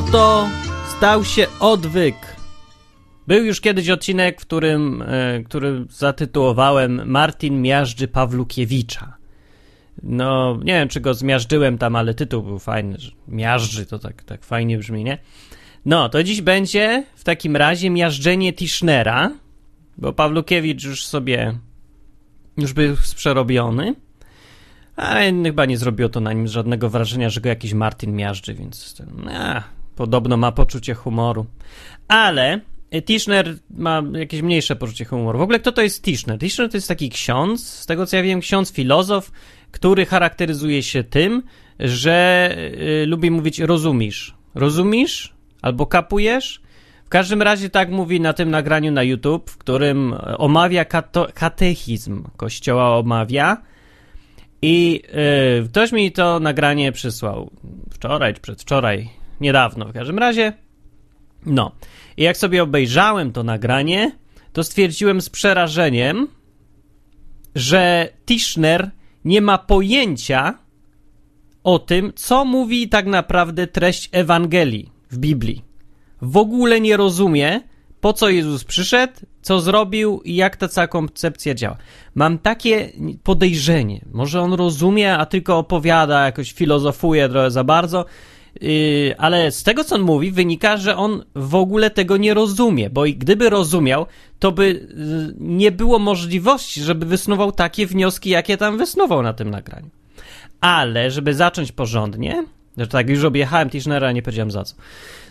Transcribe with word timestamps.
oto 0.00 0.48
stał 0.96 1.24
się 1.24 1.46
odwyk. 1.60 2.14
Był 3.26 3.44
już 3.44 3.60
kiedyś 3.60 3.88
odcinek, 3.88 4.40
w 4.40 4.46
którym, 4.46 5.02
e, 5.02 5.42
który 5.44 5.84
zatytułowałem 5.90 7.02
Martin 7.10 7.62
miażdży 7.62 8.08
Pawlukiewicza. 8.08 9.16
No, 10.02 10.58
nie 10.64 10.72
wiem, 10.72 10.88
czy 10.88 11.00
go 11.00 11.14
zmiażdżyłem 11.14 11.78
tam, 11.78 11.96
ale 11.96 12.14
tytuł 12.14 12.42
był 12.42 12.58
fajny. 12.58 12.96
Miażdży 13.28 13.86
to 13.86 13.98
tak, 13.98 14.22
tak 14.22 14.44
fajnie 14.44 14.78
brzmi, 14.78 15.04
nie? 15.04 15.18
No, 15.84 16.08
to 16.08 16.22
dziś 16.22 16.42
będzie 16.42 17.04
w 17.16 17.24
takim 17.24 17.56
razie 17.56 17.90
miażdżenie 17.90 18.52
Tischnera, 18.52 19.30
bo 19.98 20.12
Pawlukiewicz 20.12 20.84
już 20.84 21.06
sobie 21.06 21.58
już 22.56 22.72
był 22.72 22.96
przerobiony, 23.16 23.94
ale 24.96 25.32
chyba 25.42 25.64
nie 25.64 25.76
zrobiło 25.76 26.08
to 26.08 26.20
na 26.20 26.32
nim 26.32 26.48
żadnego 26.48 26.90
wrażenia, 26.90 27.30
że 27.30 27.40
go 27.40 27.48
jakiś 27.48 27.74
Martin 27.74 28.12
miażdży, 28.16 28.54
więc 28.54 29.02
a, 29.32 29.62
podobno 29.96 30.36
ma 30.36 30.52
poczucie 30.52 30.94
humoru. 30.94 31.46
Ale 32.08 32.60
Tischner 33.06 33.56
ma 33.70 34.02
jakieś 34.12 34.42
mniejsze 34.42 34.76
poczucie 34.76 35.04
humoru. 35.04 35.38
W 35.38 35.42
ogóle 35.42 35.58
kto 35.60 35.72
to 35.72 35.82
jest 35.82 36.02
Tischner? 36.04 36.38
Tischner 36.38 36.70
to 36.70 36.76
jest 36.76 36.88
taki 36.88 37.10
ksiądz, 37.10 37.68
z 37.68 37.86
tego 37.86 38.06
co 38.06 38.16
ja 38.16 38.22
wiem, 38.22 38.40
ksiądz 38.40 38.72
filozof, 38.72 39.32
który 39.70 40.06
charakteryzuje 40.06 40.82
się 40.82 41.04
tym, 41.04 41.42
że 41.78 42.50
y, 43.02 43.06
lubi 43.06 43.30
mówić 43.30 43.58
rozumisz. 43.58 44.34
Rozumisz? 44.54 45.34
Albo 45.62 45.86
kapujesz? 45.86 46.60
W 47.04 47.08
każdym 47.08 47.42
razie 47.42 47.70
tak 47.70 47.90
mówi 47.90 48.20
na 48.20 48.32
tym 48.32 48.50
nagraniu 48.50 48.92
na 48.92 49.02
YouTube, 49.02 49.50
w 49.50 49.58
którym 49.58 50.14
omawia 50.38 50.84
kato- 50.84 51.32
katechizm 51.34 52.24
kościoła 52.36 52.98
omawia. 52.98 53.62
I 54.62 55.02
y, 55.64 55.68
ktoś 55.68 55.92
mi 55.92 56.12
to 56.12 56.40
nagranie 56.40 56.92
przysłał 56.92 57.50
wczoraj 57.90 58.34
czy 58.34 58.40
przedwczoraj, 58.40 59.08
niedawno 59.40 59.84
w 59.84 59.92
każdym 59.92 60.18
razie. 60.18 60.52
No. 61.46 61.72
I 62.16 62.22
jak 62.22 62.36
sobie 62.36 62.62
obejrzałem 62.62 63.32
to 63.32 63.42
nagranie, 63.42 64.12
to 64.52 64.64
stwierdziłem 64.64 65.20
z 65.20 65.30
przerażeniem, 65.30 66.28
że 67.54 68.08
Tischner 68.26 68.90
nie 69.24 69.40
ma 69.40 69.58
pojęcia 69.58 70.58
o 71.64 71.78
tym, 71.78 72.12
co 72.16 72.44
mówi 72.44 72.88
tak 72.88 73.06
naprawdę 73.06 73.66
treść 73.66 74.08
Ewangelii 74.12 74.92
w 75.10 75.18
Biblii. 75.18 75.64
W 76.22 76.36
ogóle 76.36 76.80
nie 76.80 76.96
rozumie, 76.96 77.60
po 78.00 78.12
co 78.12 78.28
Jezus 78.28 78.64
przyszedł, 78.64 79.12
co 79.42 79.60
zrobił 79.60 80.20
i 80.24 80.34
jak 80.34 80.56
ta 80.56 80.68
cała 80.68 80.86
koncepcja 80.86 81.54
działa. 81.54 81.76
Mam 82.14 82.38
takie 82.38 82.92
podejrzenie, 83.22 84.04
może 84.12 84.40
on 84.40 84.52
rozumie, 84.52 85.18
a 85.18 85.26
tylko 85.26 85.58
opowiada, 85.58 86.24
jakoś 86.24 86.52
filozofuje 86.52 87.28
trochę 87.28 87.50
za 87.50 87.64
bardzo, 87.64 88.04
Yy, 88.60 89.14
ale 89.18 89.50
z 89.50 89.62
tego, 89.62 89.84
co 89.84 89.94
on 89.94 90.02
mówi, 90.02 90.30
wynika, 90.30 90.76
że 90.76 90.96
on 90.96 91.24
w 91.34 91.54
ogóle 91.54 91.90
tego 91.90 92.16
nie 92.16 92.34
rozumie, 92.34 92.90
bo 92.90 93.02
gdyby 93.16 93.50
rozumiał, 93.50 94.06
to 94.38 94.52
by 94.52 94.66
yy, 94.66 95.34
nie 95.38 95.72
było 95.72 95.98
możliwości, 95.98 96.82
żeby 96.82 97.06
wysnuwał 97.06 97.52
takie 97.52 97.86
wnioski, 97.86 98.30
jakie 98.30 98.56
tam 98.56 98.78
wysnuwał 98.78 99.22
na 99.22 99.32
tym 99.32 99.50
nagraniu. 99.50 99.90
Ale, 100.60 101.10
żeby 101.10 101.34
zacząć 101.34 101.72
porządnie, 101.72 102.44
że 102.76 102.86
tak 102.86 103.10
już 103.10 103.24
objechałem 103.24 103.70
Tischnera, 103.70 104.12
nie 104.12 104.22
powiedziałem 104.22 104.50
za 104.50 104.64
co. 104.64 104.74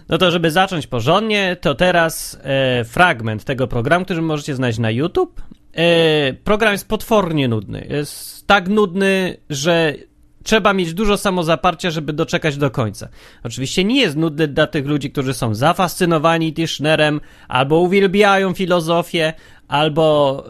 No 0.10 0.18
to, 0.18 0.32
żeby 0.32 0.52
zacząć 0.52 0.88
porządnie, 0.88 1.58
to 1.62 1.76
teraz 1.76 2.40
e, 2.44 2.84
fragment 2.84 3.44
tego 3.44 3.68
programu, 3.68 4.06
który 4.06 4.22
możecie 4.22 4.56
znaleźć 4.56 4.80
na 4.80 4.92
YouTube. 4.92 5.42
E, 5.74 6.34
program 6.34 6.72
jest 6.72 6.88
potwornie 6.88 7.48
nudny. 7.48 7.88
Jest 7.90 8.48
tak 8.48 8.70
nudny, 8.70 9.38
że 9.50 9.94
trzeba 10.44 10.74
mieć 10.74 10.94
dużo 10.94 11.18
samozaparcia, 11.18 11.92
żeby 11.92 12.14
doczekać 12.14 12.58
do 12.58 12.72
końca. 12.72 13.10
Oczywiście 13.44 13.84
nie 13.84 14.02
jest 14.02 14.16
nudny 14.16 14.48
dla 14.48 14.68
tych 14.68 14.86
ludzi, 14.86 15.12
którzy 15.12 15.34
są 15.34 15.56
zafascynowani 15.56 16.54
Tischnerem, 16.54 17.22
albo 17.48 17.80
uwielbiają 17.80 18.54
filozofię, 18.54 19.34
albo 19.68 20.44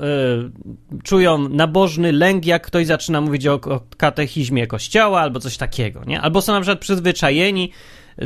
y, 0.97 1.01
czują 1.03 1.49
nabożny 1.49 2.11
lęk, 2.11 2.45
jak 2.45 2.67
ktoś 2.67 2.85
zaczyna 2.85 3.21
mówić 3.21 3.47
o, 3.47 3.53
o 3.53 3.81
katechizmie 3.97 4.67
kościoła, 4.67 5.21
albo 5.21 5.39
coś 5.39 5.57
takiego, 5.57 6.03
nie? 6.07 6.21
Albo 6.21 6.41
są 6.41 6.53
na 6.53 6.61
przykład 6.61 6.79
przyzwyczajeni 6.79 7.71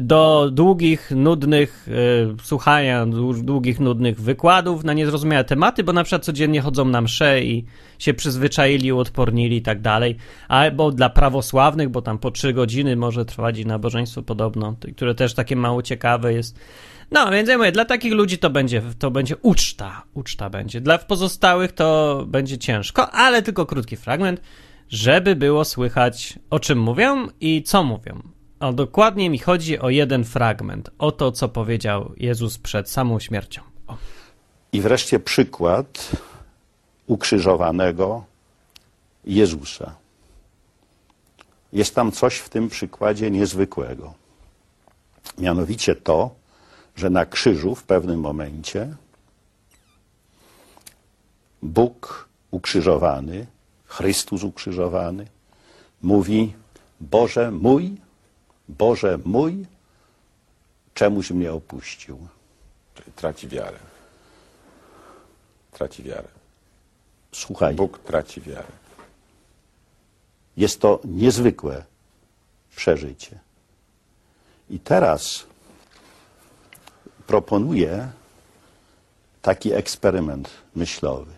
do 0.01 0.49
długich, 0.51 1.11
nudnych 1.11 1.87
y, 1.87 2.43
słuchania, 2.43 3.05
długich, 3.43 3.79
nudnych 3.79 4.21
wykładów 4.21 4.83
na 4.83 4.93
niezrozumiałe 4.93 5.43
tematy, 5.43 5.83
bo 5.83 5.93
na 5.93 6.03
przykład 6.03 6.25
codziennie 6.25 6.61
chodzą 6.61 6.85
na 6.85 7.01
msze 7.01 7.43
i 7.43 7.65
się 7.99 8.13
przyzwyczaili, 8.13 8.93
uodpornili 8.93 9.57
i 9.57 9.61
tak 9.61 9.81
dalej. 9.81 10.15
Albo 10.47 10.91
dla 10.91 11.09
prawosławnych, 11.09 11.89
bo 11.89 12.01
tam 12.01 12.17
po 12.17 12.31
trzy 12.31 12.53
godziny 12.53 12.95
może 12.95 13.25
trwać 13.25 13.65
nabożeństwo 13.65 14.21
podobno, 14.21 14.75
które 14.95 15.15
też 15.15 15.33
takie 15.33 15.55
mało 15.55 15.81
ciekawe 15.81 16.33
jest. 16.33 16.59
No, 17.11 17.31
więc 17.31 17.49
ja 17.49 17.57
mówię, 17.57 17.71
dla 17.71 17.85
takich 17.85 18.13
ludzi 18.13 18.37
to 18.37 18.49
będzie, 18.49 18.81
to 18.99 19.11
będzie 19.11 19.37
uczta, 19.37 20.03
uczta 20.13 20.49
będzie. 20.49 20.81
Dla 20.81 20.97
pozostałych 20.97 21.71
to 21.71 22.23
będzie 22.27 22.57
ciężko, 22.57 23.11
ale 23.11 23.41
tylko 23.41 23.65
krótki 23.65 23.97
fragment, 23.97 24.41
żeby 24.89 25.35
było 25.35 25.65
słychać 25.65 26.39
o 26.49 26.59
czym 26.59 26.79
mówią 26.79 27.27
i 27.41 27.63
co 27.63 27.83
mówią. 27.83 28.32
A 28.63 28.73
dokładnie 28.73 29.29
mi 29.29 29.39
chodzi 29.39 29.79
o 29.79 29.89
jeden 29.89 30.23
fragment, 30.23 30.89
o 30.99 31.11
to, 31.11 31.31
co 31.31 31.49
powiedział 31.49 32.13
Jezus 32.17 32.57
przed 32.57 32.89
samą 32.89 33.19
śmiercią. 33.19 33.61
O. 33.87 33.97
I 34.71 34.81
wreszcie 34.81 35.19
przykład 35.19 36.11
ukrzyżowanego 37.07 38.25
Jezusa. 39.25 39.95
Jest 41.73 41.95
tam 41.95 42.11
coś 42.11 42.37
w 42.37 42.49
tym 42.49 42.69
przykładzie 42.69 43.31
niezwykłego. 43.31 44.13
Mianowicie 45.37 45.95
to, 45.95 46.35
że 46.95 47.09
na 47.09 47.25
krzyżu 47.25 47.75
w 47.75 47.83
pewnym 47.83 48.19
momencie 48.19 48.95
Bóg 51.61 52.29
ukrzyżowany, 52.51 53.47
Chrystus 53.85 54.43
ukrzyżowany, 54.43 55.27
mówi: 56.01 56.53
Boże 57.01 57.51
mój, 57.51 57.97
Boże 58.67 59.19
mój, 59.25 59.65
czemuś 60.93 61.31
mnie 61.31 61.53
opuścił. 61.53 62.27
Czyli 62.95 63.11
traci 63.11 63.47
wiarę. 63.47 63.79
Traci 65.71 66.03
wiarę. 66.03 66.27
Słuchaj, 67.31 67.75
Bóg 67.75 67.99
traci 67.99 68.41
wiarę. 68.41 68.71
jest 70.57 70.79
to 70.79 70.99
niezwykłe 71.03 71.85
przeżycie. 72.75 73.39
I 74.69 74.79
teraz 74.79 75.45
proponuję 77.27 78.11
taki 79.41 79.73
eksperyment 79.73 80.49
myślowy. 80.75 81.31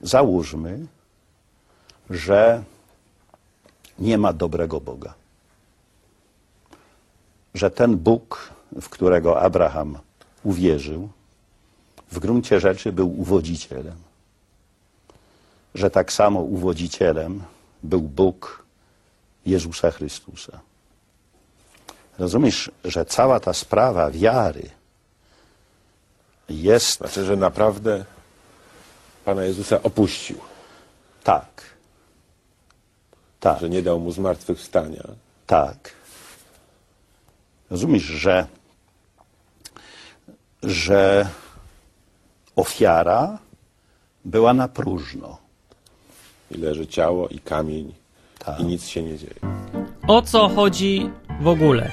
Załóżmy, 0.00 0.86
że 2.10 2.64
nie 3.98 4.18
ma 4.18 4.32
dobrego 4.32 4.80
Boga. 4.80 5.14
Że 7.54 7.70
ten 7.70 7.96
Bóg, 7.96 8.50
w 8.80 8.88
którego 8.88 9.40
Abraham 9.40 9.98
uwierzył, 10.42 11.08
w 12.12 12.18
gruncie 12.18 12.60
rzeczy 12.60 12.92
był 12.92 13.20
uwodzicielem. 13.20 13.96
Że 15.74 15.90
tak 15.90 16.12
samo 16.12 16.40
uwodzicielem 16.40 17.42
był 17.82 18.00
Bóg 18.00 18.64
Jezusa 19.46 19.90
Chrystusa. 19.90 20.60
Rozumiesz, 22.18 22.70
że 22.84 23.04
cała 23.06 23.40
ta 23.40 23.52
sprawa 23.52 24.10
wiary 24.10 24.70
jest 26.48 26.98
Znaczy, 26.98 27.24
że 27.24 27.36
naprawdę 27.36 28.04
Pana 29.24 29.44
Jezusa 29.44 29.82
opuścił. 29.82 30.38
tak. 31.24 31.71
Tak. 33.42 33.60
Że 33.60 33.68
nie 33.68 33.82
dał 33.82 34.00
mu 34.00 34.12
zmartwychwstania. 34.12 35.02
Tak. 35.46 35.92
Rozumiesz, 37.70 38.02
że, 38.02 38.46
że 40.62 41.28
ofiara 42.56 43.38
była 44.24 44.54
na 44.54 44.68
próżno. 44.68 45.38
I 46.50 46.58
leży 46.58 46.86
ciało 46.86 47.28
i 47.28 47.38
kamień. 47.38 47.94
Tak. 48.38 48.60
I 48.60 48.64
nic 48.64 48.86
się 48.86 49.02
nie 49.02 49.18
dzieje. 49.18 49.34
O 50.06 50.22
co 50.22 50.48
chodzi 50.48 51.10
w 51.40 51.46
ogóle? 51.48 51.90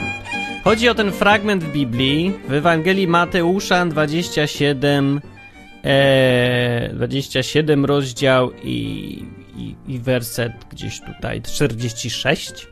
Chodzi 0.64 0.90
o 0.90 0.96
ten 0.96 1.12
fragment 1.12 1.64
w 1.64 1.72
Biblii, 1.72 2.34
w 2.48 2.54
Ewangelii 2.54 3.08
Mateusza 3.08 3.86
27, 3.86 5.22
e, 5.84 6.90
27 6.94 7.86
rozdział 7.86 8.52
i, 8.64 9.24
i, 9.60 9.76
i 9.88 10.00
werset 10.00 10.54
gdzieś 10.72 11.02
tutaj 11.02 11.42
46, 11.42 12.68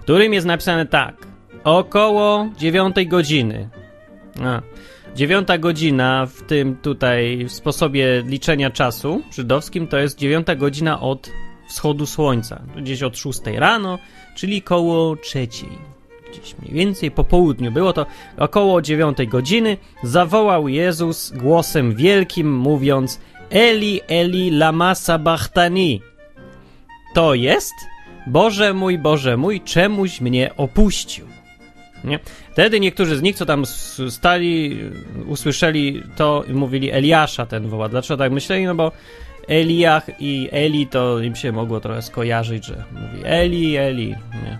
w 0.00 0.02
którym 0.02 0.32
jest 0.32 0.46
napisane 0.46 0.86
tak. 0.86 1.26
Około 1.64 2.48
9 2.58 2.96
godziny. 3.06 3.68
A, 4.42 4.62
9 5.14 5.48
godzina 5.58 6.26
w 6.26 6.42
tym 6.42 6.76
tutaj 6.76 7.44
w 7.44 7.52
sposobie 7.52 8.22
liczenia 8.26 8.70
czasu 8.70 9.22
żydowskim 9.32 9.86
to 9.86 9.98
jest 9.98 10.18
9 10.18 10.46
godzina 10.56 11.00
od 11.00 11.30
wschodu 11.68 12.06
słońca. 12.06 12.62
Gdzieś 12.76 13.02
od 13.02 13.18
6 13.18 13.40
rano, 13.54 13.98
czyli 14.36 14.62
koło 14.62 15.16
trzeciej. 15.16 15.68
gdzieś 16.30 16.58
mniej 16.58 16.74
więcej 16.74 17.10
po 17.10 17.24
południu, 17.24 17.72
było 17.72 17.92
to 17.92 18.06
około 18.36 18.82
dziewiątej 18.82 19.28
godziny, 19.28 19.76
zawołał 20.02 20.68
Jezus 20.68 21.32
głosem 21.36 21.94
wielkim, 21.94 22.56
mówiąc 22.56 23.20
Eli, 23.50 24.00
Eli, 24.08 24.50
lama 24.50 24.94
sabachthani. 24.94 26.02
To 27.18 27.34
jest? 27.34 27.74
Boże 28.26 28.74
mój, 28.74 28.98
Boże 28.98 29.36
mój, 29.36 29.60
czemuś 29.60 30.20
mnie 30.20 30.56
opuścił. 30.56 31.26
Nie? 32.04 32.18
Wtedy 32.52 32.80
niektórzy 32.80 33.16
z 33.16 33.22
nich, 33.22 33.36
co 33.36 33.46
tam 33.46 33.66
stali, 34.10 34.78
usłyszeli 35.26 36.02
to 36.16 36.44
i 36.48 36.52
mówili 36.52 36.90
Eliasza 36.90 37.46
ten 37.46 37.68
woła. 37.68 37.88
Dlaczego 37.88 38.18
tak 38.18 38.32
myśleli? 38.32 38.64
No 38.64 38.74
bo 38.74 38.92
Eliach 39.48 40.20
i 40.20 40.48
Eli 40.52 40.86
to 40.86 41.20
im 41.20 41.36
się 41.36 41.52
mogło 41.52 41.80
trochę 41.80 42.02
skojarzyć, 42.02 42.66
że 42.66 42.84
mówi 42.92 43.22
Eli, 43.24 43.76
Eli. 43.76 44.14
Nie. 44.44 44.58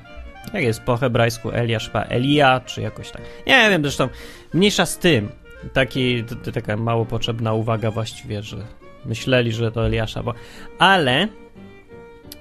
Jak 0.55 0.63
jest 0.63 0.83
po 0.83 0.97
hebrajsku 0.97 1.51
Eliasz, 1.51 1.87
chyba 1.87 2.03
Elia, 2.03 2.61
czy 2.61 2.83
jakoś 2.83 3.11
tak. 3.11 3.23
Nie 3.47 3.71
wiem, 3.71 3.83
zresztą 3.83 4.09
mniejsza 4.55 4.87
z 4.87 4.99
tym. 4.99 5.29
Taki, 5.73 6.25
taka 6.55 6.77
mało 6.77 7.05
potrzebna 7.05 7.53
uwaga 7.53 7.91
właściwie, 7.91 8.43
że 8.43 8.57
myśleli, 9.05 9.53
że 9.53 9.73
to 9.73 9.87
Eliasza, 9.87 10.23
bo... 10.23 10.35
Ale 10.79 11.29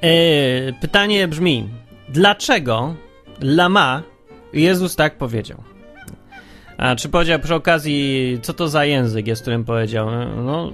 yy, 0.02 0.74
pytanie 0.82 1.28
brzmi, 1.28 1.70
dlaczego 2.10 2.96
Lama 3.42 4.04
Jezus 4.54 4.96
tak 4.96 5.18
powiedział? 5.18 5.64
A 6.78 6.96
czy 6.96 7.10
powiedział 7.10 7.40
przy 7.40 7.56
okazji, 7.56 8.40
co 8.42 8.54
to 8.54 8.68
za 8.68 8.86
język 8.86 9.28
jest, 9.28 9.42
którym 9.42 9.66
powiedział? 9.66 10.08
No, 10.46 10.74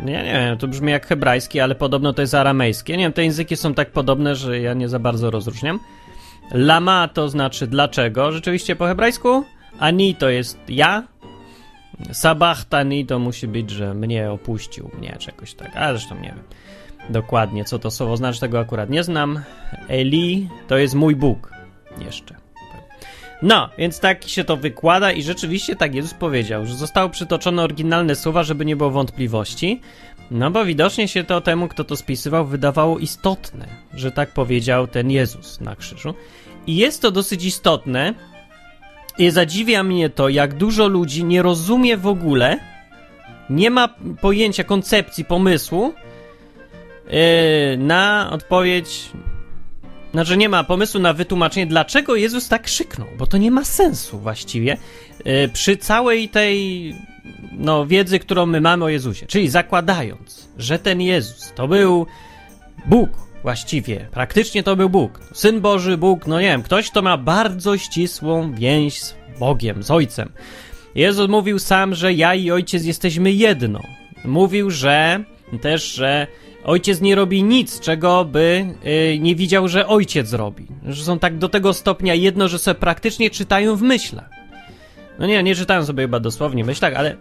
nie, 0.00 0.12
nie 0.12 0.32
wiem, 0.32 0.58
to 0.58 0.68
brzmi 0.68 0.92
jak 0.92 1.06
hebrajski, 1.06 1.60
ale 1.60 1.74
podobno 1.74 2.12
to 2.12 2.22
jest 2.22 2.34
aramejskie. 2.34 2.96
Nie 2.96 3.04
wiem, 3.04 3.12
te 3.12 3.24
języki 3.24 3.56
są 3.56 3.74
tak 3.74 3.90
podobne, 3.90 4.36
że 4.36 4.60
ja 4.60 4.74
nie 4.74 4.88
za 4.88 4.98
bardzo 4.98 5.30
rozróżniam. 5.30 5.80
Lama 6.50 7.08
to 7.08 7.28
znaczy 7.28 7.66
dlaczego, 7.66 8.32
rzeczywiście 8.32 8.76
po 8.76 8.86
hebrajsku. 8.86 9.44
Ani 9.78 10.14
to 10.14 10.28
jest 10.28 10.58
ja. 10.68 11.02
Sabachtani 12.12 13.06
to 13.06 13.18
musi 13.18 13.48
być, 13.48 13.70
że 13.70 13.94
mnie 13.94 14.30
opuścił, 14.30 14.90
mnie 14.98 15.16
czegoś 15.18 15.54
tak, 15.54 15.76
ale 15.76 15.98
zresztą 15.98 16.14
nie 16.14 16.28
wiem 16.28 16.44
dokładnie, 17.10 17.64
co 17.64 17.78
to 17.78 17.90
słowo 17.90 18.16
znaczy, 18.16 18.40
tego 18.40 18.60
akurat 18.60 18.90
nie 18.90 19.04
znam. 19.04 19.42
Eli 19.88 20.48
to 20.68 20.78
jest 20.78 20.94
mój 20.94 21.16
Bóg 21.16 21.52
jeszcze. 21.98 22.34
No, 23.42 23.68
więc 23.78 24.00
tak 24.00 24.28
się 24.28 24.44
to 24.44 24.56
wykłada 24.56 25.12
i 25.12 25.22
rzeczywiście 25.22 25.76
tak 25.76 25.94
Jezus 25.94 26.14
powiedział, 26.14 26.66
że 26.66 26.74
zostało 26.74 27.08
przytoczone 27.08 27.62
oryginalne 27.62 28.14
słowa, 28.14 28.42
żeby 28.42 28.64
nie 28.64 28.76
było 28.76 28.90
wątpliwości, 28.90 29.80
no 30.30 30.50
bo 30.50 30.64
widocznie 30.64 31.08
się 31.08 31.24
to 31.24 31.40
temu, 31.40 31.68
kto 31.68 31.84
to 31.84 31.96
spisywał, 31.96 32.46
wydawało 32.46 32.98
istotne, 32.98 33.66
że 33.94 34.10
tak 34.10 34.30
powiedział 34.30 34.86
ten 34.86 35.10
Jezus 35.10 35.60
na 35.60 35.76
krzyżu. 35.76 36.14
I 36.66 36.76
jest 36.76 37.02
to 37.02 37.10
dosyć 37.10 37.44
istotne 37.44 38.14
i 39.18 39.30
zadziwia 39.30 39.82
mnie 39.82 40.10
to, 40.10 40.28
jak 40.28 40.54
dużo 40.54 40.88
ludzi 40.88 41.24
nie 41.24 41.42
rozumie 41.42 41.96
w 41.96 42.06
ogóle, 42.06 42.58
nie 43.50 43.70
ma 43.70 43.88
pojęcia, 44.20 44.64
koncepcji, 44.64 45.24
pomysłu 45.24 45.94
yy, 47.06 47.76
na 47.78 48.30
odpowiedź 48.32 49.10
znaczy 50.12 50.36
nie 50.36 50.48
ma 50.48 50.64
pomysłu 50.64 51.00
na 51.00 51.12
wytłumaczenie, 51.12 51.66
dlaczego 51.66 52.16
Jezus 52.16 52.48
tak 52.48 52.62
krzyknął, 52.62 53.08
bo 53.18 53.26
to 53.26 53.38
nie 53.38 53.50
ma 53.50 53.64
sensu 53.64 54.18
właściwie 54.18 54.76
yy, 55.24 55.48
przy 55.48 55.76
całej 55.76 56.28
tej 56.28 56.94
no, 57.52 57.86
wiedzy, 57.86 58.18
którą 58.18 58.46
my 58.46 58.60
mamy 58.60 58.84
o 58.84 58.88
Jezusie. 58.88 59.26
Czyli 59.26 59.48
zakładając, 59.48 60.48
że 60.58 60.78
ten 60.78 61.00
Jezus 61.00 61.52
to 61.54 61.68
był 61.68 62.06
Bóg 62.86 63.10
właściwie, 63.42 64.08
praktycznie 64.10 64.62
to 64.62 64.76
był 64.76 64.90
Bóg. 64.90 65.20
Syn 65.32 65.60
Boży, 65.60 65.96
Bóg, 65.96 66.26
no 66.26 66.40
nie 66.40 66.46
wiem, 66.46 66.62
ktoś, 66.62 66.90
kto 66.90 67.02
ma 67.02 67.16
bardzo 67.16 67.78
ścisłą 67.78 68.54
więź 68.54 69.00
z 69.00 69.14
Bogiem, 69.38 69.82
z 69.82 69.90
Ojcem. 69.90 70.32
Jezus 70.94 71.28
mówił 71.28 71.58
sam, 71.58 71.94
że 71.94 72.12
ja 72.12 72.34
i 72.34 72.50
Ojciec 72.50 72.84
jesteśmy 72.84 73.32
jedno. 73.32 73.80
Mówił, 74.24 74.70
że 74.70 75.24
też, 75.62 75.94
że 75.94 76.26
ojciec 76.64 77.00
nie 77.00 77.14
robi 77.14 77.42
nic, 77.42 77.80
czego 77.80 78.24
by 78.24 78.74
yy, 78.84 79.18
nie 79.18 79.34
widział, 79.34 79.68
że 79.68 79.86
ojciec 79.86 80.32
robi. 80.32 80.66
Że 80.88 81.04
są 81.04 81.18
tak 81.18 81.38
do 81.38 81.48
tego 81.48 81.72
stopnia 81.72 82.14
jedno, 82.14 82.48
że 82.48 82.58
sobie 82.58 82.74
praktycznie 82.74 83.30
czytają 83.30 83.76
w 83.76 83.82
myślach. 83.82 84.30
No 85.18 85.26
nie, 85.26 85.42
nie 85.42 85.54
czytają 85.54 85.84
sobie 85.84 86.04
chyba 86.04 86.20
dosłownie 86.20 86.64
w 86.64 86.66
myślach, 86.66 86.94
ale 86.96 87.16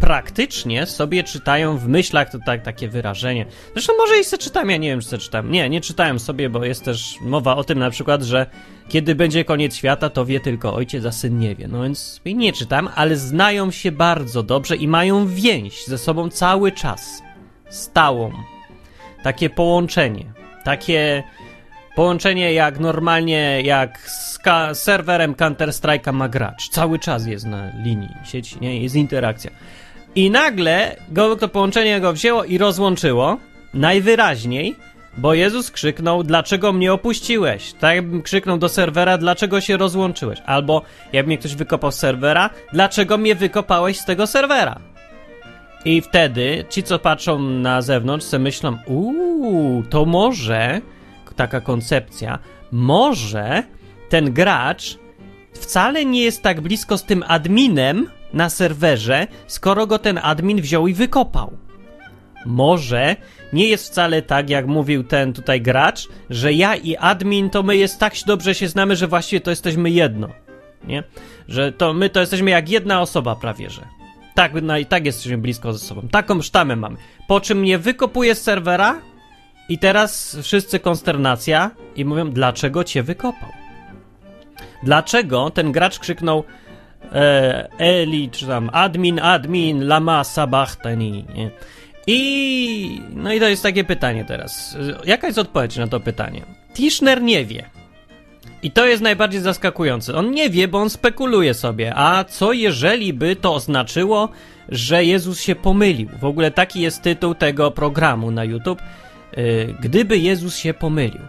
praktycznie 0.00 0.86
sobie 0.86 1.24
czytają 1.24 1.78
w 1.78 1.88
myślach, 1.88 2.30
to 2.30 2.38
tak, 2.46 2.62
takie 2.62 2.88
wyrażenie. 2.88 3.46
Zresztą 3.72 3.92
może 3.98 4.20
i 4.20 4.24
se 4.24 4.38
czytam, 4.38 4.70
ja 4.70 4.76
nie 4.76 4.88
wiem, 4.88 5.00
czy 5.00 5.08
se 5.08 5.18
czytam. 5.18 5.50
Nie, 5.50 5.68
nie 5.68 5.80
czytałem 5.80 6.18
sobie, 6.18 6.50
bo 6.50 6.64
jest 6.64 6.84
też 6.84 7.16
mowa 7.20 7.56
o 7.56 7.64
tym 7.64 7.78
na 7.78 7.90
przykład, 7.90 8.22
że 8.22 8.46
kiedy 8.88 9.14
będzie 9.14 9.44
koniec 9.44 9.76
świata, 9.76 10.10
to 10.10 10.24
wie 10.24 10.40
tylko 10.40 10.74
ojciec, 10.74 11.04
a 11.04 11.12
syn 11.12 11.38
nie 11.38 11.54
wie. 11.54 11.68
No 11.68 11.82
więc 11.82 12.20
nie 12.24 12.52
czytam, 12.52 12.88
ale 12.94 13.16
znają 13.16 13.70
się 13.70 13.92
bardzo 13.92 14.42
dobrze 14.42 14.76
i 14.76 14.88
mają 14.88 15.26
więź 15.26 15.86
ze 15.86 15.98
sobą 15.98 16.28
cały 16.28 16.72
czas. 16.72 17.22
Stałą 17.70 18.32
takie 19.22 19.50
połączenie. 19.50 20.24
Takie 20.64 21.22
połączenie 21.96 22.52
jak 22.52 22.78
normalnie, 22.80 23.62
jak 23.62 24.10
z 24.10 24.38
serwerem 24.72 25.34
Counter-Strike'a 25.34 26.12
ma 26.12 26.28
gracz. 26.28 26.68
Cały 26.68 26.98
czas 26.98 27.26
jest 27.26 27.46
na 27.46 27.70
linii 27.84 28.14
sieci, 28.24 28.56
nie? 28.60 28.82
Jest 28.82 28.94
interakcja. 28.94 29.50
I 30.14 30.30
nagle 30.30 30.96
go, 31.08 31.36
to 31.36 31.48
połączenie 31.48 32.00
go 32.00 32.12
wzięło 32.12 32.44
i 32.44 32.58
rozłączyło. 32.58 33.36
Najwyraźniej, 33.74 34.76
bo 35.16 35.34
Jezus 35.34 35.70
krzyknął, 35.70 36.22
dlaczego 36.22 36.72
mnie 36.72 36.92
opuściłeś? 36.92 37.72
Tak 37.72 37.94
jakbym 37.94 38.22
krzyknął 38.22 38.58
do 38.58 38.68
serwera, 38.68 39.18
dlaczego 39.18 39.60
się 39.60 39.76
rozłączyłeś? 39.76 40.38
Albo 40.46 40.82
jakby 41.12 41.26
mnie 41.26 41.38
ktoś 41.38 41.54
wykopał 41.54 41.92
z 41.92 41.98
serwera, 41.98 42.50
dlaczego 42.72 43.18
mnie 43.18 43.34
wykopałeś 43.34 43.98
z 43.98 44.04
tego 44.04 44.26
serwera? 44.26 44.80
I 45.86 46.00
wtedy 46.00 46.64
ci, 46.68 46.82
co 46.82 46.98
patrzą 46.98 47.38
na 47.38 47.82
zewnątrz, 47.82 48.26
sobie 48.26 48.44
myślą, 48.44 48.78
uuu, 48.86 49.82
to 49.90 50.04
może, 50.04 50.80
taka 51.36 51.60
koncepcja, 51.60 52.38
może 52.72 53.62
ten 54.08 54.32
gracz 54.32 54.98
wcale 55.52 56.04
nie 56.04 56.22
jest 56.22 56.42
tak 56.42 56.60
blisko 56.60 56.98
z 56.98 57.04
tym 57.04 57.24
adminem 57.26 58.10
na 58.32 58.50
serwerze, 58.50 59.26
skoro 59.46 59.86
go 59.86 59.98
ten 59.98 60.18
admin 60.22 60.60
wziął 60.60 60.86
i 60.86 60.94
wykopał. 60.94 61.52
Może 62.46 63.16
nie 63.52 63.66
jest 63.66 63.90
wcale 63.90 64.22
tak, 64.22 64.50
jak 64.50 64.66
mówił 64.66 65.04
ten 65.04 65.32
tutaj 65.32 65.60
gracz, 65.60 66.08
że 66.30 66.52
ja 66.52 66.76
i 66.76 66.96
admin 66.96 67.50
to 67.50 67.62
my 67.62 67.76
jest 67.76 68.00
tak 68.00 68.14
dobrze 68.26 68.54
się 68.54 68.68
znamy, 68.68 68.96
że 68.96 69.08
właściwie 69.08 69.40
to 69.40 69.50
jesteśmy 69.50 69.90
jedno. 69.90 70.28
Nie? 70.84 71.02
Że 71.48 71.72
to 71.72 71.92
my 71.92 72.10
to 72.10 72.20
jesteśmy 72.20 72.50
jak 72.50 72.70
jedna 72.70 73.00
osoba 73.00 73.36
prawie, 73.36 73.70
że. 73.70 74.05
Tak, 74.36 74.52
no 74.62 74.78
i 74.78 74.86
tak 74.86 75.06
jesteśmy 75.06 75.38
blisko 75.38 75.72
ze 75.72 75.78
sobą. 75.78 76.08
Taką 76.08 76.42
sztamę 76.42 76.76
mamy. 76.76 76.96
Po 77.28 77.40
czym 77.40 77.58
mnie 77.58 77.78
wykopuje 77.78 78.34
z 78.34 78.42
serwera 78.42 79.00
i 79.68 79.78
teraz 79.78 80.36
wszyscy 80.42 80.80
konsternacja 80.80 81.70
i 81.96 82.04
mówią, 82.04 82.30
dlaczego 82.30 82.84
cię 82.84 83.02
wykopał? 83.02 83.48
Dlaczego 84.82 85.50
ten 85.50 85.72
gracz 85.72 85.98
krzyknął 85.98 86.44
e, 87.12 87.68
Eli, 87.78 88.30
czy 88.30 88.46
tam 88.46 88.70
admin, 88.72 89.20
admin, 89.20 89.86
lama 89.86 90.24
sabachtani, 90.24 91.24
nie? 91.34 91.50
I 92.06 93.00
no 93.10 93.32
i 93.32 93.40
to 93.40 93.48
jest 93.48 93.62
takie 93.62 93.84
pytanie 93.84 94.24
teraz. 94.24 94.76
Jaka 95.04 95.26
jest 95.26 95.38
odpowiedź 95.38 95.76
na 95.76 95.88
to 95.88 96.00
pytanie? 96.00 96.42
Tischner 96.74 97.22
nie 97.22 97.44
wie. 97.44 97.70
I 98.62 98.70
to 98.70 98.86
jest 98.86 99.02
najbardziej 99.02 99.40
zaskakujące. 99.40 100.14
On 100.14 100.30
nie 100.30 100.50
wie, 100.50 100.68
bo 100.68 100.78
on 100.78 100.90
spekuluje 100.90 101.54
sobie. 101.54 101.92
A 101.96 102.24
co 102.24 102.52
jeżeli 102.52 103.12
by 103.12 103.36
to 103.36 103.54
oznaczyło, 103.54 104.28
że 104.68 105.04
Jezus 105.04 105.40
się 105.40 105.54
pomylił? 105.54 106.08
W 106.20 106.24
ogóle 106.24 106.50
taki 106.50 106.80
jest 106.80 107.02
tytuł 107.02 107.34
tego 107.34 107.70
programu 107.70 108.30
na 108.30 108.44
YouTube. 108.44 108.82
Yy, 109.36 109.74
gdyby 109.80 110.18
Jezus 110.18 110.56
się 110.56 110.74
pomylił. 110.74 111.20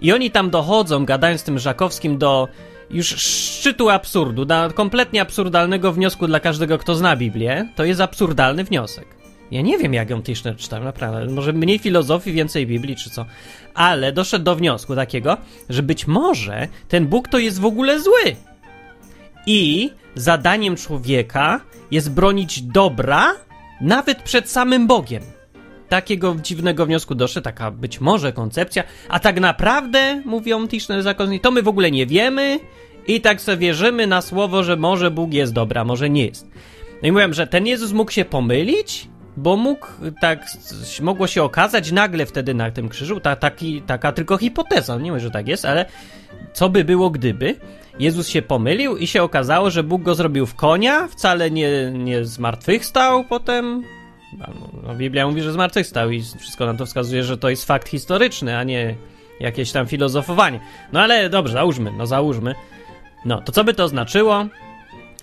I 0.00 0.12
oni 0.12 0.30
tam 0.30 0.50
dochodzą, 0.50 1.04
gadając 1.04 1.40
z 1.40 1.44
tym 1.44 1.58
Żakowskim, 1.58 2.18
do 2.18 2.48
już 2.90 3.06
szczytu 3.06 3.90
absurdu, 3.90 4.44
do 4.44 4.70
kompletnie 4.74 5.22
absurdalnego 5.22 5.92
wniosku 5.92 6.26
dla 6.26 6.40
każdego, 6.40 6.78
kto 6.78 6.94
zna 6.94 7.16
Biblię. 7.16 7.68
To 7.76 7.84
jest 7.84 8.00
absurdalny 8.00 8.64
wniosek. 8.64 9.23
Ja 9.50 9.60
nie 9.60 9.78
wiem, 9.78 9.94
jak 9.94 10.10
ją 10.10 10.22
Tischner 10.22 10.56
czytał, 10.56 10.84
naprawdę. 10.84 11.26
Może 11.26 11.52
mniej 11.52 11.78
filozofii, 11.78 12.32
więcej 12.32 12.66
Biblii, 12.66 12.96
czy 12.96 13.10
co. 13.10 13.26
Ale 13.74 14.12
doszedł 14.12 14.44
do 14.44 14.56
wniosku 14.56 14.94
takiego, 14.94 15.36
że 15.68 15.82
być 15.82 16.06
może 16.06 16.68
ten 16.88 17.06
Bóg 17.06 17.28
to 17.28 17.38
jest 17.38 17.60
w 17.60 17.64
ogóle 17.64 18.00
zły. 18.00 18.36
I 19.46 19.90
zadaniem 20.14 20.76
człowieka 20.76 21.60
jest 21.90 22.10
bronić 22.10 22.62
dobra 22.62 23.34
nawet 23.80 24.22
przed 24.22 24.50
samym 24.50 24.86
Bogiem. 24.86 25.22
Takiego 25.88 26.36
dziwnego 26.42 26.86
wniosku 26.86 27.14
doszedł, 27.14 27.44
taka 27.44 27.70
być 27.70 28.00
może 28.00 28.32
koncepcja, 28.32 28.84
a 29.08 29.20
tak 29.20 29.40
naprawdę, 29.40 30.22
mówią 30.24 30.68
Tischner 30.68 31.02
zakonni, 31.02 31.40
to 31.40 31.50
my 31.50 31.62
w 31.62 31.68
ogóle 31.68 31.90
nie 31.90 32.06
wiemy 32.06 32.60
i 33.06 33.20
tak 33.20 33.40
sobie 33.40 33.56
wierzymy 33.56 34.06
na 34.06 34.22
słowo, 34.22 34.64
że 34.64 34.76
może 34.76 35.10
Bóg 35.10 35.32
jest 35.32 35.52
dobra, 35.52 35.84
może 35.84 36.10
nie 36.10 36.26
jest. 36.26 36.46
No 37.02 37.08
i 37.08 37.12
mówiłem, 37.12 37.34
że 37.34 37.46
ten 37.46 37.66
Jezus 37.66 37.92
mógł 37.92 38.10
się 38.10 38.24
pomylić, 38.24 39.08
bo 39.36 39.56
mógł 39.56 39.86
tak, 40.20 40.46
mogło 41.00 41.26
się 41.26 41.42
okazać 41.42 41.92
nagle 41.92 42.26
wtedy 42.26 42.54
na 42.54 42.70
tym 42.70 42.88
krzyżu, 42.88 43.20
ta, 43.20 43.36
taki, 43.36 43.82
taka 43.82 44.12
tylko 44.12 44.36
hipoteza, 44.38 44.98
nie 44.98 45.10
wiem, 45.10 45.20
że 45.20 45.30
tak 45.30 45.48
jest, 45.48 45.64
ale 45.64 45.86
co 46.52 46.68
by 46.68 46.84
było 46.84 47.10
gdyby? 47.10 47.56
Jezus 47.98 48.28
się 48.28 48.42
pomylił 48.42 48.96
i 48.96 49.06
się 49.06 49.22
okazało, 49.22 49.70
że 49.70 49.82
Bóg 49.82 50.02
go 50.02 50.14
zrobił 50.14 50.46
w 50.46 50.54
konia, 50.54 51.08
wcale 51.08 51.50
nie, 51.50 51.90
nie 51.90 52.24
zmartwychwstał 52.24 53.24
potem. 53.24 53.84
No, 54.38 54.46
no, 54.82 54.94
Biblia 54.94 55.26
mówi, 55.26 55.42
że 55.42 55.52
zmartwychwstał 55.52 56.10
i 56.10 56.22
wszystko 56.22 56.66
na 56.66 56.74
to 56.74 56.86
wskazuje, 56.86 57.24
że 57.24 57.38
to 57.38 57.50
jest 57.50 57.64
fakt 57.64 57.88
historyczny, 57.88 58.58
a 58.58 58.64
nie 58.64 58.94
jakieś 59.40 59.72
tam 59.72 59.86
filozofowanie. 59.86 60.60
No 60.92 61.00
ale 61.00 61.30
dobrze, 61.30 61.52
załóżmy, 61.52 61.92
no 61.98 62.06
załóżmy. 62.06 62.54
No, 63.24 63.40
to 63.40 63.52
co 63.52 63.64
by 63.64 63.74
to 63.74 63.88
znaczyło? 63.88 64.46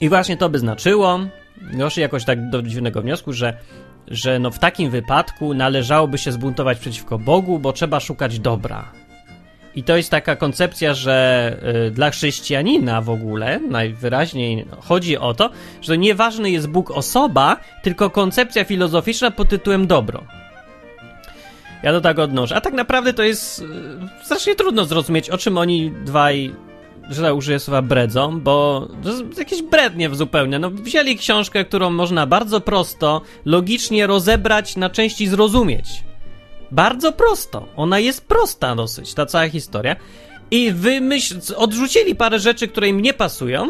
I 0.01 0.09
właśnie 0.09 0.37
to 0.37 0.49
by 0.49 0.59
znaczyło, 0.59 1.19
doszli 1.73 2.01
jakoś 2.01 2.25
tak 2.25 2.49
do 2.49 2.61
dziwnego 2.61 3.01
wniosku, 3.01 3.33
że, 3.33 3.57
że 4.11 4.39
no 4.39 4.51
w 4.51 4.59
takim 4.59 4.89
wypadku 4.89 5.53
należałoby 5.53 6.17
się 6.17 6.31
zbuntować 6.31 6.79
przeciwko 6.79 7.19
Bogu, 7.19 7.59
bo 7.59 7.73
trzeba 7.73 7.99
szukać 7.99 8.39
dobra. 8.39 8.91
I 9.75 9.83
to 9.83 9.97
jest 9.97 10.11
taka 10.11 10.35
koncepcja, 10.35 10.93
że 10.93 11.57
y, 11.87 11.91
dla 11.91 12.09
chrześcijanina 12.09 13.01
w 13.01 13.09
ogóle 13.09 13.59
najwyraźniej 13.59 14.65
chodzi 14.79 15.17
o 15.17 15.33
to, 15.33 15.49
że 15.81 15.97
nieważny 15.97 16.51
jest 16.51 16.67
Bóg 16.67 16.91
osoba, 16.91 17.57
tylko 17.83 18.09
koncepcja 18.09 18.63
filozoficzna 18.63 19.31
pod 19.31 19.49
tytułem 19.49 19.87
dobro. 19.87 20.23
Ja 21.83 21.91
to 21.91 22.01
tak 22.01 22.19
odnoszę. 22.19 22.55
A 22.55 22.61
tak 22.61 22.73
naprawdę 22.73 23.13
to 23.13 23.23
jest 23.23 23.59
y, 23.59 23.65
strasznie 24.23 24.55
trudno 24.55 24.85
zrozumieć, 24.85 25.29
o 25.29 25.37
czym 25.37 25.57
oni 25.57 25.91
dwaj, 25.91 26.55
że 27.09 27.21
tak 27.21 27.35
użyję 27.35 27.59
słowa 27.59 27.81
bredzą, 27.81 28.39
bo 28.39 28.87
to 29.03 29.09
jest 29.09 29.37
jakieś 29.37 29.61
brednie 29.61 30.09
zupełnie. 30.15 30.59
No, 30.59 30.71
wzięli 30.71 31.17
książkę, 31.17 31.65
którą 31.65 31.89
można 31.89 32.25
bardzo 32.25 32.61
prosto, 32.61 33.21
logicznie 33.45 34.07
rozebrać 34.07 34.75
na 34.75 34.89
części 34.89 35.27
zrozumieć. 35.27 36.03
Bardzo 36.71 37.11
prosto. 37.11 37.67
Ona 37.75 37.99
jest 37.99 38.27
prosta 38.27 38.75
dosyć, 38.75 39.13
ta 39.13 39.25
cała 39.25 39.49
historia. 39.49 39.95
I 40.51 40.71
wymyśl, 40.71 41.35
odrzucili 41.55 42.15
parę 42.15 42.39
rzeczy, 42.39 42.67
które 42.67 42.87
im 42.87 43.01
nie 43.01 43.13
pasują 43.13 43.69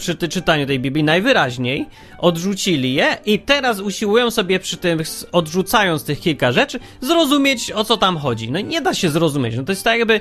przy 0.00 0.14
ty 0.14 0.28
czytaniu 0.28 0.66
tej 0.66 0.80
Biblii 0.80 1.04
najwyraźniej, 1.04 1.86
odrzucili 2.18 2.94
je 2.94 3.18
i 3.26 3.38
teraz 3.38 3.80
usiłują 3.80 4.30
sobie 4.30 4.60
przy 4.60 4.76
tym, 4.76 5.02
odrzucając 5.32 6.04
tych 6.04 6.20
kilka 6.20 6.52
rzeczy, 6.52 6.80
zrozumieć 7.00 7.72
o 7.72 7.84
co 7.84 7.96
tam 7.96 8.16
chodzi. 8.16 8.50
No 8.50 8.60
nie 8.60 8.80
da 8.80 8.94
się 8.94 9.10
zrozumieć. 9.10 9.56
No 9.56 9.62
to 9.62 9.72
jest 9.72 9.84
tak 9.84 9.98
jakby 9.98 10.20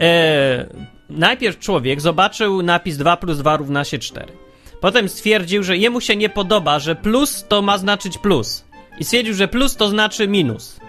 e, 0.00 0.66
najpierw 1.10 1.58
człowiek 1.58 2.00
zobaczył 2.00 2.62
napis 2.62 2.96
2 2.96 3.16
plus 3.16 3.38
2 3.38 3.56
równa 3.56 3.84
się 3.84 3.98
4. 3.98 4.32
Potem 4.80 5.08
stwierdził, 5.08 5.62
że 5.62 5.76
jemu 5.76 6.00
się 6.00 6.16
nie 6.16 6.28
podoba, 6.28 6.78
że 6.78 6.94
plus 6.94 7.44
to 7.48 7.62
ma 7.62 7.78
znaczyć 7.78 8.18
plus. 8.18 8.64
I 8.98 9.04
stwierdził, 9.04 9.34
że 9.34 9.48
plus 9.48 9.76
to 9.76 9.88
znaczy 9.88 10.28
minus. 10.28 10.80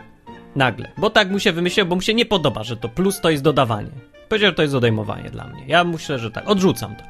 Nagle. 0.56 0.92
Bo 0.98 1.10
tak 1.10 1.32
mu 1.32 1.40
się 1.40 1.52
wymyślił, 1.52 1.86
bo 1.86 1.96
mu 1.96 2.02
się 2.02 2.14
nie 2.14 2.26
podoba, 2.26 2.64
że 2.64 2.78
to 2.78 2.90
plus 2.90 3.22
to 3.22 3.30
jest 3.30 3.44
dodawanie. 3.44 3.92
Powiedział, 4.30 4.52
że 4.52 4.56
to 4.56 4.62
jest 4.62 4.76
odejmowanie 4.76 5.30
dla 5.30 5.48
mnie. 5.48 5.64
Ja 5.68 5.84
myślę, 5.84 6.20
że 6.20 6.32
tak. 6.32 6.50
Odrzucam 6.50 6.96
to. 6.96 7.04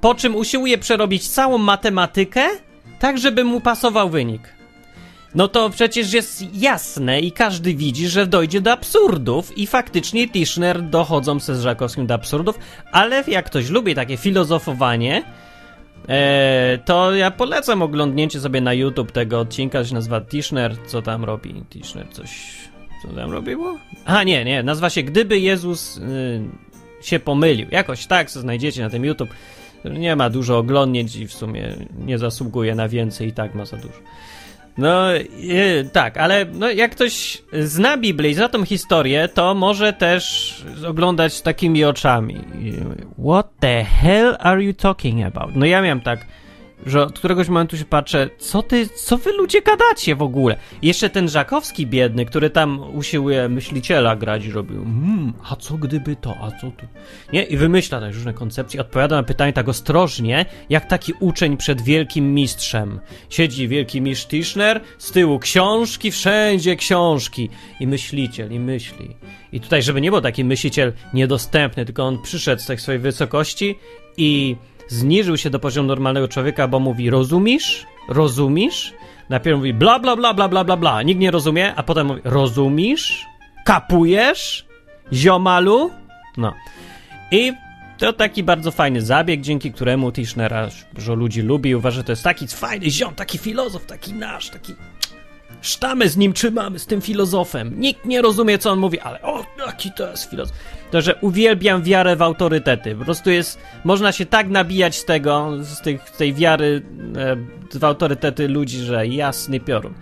Po 0.00 0.14
czym 0.14 0.36
usiłuje 0.36 0.78
przerobić 0.78 1.28
całą 1.28 1.58
matematykę, 1.58 2.48
tak 2.98 3.18
żeby 3.18 3.44
mu 3.44 3.60
pasował 3.60 4.10
wynik. 4.10 4.61
No 5.34 5.48
to 5.48 5.70
przecież 5.70 6.12
jest 6.12 6.54
jasne 6.54 7.20
i 7.20 7.32
każdy 7.32 7.74
widzi, 7.74 8.08
że 8.08 8.26
dojdzie 8.26 8.60
do 8.60 8.72
absurdów 8.72 9.58
i 9.58 9.66
faktycznie 9.66 10.28
Tischner 10.28 10.82
dochodzą 10.82 11.40
se 11.40 11.56
z 11.56 11.60
Żakowskim 11.60 12.06
do 12.06 12.14
absurdów, 12.14 12.58
ale 12.92 13.24
jak 13.28 13.46
ktoś 13.46 13.70
lubi 13.70 13.94
takie 13.94 14.16
filozofowanie, 14.16 15.22
e, 16.08 16.78
to 16.84 17.14
ja 17.14 17.30
polecam 17.30 17.82
oglądnięcie 17.82 18.40
sobie 18.40 18.60
na 18.60 18.74
YouTube 18.74 19.12
tego 19.12 19.40
odcinka, 19.40 19.84
się 19.84 19.94
nazywa 19.94 20.20
Tischner, 20.20 20.76
co 20.86 21.02
tam 21.02 21.24
robi. 21.24 21.64
Tischner 21.70 22.08
coś... 22.10 22.30
co 23.02 23.08
tam 23.08 23.30
robiło? 23.30 23.78
A 24.04 24.22
nie, 24.22 24.44
nie, 24.44 24.62
nazywa 24.62 24.90
się 24.90 25.02
Gdyby 25.02 25.38
Jezus 25.38 25.96
y, 25.96 27.02
się 27.02 27.18
pomylił. 27.18 27.66
Jakoś 27.70 28.06
tak, 28.06 28.30
co 28.30 28.40
znajdziecie 28.40 28.82
na 28.82 28.90
tym 28.90 29.04
YouTube. 29.04 29.30
Nie 29.84 30.16
ma 30.16 30.30
dużo 30.30 30.58
oglądnięć 30.58 31.16
i 31.16 31.26
w 31.26 31.32
sumie 31.32 31.76
nie 31.98 32.18
zasługuje 32.18 32.74
na 32.74 32.88
więcej 32.88 33.28
i 33.28 33.32
tak 33.32 33.54
ma 33.54 33.64
za 33.64 33.76
dużo. 33.76 33.98
No 34.78 35.12
yy, 35.38 35.88
tak, 35.92 36.16
ale 36.16 36.46
no, 36.52 36.70
jak 36.70 36.92
ktoś 36.92 37.42
zna 37.52 37.96
Biblię 37.96 38.30
i 38.30 38.34
zna 38.34 38.48
tą 38.48 38.64
historię, 38.64 39.28
to 39.28 39.54
może 39.54 39.92
też 39.92 40.54
oglądać 40.88 41.40
takimi 41.40 41.84
oczami. 41.84 42.40
What 43.18 43.46
the 43.60 43.84
hell 43.84 44.36
are 44.40 44.62
you 44.62 44.72
talking 44.74 45.24
about? 45.24 45.56
No 45.56 45.66
ja 45.66 45.82
miałem 45.82 46.00
tak 46.00 46.26
że 46.86 47.02
od 47.02 47.18
któregoś 47.18 47.48
momentu 47.48 47.76
się 47.76 47.84
patrzę, 47.84 48.30
co 48.38 48.62
ty, 48.62 48.88
co 48.88 49.18
wy 49.18 49.32
ludzie 49.32 49.62
gadacie 49.62 50.16
w 50.16 50.22
ogóle? 50.22 50.56
Jeszcze 50.82 51.10
ten 51.10 51.28
Żakowski 51.28 51.86
biedny, 51.86 52.26
który 52.26 52.50
tam 52.50 52.96
usiłuje 52.96 53.48
myśliciela 53.48 54.16
grać 54.16 54.46
robił, 54.46 54.84
hmm, 54.84 55.32
a 55.50 55.56
co 55.56 55.74
gdyby 55.74 56.16
to, 56.16 56.36
a 56.40 56.50
co 56.50 56.70
tu? 56.70 56.86
Nie? 57.32 57.42
I 57.42 57.56
wymyśla 57.56 58.00
tak 58.00 58.14
różne 58.14 58.34
koncepcje, 58.34 58.80
odpowiada 58.80 59.16
na 59.16 59.22
pytanie 59.22 59.52
tak 59.52 59.68
ostrożnie, 59.68 60.46
jak 60.70 60.86
taki 60.86 61.12
uczeń 61.20 61.56
przed 61.56 61.82
wielkim 61.82 62.34
mistrzem. 62.34 63.00
Siedzi 63.30 63.68
wielki 63.68 64.00
mistrz 64.00 64.26
Tischner, 64.26 64.80
z 64.98 65.12
tyłu 65.12 65.38
książki, 65.38 66.10
wszędzie 66.10 66.76
książki. 66.76 67.48
I 67.80 67.86
myśliciel, 67.86 68.52
i 68.52 68.60
myśli. 68.60 69.16
I 69.52 69.60
tutaj, 69.60 69.82
żeby 69.82 70.00
nie 70.00 70.10
był 70.10 70.20
taki 70.20 70.44
myśliciel 70.44 70.92
niedostępny, 71.14 71.84
tylko 71.84 72.04
on 72.04 72.22
przyszedł 72.22 72.62
z 72.62 72.66
tej 72.66 72.78
swojej 72.78 73.00
wysokości 73.00 73.78
i 74.16 74.56
zniżył 74.88 75.36
się 75.36 75.50
do 75.50 75.58
poziomu 75.58 75.88
normalnego 75.88 76.28
człowieka, 76.28 76.68
bo 76.68 76.80
mówi 76.80 77.10
rozumisz? 77.10 77.86
Rozumisz? 78.08 78.92
Najpierw 79.28 79.56
mówi 79.56 79.74
bla 79.74 79.98
bla 79.98 80.16
bla 80.16 80.34
bla 80.34 80.48
bla 80.48 80.64
bla 80.64 80.76
bla, 80.76 81.02
nikt 81.02 81.20
nie 81.20 81.30
rozumie, 81.30 81.74
a 81.74 81.82
potem 81.82 82.06
mówi 82.06 82.20
rozumisz? 82.24 83.26
Kapujesz? 83.64 84.66
Ziomalu? 85.12 85.90
No. 86.36 86.54
I 87.30 87.52
to 87.98 88.12
taki 88.12 88.42
bardzo 88.42 88.70
fajny 88.70 89.02
zabieg, 89.02 89.40
dzięki 89.40 89.72
któremu 89.72 90.12
Tischnera 90.12 90.68
dużo 90.92 91.14
ludzi 91.14 91.42
lubi. 91.42 91.74
Uważa, 91.74 91.96
że 91.96 92.04
to 92.04 92.12
jest 92.12 92.22
taki 92.22 92.46
fajny 92.46 92.90
ziom, 92.90 93.14
taki 93.14 93.38
filozof, 93.38 93.86
taki 93.86 94.12
nasz, 94.12 94.50
taki 94.50 94.74
sztamy 95.60 96.08
z 96.08 96.16
nim 96.16 96.32
trzymamy, 96.32 96.78
z 96.78 96.86
tym 96.86 97.00
filozofem. 97.00 97.80
Nikt 97.80 98.04
nie 98.04 98.22
rozumie, 98.22 98.58
co 98.58 98.70
on 98.70 98.78
mówi, 98.78 99.00
ale 99.00 99.22
o, 99.22 99.44
jaki 99.66 99.92
to 99.92 100.10
jest 100.10 100.30
filozof. 100.30 100.56
To, 100.92 101.00
że 101.00 101.14
uwielbiam 101.20 101.82
wiarę 101.82 102.16
w 102.16 102.22
autorytety. 102.22 102.96
Po 102.96 103.04
prostu 103.04 103.30
jest, 103.30 103.58
można 103.84 104.12
się 104.12 104.26
tak 104.26 104.48
nabijać 104.48 104.96
z 104.96 105.04
tego, 105.04 105.50
z, 105.60 105.80
tych, 105.80 106.10
tej 106.10 106.34
wiary 106.34 106.82
e, 107.72 107.78
w 107.78 107.84
autorytety 107.84 108.48
ludzi, 108.48 108.78
że 108.78 109.06
jasny 109.06 109.60
piorun. 109.60 109.94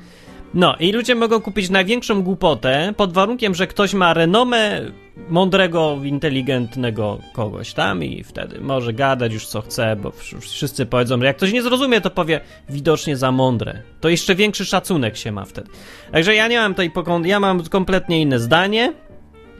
No 0.55 0.77
i 0.81 0.93
ludzie 0.93 1.15
mogą 1.15 1.41
kupić 1.41 1.71
największą 1.71 2.23
głupotę 2.23 2.95
pod 2.97 3.13
warunkiem, 3.13 3.55
że 3.55 3.67
ktoś 3.67 3.95
ma 3.95 4.15
renomę 4.15 4.81
mądrego, 5.29 5.99
inteligentnego 6.05 7.19
kogoś 7.33 7.73
tam 7.73 8.05
i 8.05 8.25
wtedy 8.25 8.61
może 8.61 8.93
gadać 8.93 9.33
już 9.33 9.47
co 9.47 9.61
chce, 9.61 9.97
bo 9.97 10.13
wszyscy 10.41 10.87
powiedzą, 10.87 11.21
że 11.21 11.27
jak 11.27 11.37
ktoś 11.37 11.53
nie 11.53 11.63
zrozumie, 11.63 12.01
to 12.01 12.11
powie 12.11 12.41
widocznie 12.69 13.17
za 13.17 13.33
mądre. 13.33 13.83
To 14.01 14.09
jeszcze 14.09 14.35
większy 14.35 14.65
szacunek 14.65 15.17
się 15.17 15.33
ma 15.33 15.45
wtedy. 15.45 15.71
Także 16.13 16.35
ja 16.35 16.49
nie 16.49 16.59
mam 16.59 16.75
tej 16.75 16.91
ja 17.25 17.41
mam 17.41 17.63
kompletnie 17.65 18.21
inne 18.21 18.39
zdanie 18.39 18.93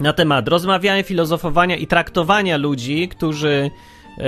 na 0.01 0.13
temat 0.13 0.49
rozmawiania, 0.49 1.03
filozofowania 1.03 1.77
i 1.77 1.87
traktowania 1.87 2.57
ludzi, 2.57 3.09
którzy 3.09 3.71
e, 4.19 4.23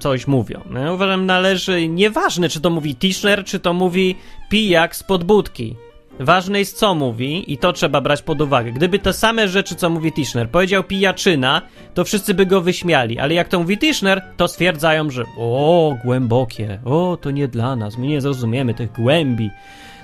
coś 0.00 0.26
mówią. 0.26 0.60
Ja 0.74 0.92
uważam, 0.92 1.26
należy, 1.26 1.88
nieważne 1.88 2.48
czy 2.48 2.60
to 2.60 2.70
mówi 2.70 2.96
Tischner, 2.96 3.44
czy 3.44 3.60
to 3.60 3.72
mówi 3.72 4.16
pijak 4.48 4.96
z 4.96 5.02
podbudki. 5.02 5.76
Ważne 6.20 6.58
jest, 6.58 6.78
co 6.78 6.94
mówi, 6.94 7.52
i 7.52 7.58
to 7.58 7.72
trzeba 7.72 8.00
brać 8.00 8.22
pod 8.22 8.40
uwagę. 8.40 8.72
Gdyby 8.72 8.98
te 8.98 9.12
same 9.12 9.48
rzeczy, 9.48 9.74
co 9.74 9.90
mówi 9.90 10.12
Tischner, 10.12 10.50
powiedział 10.50 10.84
pijaczyna, 10.84 11.62
to 11.94 12.04
wszyscy 12.04 12.34
by 12.34 12.46
go 12.46 12.60
wyśmiali. 12.60 13.18
Ale 13.18 13.34
jak 13.34 13.48
to 13.48 13.58
mówi 13.58 13.78
Tischner, 13.78 14.22
to 14.36 14.48
stwierdzają, 14.48 15.10
że 15.10 15.24
o, 15.38 15.96
głębokie, 16.04 16.80
o, 16.84 17.18
to 17.20 17.30
nie 17.30 17.48
dla 17.48 17.76
nas, 17.76 17.98
my 17.98 18.06
nie 18.06 18.20
zrozumiemy 18.20 18.74
tych 18.74 18.92
głębi. 18.92 19.50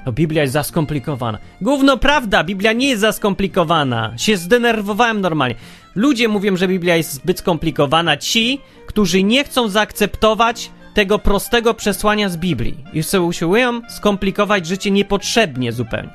No, 0.07 0.13
Biblia 0.13 0.43
jest 0.43 0.53
za 0.53 0.63
skomplikowana. 0.63 1.39
Gówno 1.61 1.97
prawda, 1.97 2.45
Biblia 2.45 2.73
nie 2.73 2.89
jest 2.89 3.01
za 3.01 3.13
skomplikowana. 3.13 4.13
Się 4.17 4.37
zdenerwowałem 4.37 5.21
normalnie. 5.21 5.55
Ludzie 5.95 6.29
mówią, 6.29 6.57
że 6.57 6.69
Biblia 6.69 6.97
jest 6.97 7.13
zbyt 7.13 7.39
skomplikowana. 7.39 8.17
Ci, 8.17 8.61
którzy 8.87 9.23
nie 9.23 9.45
chcą 9.45 9.69
zaakceptować 9.69 10.71
tego 10.95 11.19
prostego 11.19 11.75
przesłania 11.75 12.29
z 12.29 12.37
Biblii 12.37 12.77
i 12.93 13.03
sobie 13.03 13.25
usiłują 13.25 13.81
skomplikować 13.89 14.67
życie 14.67 14.91
niepotrzebnie 14.91 15.73
zupełnie. 15.73 16.11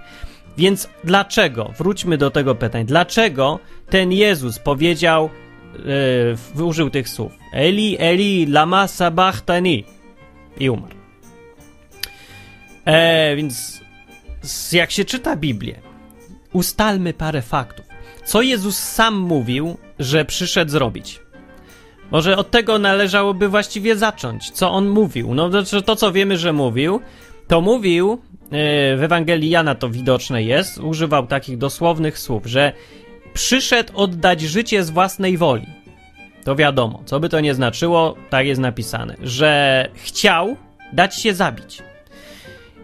Więc 0.57 0.89
dlaczego? 1.03 1.73
Wróćmy 1.77 2.17
do 2.17 2.31
tego 2.31 2.55
pytania. 2.55 2.85
Dlaczego 2.85 3.59
ten 3.89 4.11
Jezus 4.11 4.59
powiedział, 4.59 5.29
yy, 6.55 6.63
użył 6.63 6.89
tych 6.89 7.09
słów 7.09 7.31
Eli, 7.53 7.97
Eli, 7.99 8.45
lama 8.45 8.87
sabachthani 8.87 9.83
i 10.59 10.69
umarł. 10.69 10.96
E, 12.87 13.35
więc 13.35 13.81
jak 14.71 14.91
się 14.91 15.05
czyta 15.05 15.35
Biblię, 15.35 15.75
ustalmy 16.53 17.13
parę 17.13 17.41
faktów. 17.41 17.85
Co 18.25 18.41
Jezus 18.41 18.77
sam 18.77 19.17
mówił, 19.19 19.77
że 19.99 20.25
przyszedł 20.25 20.71
zrobić? 20.71 21.19
Może 22.11 22.37
od 22.37 22.51
tego 22.51 22.79
należałoby 22.79 23.49
właściwie 23.49 23.95
zacząć. 23.95 24.51
Co 24.51 24.71
on 24.71 24.89
mówił? 24.89 25.33
No 25.33 25.49
to, 25.49 25.81
to 25.81 25.95
co 25.95 26.11
wiemy, 26.11 26.37
że 26.37 26.53
mówił, 26.53 27.01
to 27.47 27.61
mówił, 27.61 28.13
e, 28.13 28.17
w 28.97 29.03
Ewangelii 29.03 29.49
Jana 29.49 29.75
to 29.75 29.89
widoczne 29.89 30.43
jest, 30.43 30.77
używał 30.77 31.27
takich 31.27 31.57
dosłownych 31.57 32.19
słów, 32.19 32.45
że 32.45 32.73
przyszedł 33.33 33.97
oddać 33.97 34.41
życie 34.41 34.83
z 34.83 34.89
własnej 34.89 35.37
woli. 35.37 35.67
to 36.43 36.55
wiadomo, 36.55 37.01
co 37.05 37.19
by 37.19 37.29
to 37.29 37.39
nie 37.39 37.53
znaczyło, 37.53 38.15
tak 38.29 38.47
jest 38.47 38.61
napisane, 38.61 39.15
że 39.21 39.89
chciał 39.95 40.57
dać 40.93 41.15
się 41.15 41.33
zabić. 41.33 41.86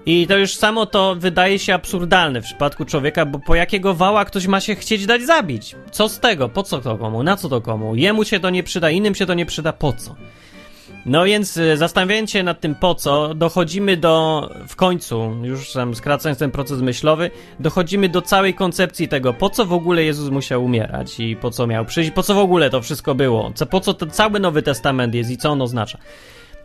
I 0.06 0.28
to 0.28 0.38
już 0.38 0.56
samo 0.56 0.86
to 0.86 1.16
wydaje 1.16 1.60
się 1.60 1.74
absurdalne 1.74 2.42
w 2.42 2.46
przypadku 2.46 2.86
człowieka, 2.86 3.26
bo 3.26 3.40
po 3.40 3.56
jakiego 3.56 3.94
wała 3.94 4.26
ktoś 4.26 4.48
ma 4.48 4.60
się 4.60 4.76
chcieć 4.76 5.06
dać 5.06 5.22
zabić? 5.22 5.76
Co 5.92 6.10
z 6.10 6.20
tego? 6.20 6.50
Po 6.50 6.64
co 6.64 6.82
to 6.82 6.98
komu? 6.98 7.24
Na 7.24 7.38
co 7.38 7.50
to 7.50 7.62
komu? 7.62 7.96
Jemu 7.96 8.24
się 8.24 8.40
to 8.40 8.50
nie 8.50 8.64
przyda, 8.64 8.90
innym 8.90 9.16
się 9.16 9.26
to 9.26 9.34
nie 9.34 9.46
przyda, 9.46 9.74
po 9.74 9.94
co? 9.94 10.16
No 11.06 11.26
więc 11.26 11.58
y, 11.58 11.78
zastanawiając 11.78 12.32
się 12.32 12.44
nad 12.44 12.60
tym 12.60 12.76
po 12.76 12.96
co, 12.96 13.34
dochodzimy 13.34 13.98
do, 13.98 14.50
w 14.68 14.76
końcu, 14.76 15.36
już 15.44 15.74
tam 15.74 15.96
skracając 15.96 16.40
ten 16.40 16.52
proces 16.52 16.82
myślowy, 16.82 17.32
dochodzimy 17.60 18.10
do 18.10 18.22
całej 18.22 18.54
koncepcji 18.54 19.08
tego, 19.08 19.34
po 19.34 19.50
co 19.50 19.66
w 19.66 19.74
ogóle 19.74 20.04
Jezus 20.04 20.30
musiał 20.30 20.66
umierać 20.66 21.20
i 21.20 21.36
po 21.36 21.52
co 21.52 21.68
miał 21.68 21.86
przyjść, 21.86 22.12
po 22.12 22.24
co 22.24 22.34
w 22.36 22.38
ogóle 22.38 22.70
to 22.70 22.82
wszystko 22.82 23.16
było, 23.16 23.52
co, 23.56 23.66
po 23.66 23.80
co 23.80 23.94
ten 23.94 24.12
cały 24.12 24.40
Nowy 24.40 24.62
Testament 24.62 25.14
jest 25.14 25.30
i 25.30 25.38
co 25.38 25.50
on 25.52 25.62
oznacza. 25.62 25.98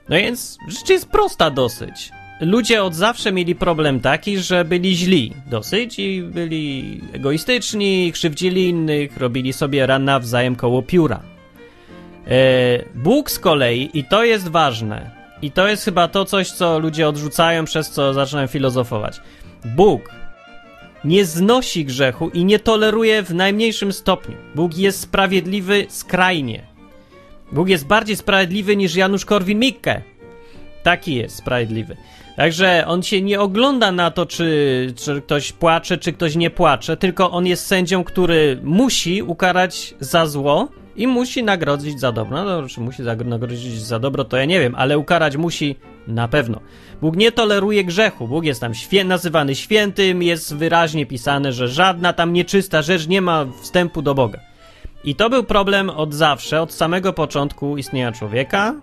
No 0.09 0.17
więc 0.17 0.59
rzecz 0.69 0.89
jest 0.89 1.09
prosta 1.09 1.51
dosyć. 1.51 2.11
Ludzie 2.41 2.83
od 2.83 2.95
zawsze 2.95 3.33
mieli 3.33 3.55
problem 3.55 4.01
taki, 4.01 4.39
że 4.39 4.65
byli 4.65 4.97
źli 4.97 5.33
dosyć 5.47 5.99
i 5.99 6.23
byli 6.23 7.01
egoistyczni, 7.13 8.13
krzywdzili 8.13 8.69
innych, 8.69 9.17
robili 9.17 9.53
sobie 9.53 9.87
ran 9.87 10.05
nawzajem 10.05 10.57
koło 10.57 10.83
pióra. 10.83 11.23
E, 12.27 12.85
Bóg 12.95 13.31
z 13.31 13.39
kolei, 13.39 13.91
i 13.95 14.05
to 14.05 14.25
jest 14.25 14.49
ważne, 14.49 15.11
i 15.43 15.51
to 15.51 15.69
jest 15.69 15.85
chyba 15.85 16.09
to 16.09 16.25
coś, 16.25 16.51
co 16.51 16.79
ludzie 16.79 17.09
odrzucają, 17.09 17.65
przez 17.65 17.91
co 17.91 18.15
zaczynają 18.15 18.47
filozofować. 18.47 19.21
Bóg 19.65 20.11
nie 21.05 21.25
znosi 21.25 21.85
grzechu 21.85 22.29
i 22.29 22.45
nie 22.45 22.59
toleruje 22.59 23.23
w 23.23 23.35
najmniejszym 23.35 23.93
stopniu. 23.93 24.37
Bóg 24.55 24.77
jest 24.77 25.01
sprawiedliwy 25.01 25.87
skrajnie. 25.89 26.63
Bóg 27.53 27.69
jest 27.69 27.87
bardziej 27.87 28.17
sprawiedliwy 28.17 28.77
niż 28.77 28.95
Janusz 28.95 29.27
Korwin-Mikke. 29.27 30.01
Taki 30.83 31.15
jest 31.15 31.37
sprawiedliwy. 31.37 31.97
Także 32.39 32.85
on 32.87 33.03
się 33.03 33.23
nie 33.23 33.41
ogląda 33.41 33.93
na 33.93 34.11
to, 34.11 34.27
czy, 34.27 34.93
czy 34.97 35.23
ktoś 35.23 35.53
płacze, 35.53 35.99
czy 35.99 36.13
ktoś 36.13 36.37
nie 36.37 36.51
płacze, 36.51 36.97
tylko 36.97 37.31
on 37.31 37.47
jest 37.47 37.67
sędzią, 37.67 38.05
który 38.05 38.61
musi 38.63 39.23
ukarać 39.23 39.95
za 40.01 40.27
zło 40.27 40.69
i 40.97 41.07
musi 41.07 41.43
nagrodzić 41.43 42.01
za 42.01 42.13
dobro. 42.13 42.45
No 42.45 42.69
czy 42.69 42.81
musi 42.81 43.03
nagrodzić 43.03 43.83
za 43.83 43.99
dobro, 43.99 44.25
to 44.25 44.37
ja 44.37 44.45
nie 44.45 44.61
wiem, 44.61 44.75
ale 44.75 44.99
ukarać 44.99 45.37
musi 45.37 45.77
na 46.07 46.29
pewno. 46.29 46.61
Bóg 47.01 47.17
nie 47.17 47.33
toleruje 47.33 47.85
grzechu. 47.85 48.29
Bóg 48.29 48.45
jest 48.45 48.61
tam 48.61 48.75
świę 48.75 49.05
nazywany 49.05 49.55
świętym, 49.55 50.23
jest 50.23 50.57
wyraźnie 50.57 51.07
pisane, 51.07 51.53
że 51.53 51.69
żadna 51.69 52.13
tam 52.13 52.33
nieczysta 52.33 52.83
rzecz 52.83 53.07
nie 53.07 53.21
ma 53.21 53.47
wstępu 53.63 54.03
do 54.03 54.15
Boga. 54.15 54.41
I 55.05 55.15
to 55.15 55.31
był 55.31 55.45
problem 55.45 55.91
od 55.91 56.15
zawsze, 56.15 56.63
od 56.63 56.73
samego 56.73 57.13
początku 57.13 57.77
istnienia 57.77 58.13
człowieka, 58.13 58.75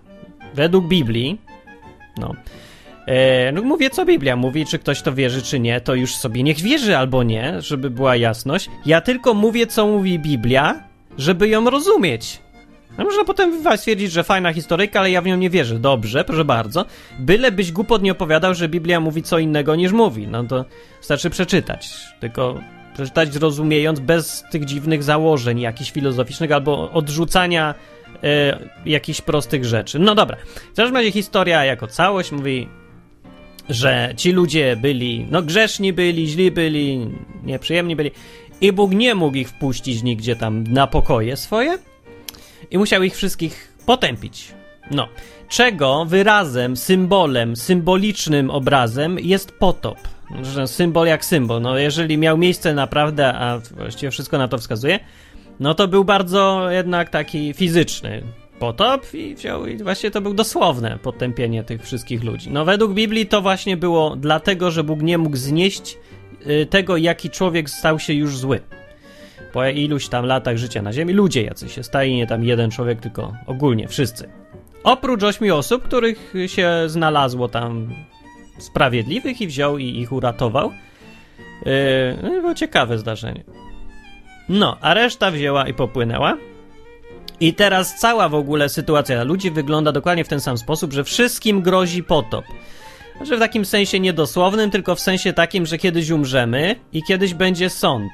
według 0.53 0.87
Biblii. 0.87 1.41
No. 2.17 2.33
E, 3.07 3.51
no 3.51 3.61
mówię, 3.61 3.89
co 3.89 4.05
Biblia 4.05 4.35
mówi, 4.35 4.65
czy 4.65 4.79
ktoś 4.79 5.01
to 5.01 5.13
wierzy, 5.13 5.41
czy 5.41 5.59
nie, 5.59 5.81
to 5.81 5.95
już 5.95 6.15
sobie 6.15 6.43
niech 6.43 6.61
wierzy 6.61 6.97
albo 6.97 7.23
nie, 7.23 7.61
żeby 7.61 7.89
była 7.89 8.15
jasność. 8.15 8.69
Ja 8.85 9.01
tylko 9.01 9.33
mówię, 9.33 9.67
co 9.67 9.87
mówi 9.87 10.19
Biblia, 10.19 10.83
żeby 11.17 11.47
ją 11.47 11.69
rozumieć. 11.69 12.45
No 12.97 13.03
można 13.03 13.23
potem 13.23 13.77
stwierdzić, 13.77 14.11
że 14.11 14.23
fajna 14.23 14.53
historyjka, 14.53 14.99
ale 14.99 15.11
ja 15.11 15.21
w 15.21 15.25
nią 15.25 15.37
nie 15.37 15.49
wierzę. 15.49 15.79
Dobrze, 15.79 16.23
proszę 16.23 16.45
bardzo. 16.45 16.85
Byle 17.19 17.51
byś 17.51 17.71
głupot 17.71 18.01
nie 18.01 18.11
opowiadał, 18.11 18.53
że 18.53 18.69
Biblia 18.69 18.99
mówi 18.99 19.23
co 19.23 19.39
innego 19.39 19.75
niż 19.75 19.91
mówi. 19.91 20.27
No 20.27 20.43
to 20.43 20.65
wystarczy 20.99 21.29
przeczytać. 21.29 21.89
Tylko 22.19 22.59
przeczytać 22.93 23.33
zrozumiejąc 23.33 23.99
bez 23.99 24.43
tych 24.51 24.65
dziwnych 24.65 25.03
założeń 25.03 25.59
jakichś 25.59 25.91
filozoficznych 25.91 26.51
albo 26.51 26.91
odrzucania 26.91 27.75
e, 28.23 28.59
jakichś 28.85 29.21
prostych 29.21 29.65
rzeczy. 29.65 29.99
No 29.99 30.15
dobra. 30.15 30.37
W 30.73 30.75
każdym 30.75 30.95
razie 30.95 31.11
historia 31.11 31.65
jako 31.65 31.87
całość 31.87 32.31
mówi, 32.31 32.69
że 33.69 34.13
ci 34.17 34.31
ludzie 34.31 34.75
byli, 34.75 35.27
no 35.31 35.41
grzeszni 35.41 35.93
byli, 35.93 36.27
źli 36.27 36.51
byli, 36.51 37.07
nieprzyjemni 37.43 37.95
byli 37.95 38.11
i 38.61 38.71
Bóg 38.71 38.91
nie 38.91 39.15
mógł 39.15 39.37
ich 39.37 39.49
wpuścić 39.49 40.03
nigdzie 40.03 40.35
tam 40.35 40.63
na 40.63 40.87
pokoje 40.87 41.37
swoje 41.37 41.77
i 42.71 42.77
musiał 42.77 43.03
ich 43.03 43.15
wszystkich 43.15 43.73
potępić. 43.85 44.53
No, 44.91 45.07
czego 45.49 46.05
wyrazem, 46.05 46.77
symbolem, 46.77 47.55
symbolicznym 47.55 48.49
obrazem 48.49 49.19
jest 49.19 49.51
potop. 49.51 49.97
Symbol 50.65 51.07
jak 51.07 51.25
symbol. 51.25 51.61
No, 51.61 51.77
jeżeli 51.77 52.17
miał 52.17 52.37
miejsce 52.37 52.73
naprawdę, 52.73 53.33
a 53.33 53.59
właściwie 53.71 54.11
wszystko 54.11 54.37
na 54.37 54.47
to 54.47 54.57
wskazuje, 54.57 54.99
no 55.59 55.73
to 55.73 55.87
był 55.87 56.03
bardzo 56.03 56.71
jednak 56.71 57.09
taki 57.09 57.53
fizyczny 57.53 58.23
potop 58.59 59.13
i 59.13 59.35
wziął 59.35 59.65
i 59.65 59.77
właśnie 59.77 60.11
to 60.11 60.21
był 60.21 60.33
dosłowne 60.33 60.99
potępienie 61.01 61.63
tych 61.63 61.83
wszystkich 61.83 62.23
ludzi. 62.23 62.51
No 62.51 62.65
według 62.65 62.93
Biblii 62.93 63.25
to 63.25 63.41
właśnie 63.41 63.77
było 63.77 64.15
dlatego, 64.15 64.71
że 64.71 64.83
Bóg 64.83 65.01
nie 65.01 65.17
mógł 65.17 65.37
znieść 65.37 65.97
y, 66.47 66.65
tego, 66.65 66.97
jaki 66.97 67.29
człowiek 67.29 67.69
stał 67.69 67.99
się 67.99 68.13
już 68.13 68.37
zły. 68.37 68.59
Po 69.53 69.67
iluś 69.67 70.07
tam 70.07 70.25
latach 70.25 70.57
życia 70.57 70.81
na 70.81 70.93
ziemi, 70.93 71.13
ludzie 71.13 71.43
jacy 71.43 71.69
się 71.69 71.83
stali, 71.83 72.15
nie 72.15 72.27
tam 72.27 72.43
jeden 72.43 72.71
człowiek, 72.71 73.01
tylko 73.01 73.33
ogólnie 73.45 73.87
wszyscy. 73.87 74.29
Oprócz 74.83 75.23
ośmiu 75.23 75.55
osób, 75.55 75.83
których 75.83 76.33
się 76.47 76.69
znalazło 76.87 77.47
tam 77.47 77.93
sprawiedliwych 78.57 79.41
i 79.41 79.47
wziął 79.47 79.77
i 79.77 79.85
ich 79.85 80.11
uratował. 80.11 80.71
Yy, 81.65 82.41
było 82.41 82.53
ciekawe 82.53 82.97
zdarzenie. 82.97 83.43
No, 84.49 84.77
a 84.81 84.93
reszta 84.93 85.31
wzięła 85.31 85.67
i 85.67 85.73
popłynęła. 85.73 86.37
I 87.39 87.53
teraz 87.53 87.95
cała 87.95 88.29
w 88.29 88.35
ogóle 88.35 88.69
sytuacja 88.69 89.23
ludzi 89.23 89.51
wygląda 89.51 89.91
dokładnie 89.91 90.23
w 90.23 90.27
ten 90.27 90.41
sam 90.41 90.57
sposób, 90.57 90.93
że 90.93 91.03
wszystkim 91.03 91.61
grozi 91.61 92.03
potop. 92.03 92.45
Znaczy 93.17 93.37
w 93.37 93.39
takim 93.39 93.65
sensie 93.65 93.99
niedosłownym, 93.99 94.71
tylko 94.71 94.95
w 94.95 94.99
sensie 94.99 95.33
takim, 95.33 95.65
że 95.65 95.77
kiedyś 95.77 96.09
umrzemy 96.09 96.75
i 96.93 97.03
kiedyś 97.03 97.33
będzie 97.33 97.69
sąd. 97.69 98.11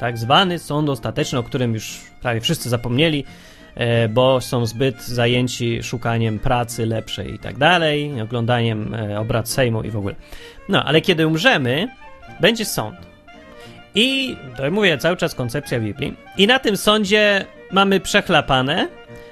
Tak 0.00 0.18
zwany 0.18 0.58
sąd 0.58 0.88
ostateczny, 0.88 1.38
o 1.38 1.42
którym 1.42 1.74
już 1.74 2.00
prawie 2.22 2.40
wszyscy 2.40 2.68
zapomnieli, 2.68 3.24
e, 3.74 4.08
bo 4.08 4.40
są 4.40 4.66
zbyt 4.66 5.02
zajęci 5.02 5.82
szukaniem 5.82 6.38
pracy 6.38 6.86
lepszej 6.86 7.34
i 7.34 7.38
tak 7.38 7.58
dalej, 7.58 8.20
oglądaniem 8.22 8.94
e, 8.94 9.20
obrad 9.20 9.48
Sejmu 9.48 9.82
i 9.82 9.90
w 9.90 9.96
ogóle. 9.96 10.14
No, 10.68 10.84
ale 10.84 11.00
kiedy 11.00 11.26
umrzemy, 11.26 11.88
będzie 12.40 12.64
sąd. 12.64 12.96
I 13.94 14.36
to 14.56 14.70
mówię 14.70 14.98
cały 14.98 15.16
czas 15.16 15.34
koncepcja 15.34 15.80
Biblii. 15.80 16.14
I 16.36 16.46
na 16.46 16.58
tym 16.58 16.76
sądzie 16.76 17.46
mamy 17.72 18.00
przechlapane, 18.00 18.88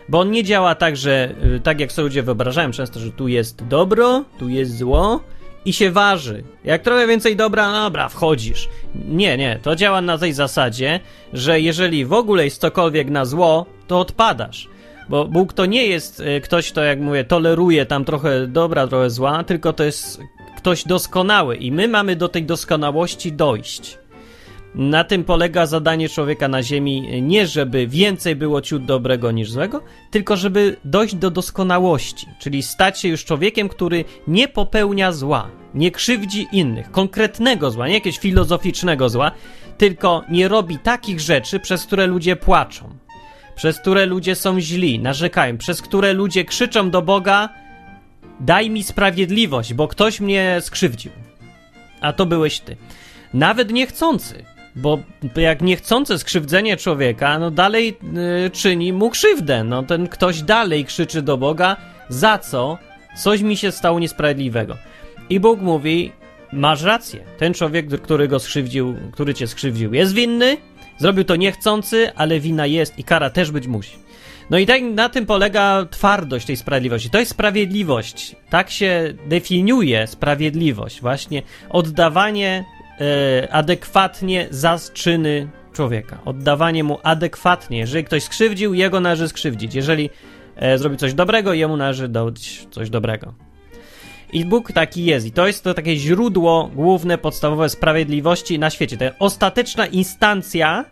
bo 0.08 0.20
on 0.20 0.30
nie 0.30 0.44
działa 0.44 0.74
tak, 0.74 0.96
że 0.96 1.34
y, 1.56 1.60
tak 1.60 1.80
jak 1.80 1.92
sobie 1.92 2.04
ludzie 2.04 2.22
wyobrażają 2.22 2.70
często, 2.70 3.00
że 3.00 3.10
tu 3.10 3.28
jest 3.28 3.66
dobro, 3.66 4.24
tu 4.38 4.48
jest 4.48 4.78
zło 4.78 5.20
i 5.64 5.72
się 5.72 5.90
waży. 5.90 6.42
Jak 6.64 6.82
trochę 6.82 7.06
więcej 7.06 7.36
dobra, 7.36 7.72
no 7.72 7.82
dobra, 7.82 8.08
wchodzisz. 8.08 8.68
Nie, 9.08 9.36
nie, 9.36 9.58
to 9.62 9.76
działa 9.76 10.00
na 10.00 10.18
tej 10.18 10.32
zasadzie, 10.32 11.00
że 11.32 11.60
jeżeli 11.60 12.04
w 12.04 12.12
ogóle 12.12 12.44
jest 12.44 12.60
cokolwiek 12.60 13.10
na 13.10 13.24
zło, 13.24 13.66
to 13.86 14.00
odpadasz. 14.00 14.68
Bo 15.08 15.24
Bóg 15.24 15.52
to 15.52 15.66
nie 15.66 15.86
jest 15.86 16.20
y, 16.20 16.40
ktoś, 16.40 16.72
kto, 16.72 16.82
jak 16.82 17.00
mówię, 17.00 17.24
toleruje 17.24 17.86
tam 17.86 18.04
trochę 18.04 18.46
dobra, 18.46 18.86
trochę 18.86 19.10
zła, 19.10 19.44
tylko 19.44 19.72
to 19.72 19.84
jest 19.84 20.20
ktoś 20.56 20.84
doskonały 20.84 21.56
i 21.56 21.72
my 21.72 21.88
mamy 21.88 22.16
do 22.16 22.28
tej 22.28 22.42
doskonałości 22.44 23.32
dojść. 23.32 23.98
Na 24.74 25.04
tym 25.04 25.24
polega 25.24 25.66
zadanie 25.66 26.08
człowieka 26.08 26.48
na 26.48 26.62
Ziemi, 26.62 27.22
nie 27.22 27.46
żeby 27.46 27.86
więcej 27.86 28.36
było 28.36 28.60
ciut 28.60 28.84
dobrego 28.84 29.30
niż 29.30 29.50
złego, 29.50 29.82
tylko 30.10 30.36
żeby 30.36 30.76
dojść 30.84 31.14
do 31.14 31.30
doskonałości, 31.30 32.26
czyli 32.38 32.62
stać 32.62 33.00
się 33.00 33.08
już 33.08 33.24
człowiekiem, 33.24 33.68
który 33.68 34.04
nie 34.26 34.48
popełnia 34.48 35.12
zła, 35.12 35.48
nie 35.74 35.90
krzywdzi 35.90 36.48
innych, 36.52 36.90
konkretnego 36.90 37.70
zła, 37.70 37.88
nie 37.88 37.94
jakiegoś 37.94 38.18
filozoficznego 38.18 39.08
zła, 39.08 39.30
tylko 39.78 40.24
nie 40.30 40.48
robi 40.48 40.78
takich 40.78 41.20
rzeczy, 41.20 41.60
przez 41.60 41.86
które 41.86 42.06
ludzie 42.06 42.36
płaczą, 42.36 42.88
przez 43.54 43.78
które 43.78 44.06
ludzie 44.06 44.34
są 44.34 44.60
źli, 44.60 44.98
narzekają, 44.98 45.58
przez 45.58 45.82
które 45.82 46.12
ludzie 46.12 46.44
krzyczą 46.44 46.90
do 46.90 47.02
Boga: 47.02 47.48
Daj 48.40 48.70
mi 48.70 48.82
sprawiedliwość, 48.82 49.74
bo 49.74 49.88
ktoś 49.88 50.20
mnie 50.20 50.56
skrzywdził. 50.60 51.12
A 52.00 52.12
to 52.12 52.26
byłeś 52.26 52.60
ty. 52.60 52.76
Nawet 53.34 53.70
niechcący 53.72 54.44
bo 54.76 54.98
jak 55.36 55.62
niechcące 55.62 56.18
skrzywdzenie 56.18 56.76
człowieka, 56.76 57.38
no 57.38 57.50
dalej 57.50 57.96
y, 58.46 58.50
czyni 58.50 58.92
mu 58.92 59.10
krzywdę. 59.10 59.64
No 59.64 59.82
ten 59.82 60.08
ktoś 60.08 60.42
dalej 60.42 60.84
krzyczy 60.84 61.22
do 61.22 61.36
Boga, 61.36 61.76
za 62.08 62.38
co? 62.38 62.78
Coś 63.16 63.40
mi 63.40 63.56
się 63.56 63.72
stało 63.72 64.00
niesprawiedliwego. 64.00 64.76
I 65.30 65.40
Bóg 65.40 65.60
mówi, 65.60 66.12
masz 66.52 66.82
rację. 66.82 67.20
Ten 67.38 67.54
człowiek, 67.54 68.00
który 68.02 68.28
go 68.28 68.38
skrzywdził, 68.38 68.94
który 69.12 69.34
cię 69.34 69.46
skrzywdził, 69.46 69.94
jest 69.94 70.14
winny, 70.14 70.56
zrobił 70.98 71.24
to 71.24 71.36
niechcący, 71.36 72.12
ale 72.14 72.40
wina 72.40 72.66
jest 72.66 72.98
i 72.98 73.04
kara 73.04 73.30
też 73.30 73.50
być 73.50 73.66
musi. 73.66 74.02
No 74.50 74.58
i 74.58 74.66
tak 74.66 74.82
na 74.82 75.08
tym 75.08 75.26
polega 75.26 75.86
twardość 75.90 76.46
tej 76.46 76.56
sprawiedliwości. 76.56 77.10
To 77.10 77.18
jest 77.18 77.30
sprawiedliwość. 77.30 78.36
Tak 78.50 78.70
się 78.70 79.14
definiuje 79.26 80.06
sprawiedliwość. 80.06 81.00
Właśnie 81.00 81.42
oddawanie 81.70 82.64
adekwatnie 83.50 84.46
za 84.50 84.78
czyny 84.92 85.48
człowieka. 85.72 86.18
Oddawanie 86.24 86.84
mu 86.84 86.98
adekwatnie. 87.02 87.78
Jeżeli 87.78 88.04
ktoś 88.04 88.22
skrzywdził, 88.22 88.74
jego 88.74 89.00
należy 89.00 89.28
skrzywdzić. 89.28 89.74
Jeżeli 89.74 90.10
e, 90.56 90.78
zrobi 90.78 90.96
coś 90.96 91.14
dobrego, 91.14 91.52
jemu 91.52 91.76
należy 91.76 92.08
dać 92.08 92.66
coś 92.70 92.90
dobrego. 92.90 93.34
I 94.32 94.44
Bóg 94.44 94.72
taki 94.72 95.04
jest. 95.04 95.26
I 95.26 95.32
to 95.32 95.46
jest 95.46 95.64
to 95.64 95.74
takie 95.74 95.96
źródło 95.96 96.70
główne, 96.74 97.18
podstawowe 97.18 97.68
sprawiedliwości 97.68 98.58
na 98.58 98.70
świecie. 98.70 98.96
To 98.96 99.04
ostateczna 99.18 99.86
instancja, 99.86 100.84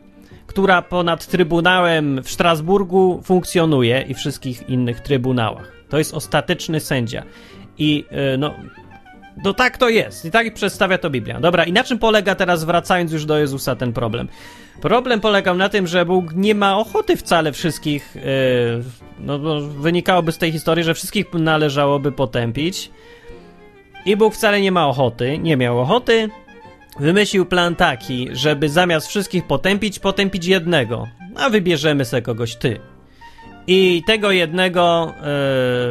która 0.46 0.82
ponad 0.82 1.26
Trybunałem 1.26 2.22
w 2.22 2.30
Strasburgu 2.30 3.20
funkcjonuje 3.24 4.04
i 4.08 4.14
wszystkich 4.14 4.68
innych 4.68 5.00
trybunałach. 5.00 5.72
To 5.88 5.98
jest 5.98 6.14
ostateczny 6.14 6.80
sędzia. 6.80 7.22
I 7.78 8.04
yy, 8.10 8.38
no, 8.38 8.54
no 9.44 9.54
tak 9.54 9.78
to 9.78 9.88
jest. 9.88 10.24
I 10.24 10.30
tak 10.30 10.54
przedstawia 10.54 10.98
to 10.98 11.10
Biblia. 11.10 11.40
Dobra, 11.40 11.64
i 11.64 11.72
na 11.72 11.84
czym 11.84 11.98
polega 11.98 12.34
teraz, 12.34 12.64
wracając 12.64 13.12
już 13.12 13.24
do 13.24 13.38
Jezusa, 13.38 13.76
ten 13.76 13.92
problem? 13.92 14.28
Problem 14.80 15.20
polegał 15.20 15.56
na 15.56 15.68
tym, 15.68 15.86
że 15.86 16.04
Bóg 16.04 16.34
nie 16.34 16.54
ma 16.54 16.78
ochoty 16.78 17.16
wcale 17.16 17.52
wszystkich. 17.52 18.14
Yy, 18.14 18.22
no, 19.18 19.60
wynikałoby 19.60 20.32
z 20.32 20.38
tej 20.38 20.52
historii, 20.52 20.84
że 20.84 20.94
wszystkich 20.94 21.26
należałoby 21.32 22.12
potępić. 22.12 22.90
I 24.04 24.16
Bóg 24.16 24.34
wcale 24.34 24.60
nie 24.60 24.72
ma 24.72 24.88
ochoty, 24.88 25.38
nie 25.38 25.56
miał 25.56 25.80
ochoty. 25.80 26.28
Wymyślił 27.00 27.46
plan 27.46 27.76
taki, 27.76 28.28
żeby 28.32 28.68
zamiast 28.68 29.08
wszystkich 29.08 29.46
potępić, 29.46 29.98
potępić 29.98 30.46
jednego. 30.46 31.08
A 31.36 31.50
wybierzemy 31.50 32.04
sobie 32.04 32.22
kogoś 32.22 32.56
ty. 32.56 32.80
I 33.66 34.02
tego 34.06 34.30
jednego 34.30 35.14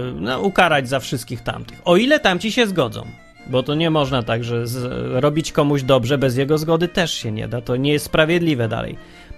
yy, 0.06 0.14
no, 0.22 0.42
ukarać 0.42 0.90
za 0.90 1.00
wszystkich 1.00 1.42
tamtych. 1.42 1.82
O 1.86 1.98
ile 1.98 2.20
tamci 2.20 2.52
się 2.52 2.68
zgodzą. 2.68 3.06
Bo 3.50 3.64
to 3.64 3.76
nie 3.76 3.90
można 3.90 4.24
tak, 4.24 4.44
że 4.44 4.68
z, 4.68 4.86
robić 5.24 5.52
komuś 5.52 5.84
dobrze 5.84 6.18
bez 6.18 6.38
jego 6.38 6.58
zgody 6.58 6.88
też 6.88 7.14
się 7.14 7.32
nie 7.32 7.48
da. 7.48 7.62
To 7.62 7.76
nie 7.76 7.92
jest 7.92 8.06
sprawiedliwe 8.06 8.68
dalej. 8.68 8.98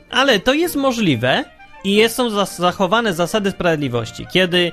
Ale 0.09 0.39
to 0.39 0.53
jest 0.53 0.75
możliwe 0.75 1.43
i 1.83 2.09
są 2.09 2.45
zachowane 2.45 3.13
zasady 3.13 3.51
sprawiedliwości. 3.51 4.25
Kiedy 4.33 4.71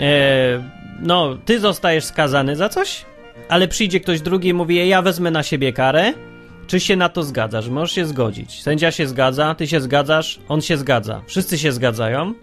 e, 0.00 0.62
no, 1.00 1.38
ty 1.44 1.60
zostajesz 1.60 2.04
skazany 2.04 2.56
za 2.56 2.68
coś, 2.68 3.04
ale 3.48 3.68
przyjdzie 3.68 4.00
ktoś 4.00 4.20
drugi 4.20 4.48
i 4.48 4.54
mówi, 4.54 4.88
ja 4.88 5.02
wezmę 5.02 5.30
na 5.30 5.42
siebie 5.42 5.72
karę, 5.72 6.12
czy 6.66 6.80
się 6.80 6.96
na 6.96 7.08
to 7.08 7.22
zgadzasz? 7.22 7.68
Możesz 7.68 7.94
się 7.94 8.06
zgodzić. 8.06 8.62
Sędzia 8.62 8.90
się 8.90 9.06
zgadza, 9.06 9.54
ty 9.54 9.66
się 9.66 9.80
zgadzasz, 9.80 10.38
on 10.48 10.60
się 10.60 10.76
zgadza. 10.76 11.22
Wszyscy 11.26 11.58
się 11.58 11.72
zgadzają. 11.72 12.34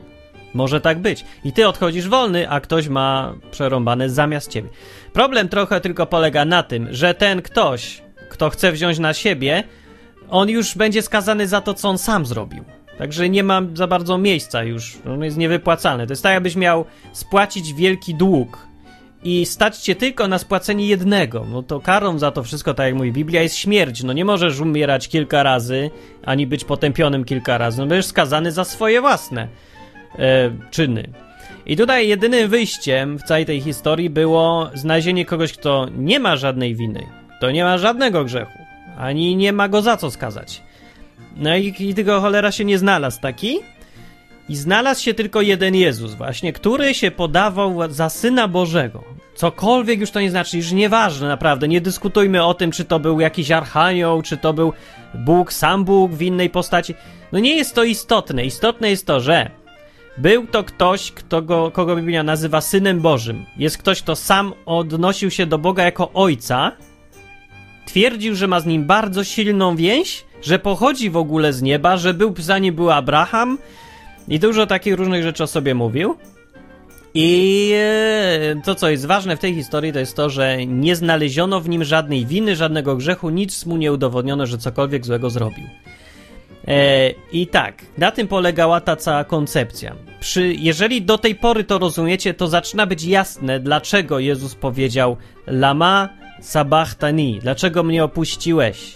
Może 0.53 0.81
tak 0.81 0.99
być. 0.99 1.25
I 1.43 1.53
ty 1.53 1.67
odchodzisz 1.67 2.09
wolny, 2.09 2.49
a 2.49 2.59
ktoś 2.59 2.87
ma 2.87 3.33
przerąbane 3.51 4.09
zamiast 4.09 4.51
ciebie. 4.51 4.69
Problem 5.13 5.49
trochę 5.49 5.81
tylko 5.81 6.05
polega 6.05 6.45
na 6.45 6.63
tym, 6.63 6.87
że 6.91 7.13
ten 7.13 7.41
ktoś, 7.41 8.01
kto 8.29 8.49
chce 8.49 8.71
wziąć 8.71 8.99
na 8.99 9.13
siebie, 9.13 9.63
on 10.29 10.49
już 10.49 10.75
będzie 10.75 11.01
skazany 11.01 11.47
za 11.47 11.61
to, 11.61 11.73
co 11.73 11.89
on 11.89 11.97
sam 11.97 12.25
zrobił. 12.25 12.63
Także 12.97 13.29
nie 13.29 13.43
ma 13.43 13.61
za 13.73 13.87
bardzo 13.87 14.17
miejsca 14.17 14.63
już. 14.63 14.97
On 15.09 15.23
jest 15.23 15.37
niewypłacalny. 15.37 16.07
To 16.07 16.13
jest 16.13 16.23
tak, 16.23 16.33
jakbyś 16.33 16.55
miał 16.55 16.85
spłacić 17.13 17.73
wielki 17.73 18.15
dług 18.15 18.67
i 19.23 19.45
stać 19.45 19.77
cię 19.77 19.95
tylko 19.95 20.27
na 20.27 20.37
spłacenie 20.37 20.87
jednego. 20.87 21.45
No 21.51 21.63
to 21.63 21.79
karą 21.79 22.19
za 22.19 22.31
to 22.31 22.43
wszystko, 22.43 22.73
tak 22.73 22.85
jak 22.85 22.95
mówi 22.95 23.11
Biblia, 23.11 23.41
jest 23.41 23.55
śmierć. 23.55 24.03
No 24.03 24.13
nie 24.13 24.25
możesz 24.25 24.59
umierać 24.59 25.07
kilka 25.07 25.43
razy, 25.43 25.89
ani 26.25 26.47
być 26.47 26.65
potępionym 26.65 27.23
kilka 27.23 27.57
razy. 27.57 27.77
No 27.77 27.87
będziesz 27.87 28.05
skazany 28.05 28.51
za 28.51 28.63
swoje 28.63 29.01
własne 29.01 29.47
e, 30.19 30.51
czyny. 30.71 31.09
I 31.65 31.77
tutaj 31.77 32.07
jedynym 32.07 32.49
wyjściem 32.49 33.19
w 33.19 33.23
całej 33.23 33.45
tej 33.45 33.61
historii 33.61 34.09
było 34.09 34.69
znalezienie 34.73 35.25
kogoś, 35.25 35.53
kto 35.53 35.87
nie 35.97 36.19
ma 36.19 36.35
żadnej 36.35 36.75
winy, 36.75 37.07
kto 37.37 37.51
nie 37.51 37.63
ma 37.63 37.77
żadnego 37.77 38.23
grzechu, 38.23 38.59
ani 38.97 39.35
nie 39.35 39.53
ma 39.53 39.69
go 39.69 39.81
za 39.81 39.97
co 39.97 40.11
skazać. 40.11 40.61
No 41.35 41.55
i, 41.57 41.73
i 41.79 42.03
cholera 42.05 42.51
się 42.51 42.65
nie 42.65 42.77
znalazł 42.77 43.21
taki. 43.21 43.59
I 44.49 44.55
znalazł 44.55 45.03
się 45.03 45.13
tylko 45.13 45.41
jeden 45.41 45.75
Jezus, 45.75 46.13
właśnie, 46.13 46.53
który 46.53 46.93
się 46.93 47.11
podawał 47.11 47.91
za 47.91 48.09
syna 48.09 48.47
Bożego. 48.47 49.03
Cokolwiek 49.35 49.99
już 49.99 50.11
to 50.11 50.21
nie 50.21 50.29
znaczy, 50.29 50.57
już 50.57 50.71
nieważne, 50.71 51.27
naprawdę. 51.27 51.67
Nie 51.67 51.81
dyskutujmy 51.81 52.45
o 52.45 52.53
tym, 52.53 52.71
czy 52.71 52.85
to 52.85 52.99
był 52.99 53.19
jakiś 53.19 53.51
archanioł, 53.51 54.21
czy 54.21 54.37
to 54.37 54.53
był 54.53 54.73
Bóg, 55.13 55.53
sam 55.53 55.85
Bóg 55.85 56.11
w 56.11 56.21
innej 56.21 56.49
postaci. 56.49 56.95
No 57.31 57.39
nie 57.39 57.55
jest 57.55 57.75
to 57.75 57.83
istotne. 57.83 58.45
Istotne 58.45 58.89
jest 58.89 59.07
to, 59.07 59.19
że 59.19 59.51
był 60.17 60.47
to 60.47 60.63
ktoś, 60.63 61.11
kto 61.11 61.41
go, 61.41 61.71
kogo 61.71 61.95
Biblia 61.95 62.23
nazywa 62.23 62.61
synem 62.61 62.99
Bożym. 62.99 63.45
Jest 63.57 63.77
ktoś, 63.77 64.01
kto 64.01 64.15
sam 64.15 64.53
odnosił 64.65 65.31
się 65.31 65.45
do 65.45 65.57
Boga 65.57 65.83
jako 65.83 66.11
ojca. 66.13 66.71
Twierdził, 67.85 68.35
że 68.35 68.47
ma 68.47 68.59
z 68.59 68.65
nim 68.65 68.85
bardzo 68.85 69.23
silną 69.23 69.75
więź, 69.75 70.25
że 70.41 70.59
pochodzi 70.59 71.09
w 71.09 71.17
ogóle 71.17 71.53
z 71.53 71.61
nieba, 71.61 71.97
że 71.97 72.13
był 72.13 72.33
za 72.37 72.59
nim 72.59 72.75
był 72.75 72.91
Abraham 72.91 73.57
i 74.27 74.39
dużo 74.39 74.67
takich 74.67 74.95
różnych 74.95 75.23
rzeczy 75.23 75.43
o 75.43 75.47
sobie 75.47 75.75
mówił. 75.75 76.17
I 77.13 77.71
e, 77.75 78.61
to, 78.65 78.75
co 78.75 78.89
jest 78.89 79.05
ważne 79.05 79.37
w 79.37 79.39
tej 79.39 79.55
historii, 79.55 79.93
to 79.93 79.99
jest 79.99 80.15
to, 80.15 80.29
że 80.29 80.65
nie 80.65 80.95
znaleziono 80.95 81.61
w 81.61 81.69
nim 81.69 81.83
żadnej 81.83 82.25
winy, 82.25 82.55
żadnego 82.55 82.95
grzechu, 82.95 83.29
nic 83.29 83.65
mu 83.65 83.77
nie 83.77 83.93
udowodniono, 83.93 84.45
że 84.45 84.57
cokolwiek 84.57 85.05
złego 85.05 85.29
zrobił. 85.29 85.63
E, 86.67 87.09
I 87.31 87.47
tak, 87.47 87.81
na 87.97 88.11
tym 88.11 88.27
polegała 88.27 88.81
ta 88.81 88.95
cała 88.95 89.23
koncepcja. 89.23 89.95
Przy, 90.19 90.53
jeżeli 90.53 91.01
do 91.01 91.17
tej 91.17 91.35
pory 91.35 91.63
to 91.63 91.77
rozumiecie, 91.77 92.33
to 92.33 92.47
zaczyna 92.47 92.85
być 92.85 93.03
jasne, 93.03 93.59
dlaczego 93.59 94.19
Jezus 94.19 94.55
powiedział 94.55 95.17
Lama 95.47 96.09
sabachtani, 96.41 97.39
dlaczego 97.41 97.83
mnie 97.83 98.03
opuściłeś. 98.03 98.95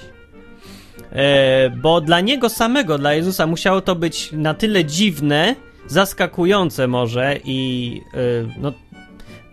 E, 1.12 1.70
bo 1.70 2.02
dla 2.02 2.22
niego 2.22 2.50
samego, 2.50 2.98
dla 2.98 3.14
Jezusa, 3.14 3.48
musiało 3.48 3.82
to 3.82 3.96
być 3.96 4.32
na 4.32 4.54
tyle 4.54 4.86
dziwne, 4.86 5.56
zaskakujące 5.88 6.88
może 6.88 7.40
i 7.44 8.02
e, 8.14 8.18
no, 8.62 8.74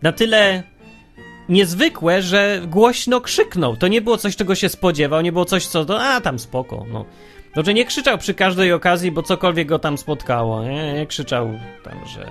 na 0.03 0.13
tyle 0.13 0.63
niezwykłe, 1.49 2.23
że 2.23 2.61
głośno 2.67 3.21
krzyknął. 3.21 3.77
To 3.77 3.89
nie 3.89 4.01
było 4.01 4.17
coś, 4.17 4.37
czego 4.37 4.55
się 4.55 4.69
spodziewał, 4.69 5.21
nie 5.21 5.33
było 5.33 5.45
coś, 5.45 5.67
co 5.67 5.85
to, 5.85 6.03
a 6.03 6.21
tam 6.21 6.39
spoko, 6.39 6.85
no. 6.93 7.05
Znaczy 7.55 7.75
nie 7.75 7.85
krzyczał 7.85 8.19
przy 8.19 8.35
każdej 8.35 8.73
okazji, 8.73 9.13
bo 9.13 9.23
cokolwiek 9.23 9.69
go 9.69 9.79
tam 9.79 9.99
spotkało, 9.99 10.65
nie, 10.65 10.93
nie 10.93 11.07
krzyczał 11.07 11.51
tam, 11.85 12.07
że 12.07 12.27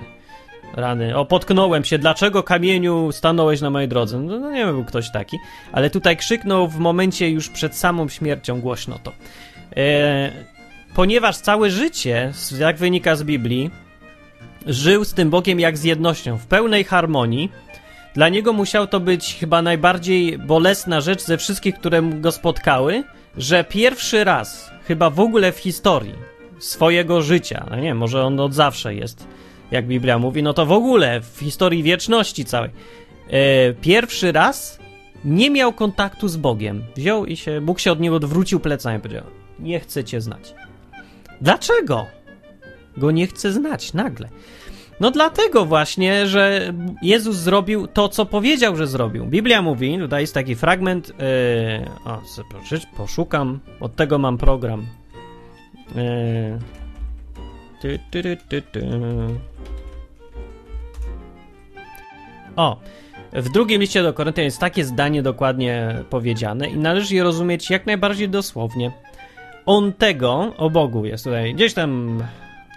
rany, 0.74 1.18
o 1.18 1.26
potknąłem 1.26 1.84
się, 1.84 1.98
dlaczego 1.98 2.44
kamieniu 2.44 3.12
stanąłeś 3.12 3.62
na 3.62 3.70
mojej 3.70 3.88
drodze? 3.88 4.20
No, 4.20 4.40
no 4.40 4.52
nie 4.52 4.66
był 4.66 4.86
ktoś 4.86 5.12
taki, 5.12 5.38
ale 5.72 5.90
tutaj 5.90 6.18
krzyknął 6.18 6.68
w 6.68 6.80
momencie 6.80 7.30
już 7.30 7.50
przed 7.50 7.76
samą 7.76 8.10
śmiercią 8.10 8.62
głośno 8.62 9.00
to. 9.04 9.12
E, 9.78 10.32
ponieważ 10.96 11.38
całe 11.38 11.72
życie, 11.72 12.32
jak 12.60 12.78
wynika 12.78 13.16
z 13.16 13.24
Biblii, 13.24 13.72
żył 14.68 15.06
z 15.06 15.14
tym 15.14 15.30
Bogiem 15.30 15.60
jak 15.60 15.78
z 15.78 15.84
jednością, 15.84 16.38
w 16.38 16.46
pełnej 16.46 16.84
harmonii, 16.84 17.52
dla 18.14 18.30
niego 18.30 18.54
musiał 18.54 18.88
to 18.88 19.00
być 19.00 19.36
chyba 19.40 19.62
najbardziej 19.62 20.38
bolesna 20.38 21.02
rzecz 21.02 21.22
ze 21.22 21.38
wszystkich, 21.38 21.76
które 21.76 22.02
go 22.02 22.32
spotkały, 22.32 23.04
że 23.38 23.63
pierwszy 23.63 24.24
raz, 24.24 24.72
chyba 24.88 25.10
w 25.10 25.19
ogóle 25.19 25.52
w 25.52 25.58
historii 25.58 26.15
swojego 26.60 27.22
życia, 27.22 27.65
no 27.69 27.76
nie, 27.76 27.96
może 27.96 28.24
on 28.24 28.39
od 28.39 28.54
zawsze 28.54 28.96
jest, 28.96 29.28
jak 29.72 29.88
Biblia 29.88 30.19
mówi, 30.19 30.43
no 30.43 30.54
to 30.54 30.65
w 30.65 30.72
ogóle 30.72 31.22
w 31.22 31.39
historii 31.39 31.84
wieczności 31.84 32.46
całej, 32.46 32.69
e, 33.30 33.74
pierwszy 33.74 34.32
raz 34.32 34.80
nie 35.26 35.50
miał 35.50 35.74
kontaktu 35.74 36.28
z 36.28 36.38
Bogiem. 36.38 36.84
Wziął 36.96 37.26
i 37.26 37.38
się, 37.38 37.62
Bóg 37.62 37.80
się 37.80 37.91
od 37.91 38.00
niego 38.00 38.15
odwrócił 38.15 38.60
plecami 38.60 38.98
i 38.98 39.02
powiedział, 39.02 39.26
nie 39.60 39.80
chcę 39.80 40.04
cię 40.04 40.22
znać. 40.22 40.54
Dlaczego? 41.41 42.06
Go 42.98 43.12
nie 43.12 43.28
chce 43.28 43.52
znać 43.52 43.93
nagle. 43.93 44.30
No 45.00 45.12
dlatego 45.12 45.66
właśnie, 45.66 46.28
że 46.28 46.74
Jezus 47.02 47.36
zrobił 47.36 47.88
to, 47.88 48.10
co 48.10 48.26
powiedział, 48.26 48.76
że 48.76 48.88
zrobił. 48.88 49.26
Biblia 49.26 49.62
mówi, 49.62 49.98
tutaj 50.00 50.22
jest 50.22 50.34
taki 50.34 50.56
fragment, 50.56 51.08
yy, 51.08 51.16
o, 52.06 52.22
poszukam, 52.98 53.60
od 53.80 53.96
tego 53.96 54.18
mam 54.18 54.38
program. 54.38 54.86
Yy, 55.96 56.60
ty, 57.82 58.00
ty, 58.12 58.38
ty, 58.50 58.62
ty, 58.62 58.88
O, 62.56 62.78
w 63.34 63.50
drugim 63.50 63.82
liście 63.82 64.04
do 64.04 64.14
Koryntian 64.14 64.46
jest 64.46 64.60
takie 64.60 64.86
zdanie 64.86 65.22
dokładnie 65.22 65.96
powiedziane 66.10 66.68
i 66.70 66.78
należy 66.78 67.16
je 67.16 67.24
rozumieć 67.24 67.70
jak 67.70 67.86
najbardziej 67.86 68.30
dosłownie. 68.30 68.92
On 69.66 69.94
tego, 69.94 70.54
o 70.58 70.70
Bogu 70.70 71.06
jest 71.06 71.24
tutaj, 71.24 71.54
gdzieś 71.54 71.74
tam 71.74 72.24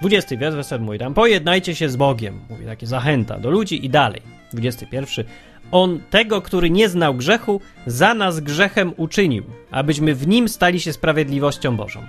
20 0.00 0.36
wiersz, 0.36 0.54
werset 0.54 0.82
mój 0.82 0.98
tam, 0.98 1.14
pojednajcie 1.14 1.74
się 1.74 1.88
z 1.88 1.96
Bogiem, 1.96 2.40
mówi 2.50 2.64
takie 2.66 2.86
zachęta 2.86 3.38
do 3.38 3.50
ludzi 3.50 3.86
i 3.86 3.90
dalej. 3.90 4.22
21. 4.52 5.24
On 5.70 6.00
tego, 6.10 6.42
który 6.42 6.70
nie 6.70 6.88
znał 6.88 7.14
grzechu, 7.14 7.60
za 7.86 8.14
nas 8.14 8.40
grzechem 8.40 8.92
uczynił, 8.96 9.44
abyśmy 9.70 10.14
w 10.14 10.28
nim 10.28 10.48
stali 10.48 10.80
się 10.80 10.92
sprawiedliwością 10.92 11.76
Bożą. 11.76 12.06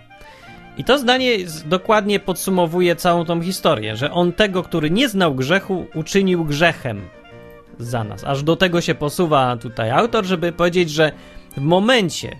I 0.77 0.83
to 0.83 0.99
zdanie 0.99 1.37
dokładnie 1.65 2.19
podsumowuje 2.19 2.95
całą 2.95 3.25
tą 3.25 3.41
historię, 3.41 3.95
że 3.95 4.11
on 4.11 4.33
tego, 4.33 4.63
który 4.63 4.89
nie 4.91 5.09
znał 5.09 5.35
grzechu, 5.35 5.85
uczynił 5.95 6.45
grzechem 6.45 7.01
za 7.79 8.03
nas. 8.03 8.23
Aż 8.23 8.43
do 8.43 8.55
tego 8.55 8.81
się 8.81 8.95
posuwa 8.95 9.57
tutaj 9.57 9.91
autor, 9.91 10.25
żeby 10.25 10.51
powiedzieć, 10.51 10.89
że 10.89 11.11
w 11.57 11.61
momencie, 11.61 12.35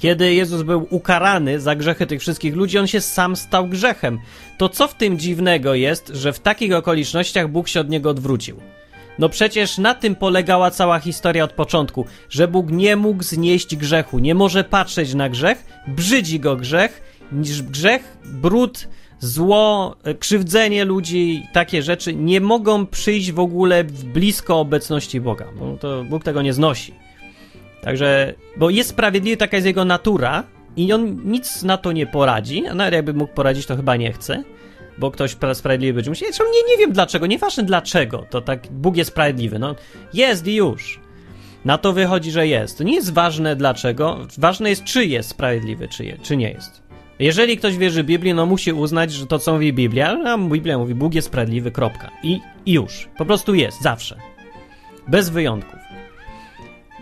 Kiedy 0.00 0.34
Jezus 0.34 0.62
był 0.62 0.86
ukarany 0.90 1.60
za 1.60 1.74
grzechy 1.74 2.06
tych 2.06 2.20
wszystkich 2.20 2.56
ludzi, 2.56 2.78
on 2.78 2.86
się 2.86 3.00
sam 3.00 3.36
stał 3.36 3.68
grzechem. 3.68 4.18
To 4.58 4.68
co 4.68 4.88
w 4.88 4.94
tym 4.94 5.18
dziwnego 5.18 5.74
jest, 5.74 6.08
że 6.08 6.32
w 6.32 6.40
takich 6.40 6.74
okolicznościach 6.74 7.48
Bóg 7.48 7.68
się 7.68 7.80
od 7.80 7.90
niego 7.90 8.10
odwrócił? 8.10 8.56
No 9.18 9.28
przecież 9.28 9.78
na 9.78 9.94
tym 9.94 10.14
polegała 10.14 10.70
cała 10.70 10.98
historia 10.98 11.44
od 11.44 11.52
początku, 11.52 12.06
że 12.30 12.48
Bóg 12.48 12.70
nie 12.70 12.96
mógł 12.96 13.22
znieść 13.22 13.76
grzechu, 13.76 14.18
nie 14.18 14.34
może 14.34 14.64
patrzeć 14.64 15.14
na 15.14 15.28
grzech, 15.28 15.66
brzydzi 15.88 16.40
go 16.40 16.56
grzech, 16.56 17.02
niż 17.32 17.62
grzech, 17.62 18.18
brud, 18.24 18.88
zło, 19.18 19.96
e, 20.04 20.14
krzywdzenie 20.14 20.84
ludzi, 20.84 21.46
takie 21.52 21.82
rzeczy 21.82 22.14
nie 22.14 22.40
mogą 22.40 22.86
przyjść 22.86 23.32
w 23.32 23.40
ogóle 23.40 23.84
w 23.84 24.04
blisko 24.04 24.60
obecności 24.60 25.20
Boga, 25.20 25.46
bo 25.58 25.76
to 25.76 26.04
Bóg 26.04 26.24
tego 26.24 26.42
nie 26.42 26.52
znosi. 26.52 27.09
Także, 27.82 28.34
bo 28.56 28.70
jest 28.70 28.90
sprawiedliwy, 28.90 29.36
taka 29.36 29.56
jest 29.56 29.66
jego 29.66 29.84
natura 29.84 30.44
i 30.76 30.92
on 30.92 31.20
nic 31.24 31.62
na 31.62 31.76
to 31.76 31.92
nie 31.92 32.06
poradzi, 32.06 32.66
a 32.66 32.74
nawet 32.74 32.94
jakby 32.94 33.14
mógł 33.14 33.34
poradzić, 33.34 33.66
to 33.66 33.76
chyba 33.76 33.96
nie 33.96 34.12
chce, 34.12 34.44
bo 34.98 35.10
ktoś 35.10 35.36
sprawiedliwy 35.54 35.92
będzie 35.92 36.10
musiał. 36.10 36.46
Nie, 36.46 36.72
nie 36.72 36.78
wiem 36.78 36.92
dlaczego, 36.92 37.26
nieważne 37.26 37.62
dlaczego, 37.62 38.26
to 38.30 38.40
tak 38.40 38.68
Bóg 38.70 38.96
jest 38.96 39.10
sprawiedliwy, 39.10 39.58
no 39.58 39.74
jest 40.14 40.46
i 40.46 40.54
już. 40.54 41.00
Na 41.64 41.78
to 41.78 41.92
wychodzi, 41.92 42.30
że 42.30 42.46
jest. 42.46 42.78
To 42.78 42.84
nie 42.84 42.94
jest 42.94 43.12
ważne 43.12 43.56
dlaczego, 43.56 44.18
ważne 44.38 44.70
jest 44.70 44.84
czy 44.84 45.06
jest 45.06 45.28
sprawiedliwy, 45.28 45.88
czy, 45.88 46.04
je, 46.04 46.18
czy 46.22 46.36
nie 46.36 46.50
jest. 46.50 46.82
Jeżeli 47.18 47.56
ktoś 47.56 47.76
wierzy 47.76 48.04
Biblii, 48.04 48.34
no 48.34 48.46
musi 48.46 48.72
uznać, 48.72 49.12
że 49.12 49.26
to 49.26 49.38
co 49.38 49.52
mówi 49.52 49.72
Biblia, 49.72 50.18
a 50.26 50.38
Biblia 50.38 50.78
mówi 50.78 50.94
Bóg 50.94 51.14
jest 51.14 51.28
sprawiedliwy, 51.28 51.70
kropka. 51.70 52.10
I, 52.22 52.40
I 52.66 52.72
już. 52.72 53.08
Po 53.18 53.24
prostu 53.24 53.54
jest, 53.54 53.82
zawsze. 53.82 54.16
Bez 55.08 55.30
wyjątków. 55.30 55.79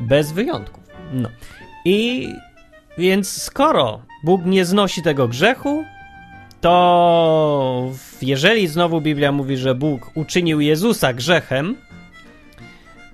Bez 0.00 0.32
wyjątków. 0.32 0.84
No. 1.12 1.28
I 1.84 2.28
więc 2.98 3.42
skoro 3.42 4.02
Bóg 4.24 4.44
nie 4.44 4.64
znosi 4.64 5.02
tego 5.02 5.28
grzechu, 5.28 5.84
to 6.60 7.92
jeżeli 8.22 8.68
znowu 8.68 9.00
Biblia 9.00 9.32
mówi, 9.32 9.56
że 9.56 9.74
Bóg 9.74 10.10
uczynił 10.14 10.60
Jezusa 10.60 11.12
grzechem 11.12 11.76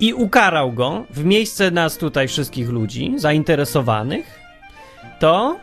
i 0.01 0.15
ukarał 0.15 0.73
go 0.73 1.05
w 1.11 1.25
miejsce 1.25 1.71
nas 1.71 1.99
tutaj 1.99 2.29
wszystkich 2.29 2.69
ludzi 2.69 3.15
zainteresowanych, 3.17 4.41
to 5.21 5.59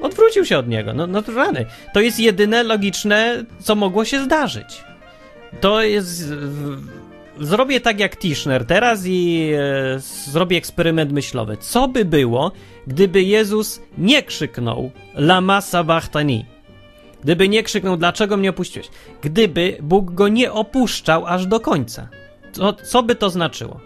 odwrócił 0.00 0.44
się 0.44 0.58
od 0.58 0.68
niego. 0.68 0.92
No, 0.92 1.06
no 1.06 1.22
to 1.22 1.32
rany. 1.32 1.66
To 1.94 2.00
jest 2.00 2.20
jedyne 2.20 2.62
logiczne, 2.62 3.44
co 3.58 3.74
mogło 3.74 4.04
się 4.04 4.24
zdarzyć. 4.24 4.84
To 5.60 5.82
jest 5.82 6.32
zrobię 7.40 7.80
tak 7.80 8.00
jak 8.00 8.16
Tischner 8.16 8.66
teraz 8.66 9.06
i 9.06 9.50
e, 9.54 9.98
zrobię 10.30 10.56
eksperyment 10.56 11.12
myślowy. 11.12 11.56
Co 11.56 11.88
by 11.88 12.04
było, 12.04 12.52
gdyby 12.86 13.22
Jezus 13.22 13.80
nie 13.98 14.22
krzyknął 14.22 14.90
Lama 15.14 15.60
sabachthani? 15.60 16.44
Gdyby 17.22 17.48
nie 17.48 17.62
krzyknął, 17.62 17.96
dlaczego 17.96 18.36
mnie 18.36 18.50
opuściłeś? 18.50 18.88
Gdyby 19.22 19.76
Bóg 19.82 20.10
go 20.10 20.28
nie 20.28 20.52
opuszczał 20.52 21.26
aż 21.26 21.46
do 21.46 21.60
końca. 21.60 22.08
Co, 22.52 22.72
co 22.72 23.02
by 23.02 23.14
to 23.14 23.30
znaczyło? 23.30 23.80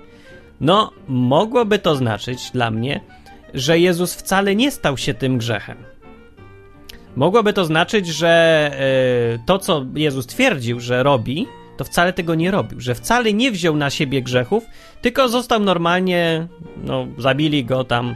No, 0.60 0.92
mogłoby 1.08 1.78
to 1.78 1.96
znaczyć 1.96 2.50
dla 2.50 2.70
mnie, 2.70 3.00
że 3.54 3.78
Jezus 3.78 4.14
wcale 4.14 4.56
nie 4.56 4.70
stał 4.70 4.96
się 4.96 5.14
tym 5.14 5.38
grzechem. 5.38 5.76
Mogłoby 7.16 7.52
to 7.52 7.64
znaczyć, 7.64 8.06
że 8.06 8.28
e, 8.72 9.38
to, 9.46 9.58
co 9.58 9.86
Jezus 9.94 10.26
twierdził, 10.26 10.80
że 10.80 11.02
robi, 11.02 11.46
to 11.78 11.84
wcale 11.84 12.12
tego 12.12 12.34
nie 12.34 12.50
robił, 12.50 12.80
że 12.80 12.94
wcale 12.94 13.32
nie 13.32 13.50
wziął 13.50 13.76
na 13.76 13.90
siebie 13.90 14.22
grzechów, 14.22 14.64
tylko 15.02 15.28
został 15.28 15.60
normalnie, 15.60 16.46
no, 16.84 17.06
zabili 17.18 17.64
go 17.64 17.84
tam, 17.84 18.14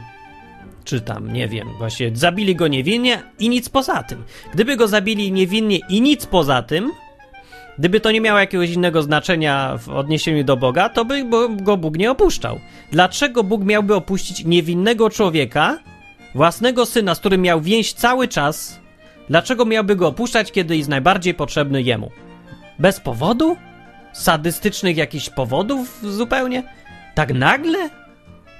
czy 0.83 1.01
tam, 1.01 1.33
nie 1.33 1.47
wiem, 1.47 1.67
właśnie, 1.77 2.11
zabili 2.13 2.55
go 2.55 2.67
niewinnie 2.67 3.23
i 3.39 3.49
nic 3.49 3.69
poza 3.69 4.03
tym. 4.03 4.23
Gdyby 4.53 4.77
go 4.77 4.87
zabili 4.87 5.31
niewinnie 5.31 5.79
i 5.89 6.01
nic 6.01 6.25
poza 6.25 6.61
tym, 6.61 6.91
gdyby 7.79 7.99
to 7.99 8.11
nie 8.11 8.21
miało 8.21 8.39
jakiegoś 8.39 8.69
innego 8.69 9.03
znaczenia 9.03 9.77
w 9.77 9.89
odniesieniu 9.89 10.43
do 10.43 10.57
Boga, 10.57 10.89
to 10.89 11.05
by 11.05 11.23
go 11.61 11.77
Bóg 11.77 11.97
nie 11.97 12.11
opuszczał. 12.11 12.59
Dlaczego 12.91 13.43
Bóg 13.43 13.63
miałby 13.63 13.95
opuścić 13.95 14.45
niewinnego 14.45 15.09
człowieka, 15.09 15.79
własnego 16.35 16.85
syna, 16.85 17.15
z 17.15 17.19
którym 17.19 17.41
miał 17.41 17.61
więź 17.61 17.93
cały 17.93 18.27
czas? 18.27 18.79
Dlaczego 19.29 19.65
miałby 19.65 19.95
go 19.95 20.07
opuszczać, 20.07 20.51
kiedy 20.51 20.77
jest 20.77 20.89
najbardziej 20.89 21.33
potrzebny 21.33 21.81
jemu? 21.81 22.11
Bez 22.79 22.99
powodu? 22.99 23.57
Sadystycznych 24.13 24.97
jakichś 24.97 25.29
powodów 25.29 25.99
zupełnie? 26.03 26.63
Tak 27.15 27.33
nagle? 27.33 27.89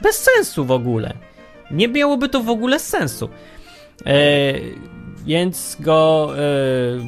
Bez 0.01 0.15
sensu 0.15 0.65
w 0.65 0.71
ogóle. 0.71 1.13
Nie 1.71 1.87
miałoby 1.87 2.29
to 2.29 2.43
w 2.43 2.49
ogóle 2.49 2.79
sensu. 2.79 3.29
E, 4.05 4.53
więc 5.25 5.77
go 5.79 6.33
e, 6.37 6.39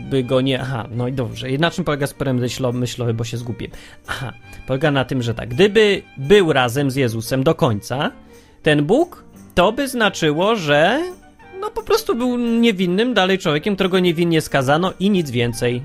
by 0.09 0.23
go 0.23 0.41
nie. 0.41 0.61
Aha, 0.61 0.87
no 0.91 1.07
i 1.07 1.13
dobrze. 1.13 1.49
I 1.49 1.59
na 1.59 1.71
czym 1.71 1.83
polega 1.83 2.03
eksperyment 2.03 2.53
myślowy, 2.73 3.13
bo 3.13 3.23
się 3.23 3.37
zgubię. 3.37 3.67
Aha, 4.07 4.33
polega 4.67 4.91
na 4.91 5.05
tym, 5.05 5.21
że 5.21 5.33
tak. 5.33 5.49
Gdyby 5.49 6.01
był 6.17 6.53
razem 6.53 6.91
z 6.91 6.95
Jezusem 6.95 7.43
do 7.43 7.55
końca, 7.55 8.11
ten 8.63 8.85
Bóg, 8.85 9.23
to 9.55 9.71
by 9.71 9.87
znaczyło, 9.87 10.55
że 10.55 11.03
no 11.61 11.71
po 11.71 11.83
prostu 11.83 12.15
był 12.15 12.37
niewinnym 12.37 13.13
dalej 13.13 13.39
człowiekiem, 13.39 13.75
którego 13.75 13.99
niewinnie 13.99 14.41
skazano 14.41 14.93
i 14.99 15.09
nic 15.09 15.31
więcej. 15.31 15.81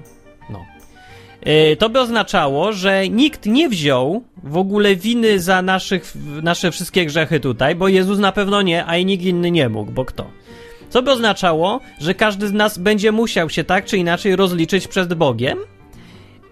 E, 1.42 1.76
to 1.76 1.88
by 1.88 2.00
oznaczało, 2.00 2.72
że 2.72 3.08
nikt 3.08 3.46
nie 3.46 3.68
wziął 3.68 4.24
w 4.42 4.56
ogóle 4.56 4.96
winy 4.96 5.40
za 5.40 5.62
naszych, 5.62 6.12
nasze 6.42 6.70
wszystkie 6.70 7.06
grzechy 7.06 7.40
tutaj, 7.40 7.74
bo 7.74 7.88
Jezus 7.88 8.18
na 8.18 8.32
pewno 8.32 8.62
nie, 8.62 8.86
a 8.86 8.96
i 8.96 9.06
nikt 9.06 9.24
inny 9.24 9.50
nie 9.50 9.68
mógł, 9.68 9.92
bo 9.92 10.04
kto? 10.04 10.30
Co 10.88 11.02
by 11.02 11.10
oznaczało, 11.10 11.80
że 12.00 12.14
każdy 12.14 12.48
z 12.48 12.52
nas 12.52 12.78
będzie 12.78 13.12
musiał 13.12 13.50
się 13.50 13.64
tak 13.64 13.84
czy 13.84 13.96
inaczej 13.96 14.36
rozliczyć 14.36 14.88
przed 14.88 15.14
Bogiem 15.14 15.58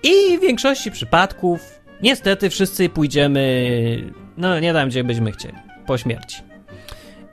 i 0.03 0.39
w 0.39 0.41
większości 0.41 0.91
przypadków 0.91 1.61
niestety 2.03 2.51
wszyscy 2.51 2.89
pójdziemy, 2.89 4.13
no 4.37 4.61
nie 4.61 4.73
tam, 4.73 4.89
gdzie 4.89 5.05
byśmy 5.05 5.33
chcieli, 5.33 5.55
po 5.87 5.99
śmierci. 5.99 6.48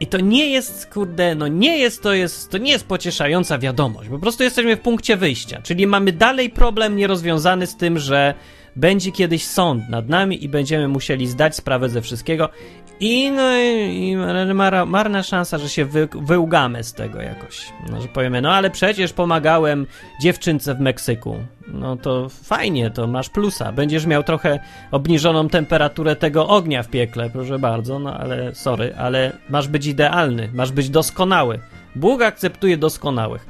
I 0.06 0.08
to 0.08 0.20
nie 0.20 0.50
jest, 0.50 0.89
kurde, 0.94 1.36
no 1.36 1.48
nie 1.48 1.78
jest 1.78 2.04
to, 2.04 2.13
jest, 2.13 2.50
to 2.52 2.58
nie 2.58 2.72
jest 2.72 2.86
pocieszająca 2.86 3.58
wiadomość. 3.58 4.10
Po 4.10 4.20
prostu 4.20 4.44
jesteśmy 4.44 4.76
w 4.76 4.80
punkcie 4.80 5.18
wyjścia, 5.18 5.62
czyli 5.62 5.88
mamy 5.88 6.12
dalej 6.12 6.50
problem 6.50 6.96
nierozwiązany 6.96 7.68
z 7.68 7.76
tym, 7.76 8.00
że 8.00 8.34
będzie 8.76 9.12
kiedyś 9.12 9.46
sąd 9.46 9.89
nad 9.89 10.10
nami 10.10 10.44
i 10.44 10.50
będziemy 10.50 10.88
musieli 10.88 11.28
zdać 11.28 11.56
sprawę 11.56 11.89
ze 11.89 12.02
wszystkiego. 12.02 12.50
I, 13.00 13.32
no, 13.32 13.58
i 13.58 14.16
mar, 14.54 14.88
marna 14.88 15.24
szansa, 15.24 15.58
że 15.58 15.70
się 15.70 15.86
wy, 15.86 16.08
wyłgamy 16.14 16.84
z 16.84 16.94
tego 16.94 17.22
jakoś. 17.22 17.66
No, 17.92 18.02
że 18.02 18.08
powiemy, 18.08 18.42
no 18.42 18.54
ale 18.54 18.70
przecież 18.70 19.14
pomagałem 19.14 19.88
dziewczynce 20.22 20.76
w 20.76 20.80
Meksyku. 20.80 21.38
No 21.68 21.96
to 21.96 22.30
fajnie, 22.30 22.92
to 22.92 23.08
masz 23.08 23.30
plusa. 23.30 23.72
Będziesz 23.72 24.06
miał 24.06 24.24
trochę 24.24 24.60
obniżoną 24.92 25.50
temperaturę 25.50 26.16
tego 26.16 26.48
ognia 26.48 26.84
w 26.84 26.88
piekle, 26.88 27.30
proszę 27.30 27.60
bardzo, 27.60 28.00
no 28.00 28.18
ale 28.18 28.56
sorry, 28.56 28.96
ale 28.98 29.32
masz 29.50 29.68
być 29.68 29.86
idealny, 29.86 30.50
masz 30.54 30.72
być 30.72 30.90
doskonały. 30.90 31.60
Bóg 31.96 32.22
akceptuje 32.22 32.78
doskonałych. 32.78 33.48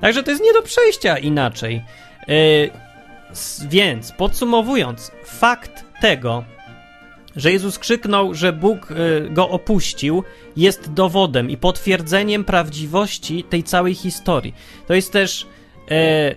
Także 0.00 0.22
to 0.22 0.30
jest 0.30 0.42
nie 0.42 0.52
do 0.52 0.62
przejścia 0.62 1.18
inaczej. 1.18 1.84
Yy, 2.28 2.70
więc 3.68 4.12
podsumowując, 4.12 5.12
fakt 5.24 5.84
tego, 6.00 6.44
że 7.36 7.52
Jezus 7.52 7.78
krzyknął, 7.78 8.34
że 8.34 8.52
Bóg 8.52 8.90
y, 8.90 9.30
go 9.30 9.48
opuścił, 9.48 10.22
jest 10.56 10.92
dowodem 10.92 11.50
i 11.50 11.56
potwierdzeniem 11.56 12.44
prawdziwości 12.44 13.44
tej 13.44 13.62
całej 13.62 13.94
historii. 13.94 14.54
To 14.86 14.94
jest 14.94 15.12
też 15.12 15.46
e, 15.90 16.34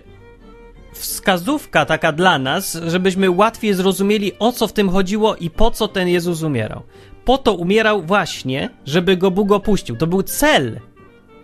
wskazówka 0.92 1.86
taka 1.86 2.12
dla 2.12 2.38
nas, 2.38 2.78
żebyśmy 2.86 3.30
łatwiej 3.30 3.74
zrozumieli, 3.74 4.32
o 4.38 4.52
co 4.52 4.68
w 4.68 4.72
tym 4.72 4.88
chodziło 4.88 5.36
i 5.36 5.50
po 5.50 5.70
co 5.70 5.88
ten 5.88 6.08
Jezus 6.08 6.42
umierał. 6.42 6.82
Po 7.24 7.38
to 7.38 7.52
umierał 7.52 8.02
właśnie, 8.02 8.70
żeby 8.86 9.16
go 9.16 9.30
Bóg 9.30 9.52
opuścił. 9.52 9.96
To 9.96 10.06
był 10.06 10.22
cel. 10.22 10.80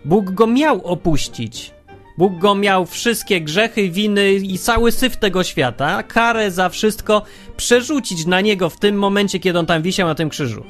Bóg 0.05 0.31
go 0.31 0.47
miał 0.47 0.85
opuścić. 0.85 1.76
Bóg 2.17 2.37
go 2.37 2.55
miał 2.55 2.85
wszystkie 2.85 3.41
grzechy, 3.41 3.89
winy 3.89 4.33
i 4.33 4.57
cały 4.57 4.91
syf 4.91 5.17
tego 5.17 5.43
świata, 5.43 6.03
karę 6.03 6.51
za 6.51 6.69
wszystko 6.69 7.21
przerzucić 7.57 8.25
na 8.25 8.41
niego 8.41 8.69
w 8.69 8.79
tym 8.79 8.95
momencie, 8.95 9.39
kiedy 9.39 9.59
on 9.59 9.65
tam 9.65 9.81
wisiał 9.81 10.07
na 10.07 10.15
tym 10.15 10.29
krzyżu. 10.29 10.63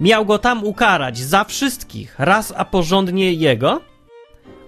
Miał 0.00 0.26
go 0.26 0.38
tam 0.38 0.64
ukarać 0.64 1.18
za 1.18 1.44
wszystkich, 1.44 2.14
raz 2.18 2.52
a 2.56 2.64
porządnie 2.64 3.32
jego, 3.32 3.80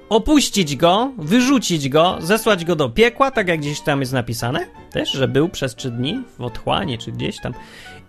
opuścić 0.09 0.77
go, 0.77 1.13
wyrzucić 1.19 1.89
go, 1.89 2.17
zesłać 2.21 2.65
go 2.65 2.77
do 2.77 2.89
piekła, 2.89 3.31
tak 3.31 3.49
jak 3.49 3.61
gdzieś 3.61 3.81
tam 3.81 4.01
jest 4.01 4.13
napisane, 4.13 4.67
też, 4.91 5.13
że 5.13 5.29
był 5.29 5.49
przez 5.49 5.75
trzy 5.75 5.91
dni 5.91 6.23
w 6.39 6.43
otchłanie 6.43 6.99
czy 6.99 7.13
gdzieś 7.13 7.41
tam. 7.41 7.55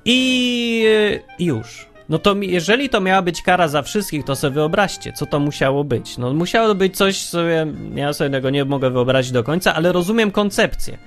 I 0.06 0.86
już. 1.40 1.93
No 2.14 2.20
to 2.20 2.36
jeżeli 2.42 2.90
to 2.90 3.02
miała 3.02 3.22
być 3.22 3.42
kara 3.42 3.68
za 3.68 3.82
wszystkich, 3.82 4.24
to 4.26 4.36
sobie 4.36 4.54
wyobraźcie, 4.54 5.14
co 5.14 5.26
to 5.26 5.40
musiało 5.40 5.84
być. 5.84 6.18
No 6.18 6.34
musiało 6.34 6.76
być 6.76 6.98
coś, 6.98 7.18
sobie, 7.18 7.68
ja 7.96 8.14
sobie 8.14 8.30
tego 8.30 8.50
nie 8.50 8.66
mogę 8.66 8.90
wyobrazić 8.90 9.32
do 9.32 9.44
końca, 9.44 9.74
ale 9.76 9.92
rozumiem 9.92 10.32
koncepcję. 10.32 10.98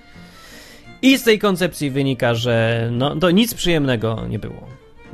I 1.02 1.18
z 1.18 1.22
tej 1.22 1.38
koncepcji 1.38 1.90
wynika, 1.90 2.34
że 2.34 2.88
no, 2.92 3.16
to 3.16 3.30
nic 3.30 3.54
przyjemnego 3.54 4.22
nie 4.28 4.38
było. 4.38 4.66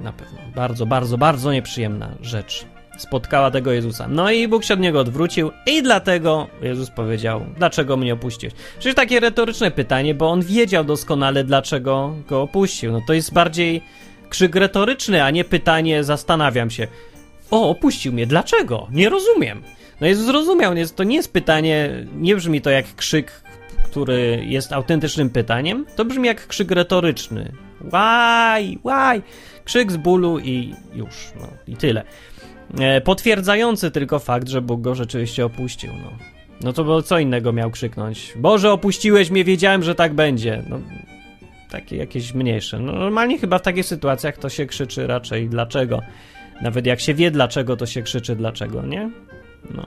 Na 0.03 0.13
pewno. 0.13 0.39
Bardzo, 0.55 0.87
bardzo, 0.87 1.19
bardzo 1.19 1.53
nieprzyjemna 1.53 2.11
rzecz. 2.21 2.67
spotkała 2.99 3.51
tego 3.51 3.73
Jezusa. 3.73 4.09
No 4.09 4.31
i 4.31 4.49
Bóg 4.49 4.65
się 4.65 4.75
od 4.75 4.81
niego 4.81 5.01
odwrócił 5.01 5.51
i 5.67 5.83
dlatego 5.83 6.47
Jezus 6.63 6.91
powiedział, 6.91 7.45
dlaczego 7.57 7.97
mnie 7.97 8.15
opuściłeś? 8.15 8.55
Przecież 8.79 8.95
takie 8.95 9.21
retoryczne 9.21 9.71
pytanie, 9.71 10.15
bo 10.15 10.31
on 10.31 10.43
wiedział 10.43 10.85
doskonale, 10.85 11.45
dlaczego 11.45 12.15
go 12.29 12.43
opuścił. 12.43 12.93
No 12.93 13.01
to 13.07 13.13
jest 13.13 13.33
bardziej 13.33 13.83
krzyk 14.33 14.55
retoryczny, 14.55 15.25
a 15.25 15.31
nie 15.31 15.45
pytanie, 15.45 16.05
zastanawiam 16.05 16.71
się. 16.71 16.87
O, 17.51 17.71
opuścił 17.71 18.13
mnie, 18.13 18.27
dlaczego? 18.27 18.89
Nie 18.91 19.09
rozumiem. 19.09 19.63
No 20.01 20.07
Jezus 20.07 20.27
zrozumiał, 20.27 20.73
to 20.97 21.05
nie 21.05 21.17
jest 21.17 21.33
pytanie, 21.33 22.07
nie 22.17 22.37
brzmi 22.37 22.61
to 22.61 22.71
jak 22.71 22.95
krzyk, 22.97 23.43
który 23.85 24.45
jest 24.47 24.73
autentycznym 24.73 25.31
pytaniem, 25.31 25.87
to 25.97 26.05
brzmi 26.05 26.27
jak 26.27 26.47
krzyk 26.47 26.71
retoryczny. 26.71 27.53
Łaj, 27.93 28.79
łaj, 28.85 29.23
krzyk 29.65 29.93
z 29.93 29.97
bólu 29.97 30.39
i 30.39 30.75
już, 30.95 31.33
no 31.41 31.49
i 31.67 31.77
tyle. 31.77 32.05
E, 32.81 33.01
potwierdzający 33.01 33.91
tylko 33.91 34.19
fakt, 34.19 34.49
że 34.49 34.63
Bóg 34.63 34.81
go 34.81 34.95
rzeczywiście 34.95 35.45
opuścił, 35.45 35.93
no. 35.93 36.13
No 36.61 36.73
to 36.73 37.03
co 37.03 37.19
innego 37.19 37.53
miał 37.53 37.71
krzyknąć. 37.71 38.33
Boże, 38.37 38.73
opuściłeś 38.73 39.31
mnie, 39.31 39.45
wiedziałem, 39.45 39.83
że 39.83 39.95
tak 39.95 40.15
będzie. 40.15 40.63
No, 40.69 40.81
takie 41.73 41.97
jakieś 41.97 42.35
mniejsze. 42.35 42.79
No, 42.79 42.93
normalnie 42.93 43.39
chyba 43.39 43.59
w 43.59 43.63
takich 43.63 43.87
sytuacjach 43.87 44.39
to 44.39 44.49
się 44.49 44.67
krzyczy 44.67 45.07
raczej 45.07 45.49
dlaczego. 45.49 46.03
Nawet 46.63 46.87
jak 46.87 47.01
się 47.01 47.15
wie 47.15 47.31
dlaczego, 47.31 47.77
to 47.77 47.87
się 47.87 48.03
krzyczy 48.03 48.37
dlaczego, 48.37 48.83
nie? 48.83 49.11
No. 49.71 49.87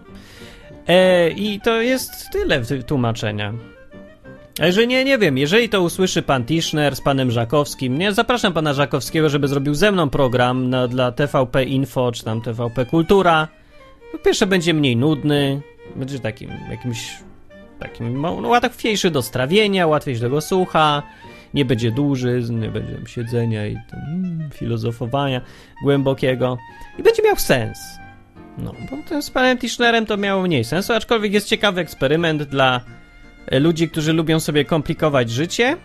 E, 0.88 1.30
I 1.30 1.60
to 1.60 1.82
jest 1.82 2.12
tyle 2.32 2.62
tłumaczenia. 2.88 3.54
A 4.60 4.66
jeżeli 4.66 4.88
nie, 4.88 5.04
nie 5.04 5.18
wiem, 5.18 5.38
jeżeli 5.38 5.70
to 5.70 5.82
usłyszy 5.82 6.22
pan 6.22 6.46
Tischner 6.46 6.96
z 6.96 7.02
panem 7.02 7.32
Żakowskim, 7.32 7.98
nie, 7.98 8.14
zapraszam 8.14 8.54
pana 8.54 8.74
Żakowskiego, 8.74 9.30
żeby 9.30 9.48
zrobił 9.48 9.74
ze 9.74 9.92
mną 9.92 10.10
program 10.10 10.70
na, 10.70 10.88
dla 10.88 11.12
TVP 11.12 11.64
Info, 11.64 12.12
czy 12.12 12.24
tam 12.24 12.42
TVP 12.42 12.86
Kultura. 12.86 13.48
Po 14.12 14.18
pierwsze 14.18 14.48
będzie 14.48 14.74
mniej 14.74 14.98
nudny, 14.98 15.62
będzie 15.96 16.20
takim 16.20 16.50
jakimś 16.72 17.18
takim 17.80 18.22
no, 18.22 18.32
łatwiejszy 18.32 19.12
do 19.12 19.22
strawienia, 19.22 19.88
łatwiej 19.88 20.18
się 20.18 20.30
go 20.30 20.42
słucha, 20.42 21.04
nie 21.56 21.66
będzie 21.66 21.92
duży, 21.92 22.42
nie 22.50 22.70
będzie 22.70 22.98
siedzenia 23.08 23.68
i 23.68 23.76
tam, 23.92 24.00
mm, 24.00 24.50
filozofowania 24.52 25.42
głębokiego 25.84 26.58
i 27.00 27.04
będzie 27.04 27.24
miał 27.24 27.36
sens. 27.36 27.80
No, 28.58 28.74
bo 29.12 29.22
z 29.22 29.30
panem 29.30 29.58
Tischnerem 29.58 30.06
to 30.06 30.18
miało 30.18 30.42
mniej 30.42 30.64
sensu, 30.64 30.94
aczkolwiek 30.94 31.34
jest 31.34 31.48
ciekawy 31.48 31.82
eksperyment 31.82 32.44
dla 32.44 32.82
E, 33.48 33.60
ludzi, 33.60 33.90
którzy 33.90 34.14
lubią 34.14 34.40
sobie 34.40 34.66
komplikować 34.66 35.30
życie, 35.30 35.78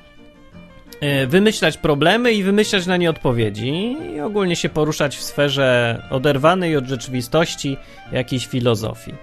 e, 1.01 1.27
wymyślać 1.27 1.77
problemy 1.77 2.33
i 2.33 2.43
wymyślać 2.43 2.87
na 2.87 2.97
nie 2.97 3.11
odpowiedzi 3.11 3.97
i 4.15 4.21
ogólnie 4.21 4.57
się 4.57 4.69
poruszać 4.69 5.17
w 5.17 5.23
sferze 5.23 6.03
oderwanej 6.11 6.77
od 6.77 6.87
rzeczywistości 6.87 7.77
jakiejś 8.13 8.47
filozofii. 8.47 9.15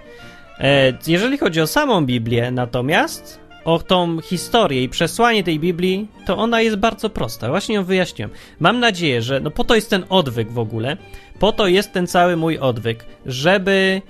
E, 0.58 0.92
jeżeli 1.06 1.38
chodzi 1.38 1.60
o 1.60 1.66
samą 1.66 2.06
Biblię, 2.06 2.50
natomiast 2.50 3.40
o 3.68 3.78
tą 3.78 4.20
historię 4.20 4.82
i 4.82 4.88
przesłanie 4.88 5.44
tej 5.44 5.58
Biblii, 5.60 6.06
to 6.26 6.36
ona 6.36 6.60
jest 6.60 6.76
bardzo 6.76 7.10
prosta. 7.10 7.48
Właśnie 7.48 7.74
ją 7.74 7.84
wyjaśniłem. 7.84 8.30
Mam 8.60 8.80
nadzieję, 8.80 9.22
że 9.22 9.40
no 9.40 9.50
po 9.50 9.64
to 9.64 9.74
jest 9.74 9.90
ten 9.90 10.04
odwyk 10.08 10.52
w 10.52 10.58
ogóle, 10.58 10.96
po 11.38 11.52
to 11.52 11.66
jest 11.66 11.92
ten 11.92 12.06
cały 12.06 12.36
mój 12.36 12.58
odwyk, 12.58 13.04
żeby 13.26 14.02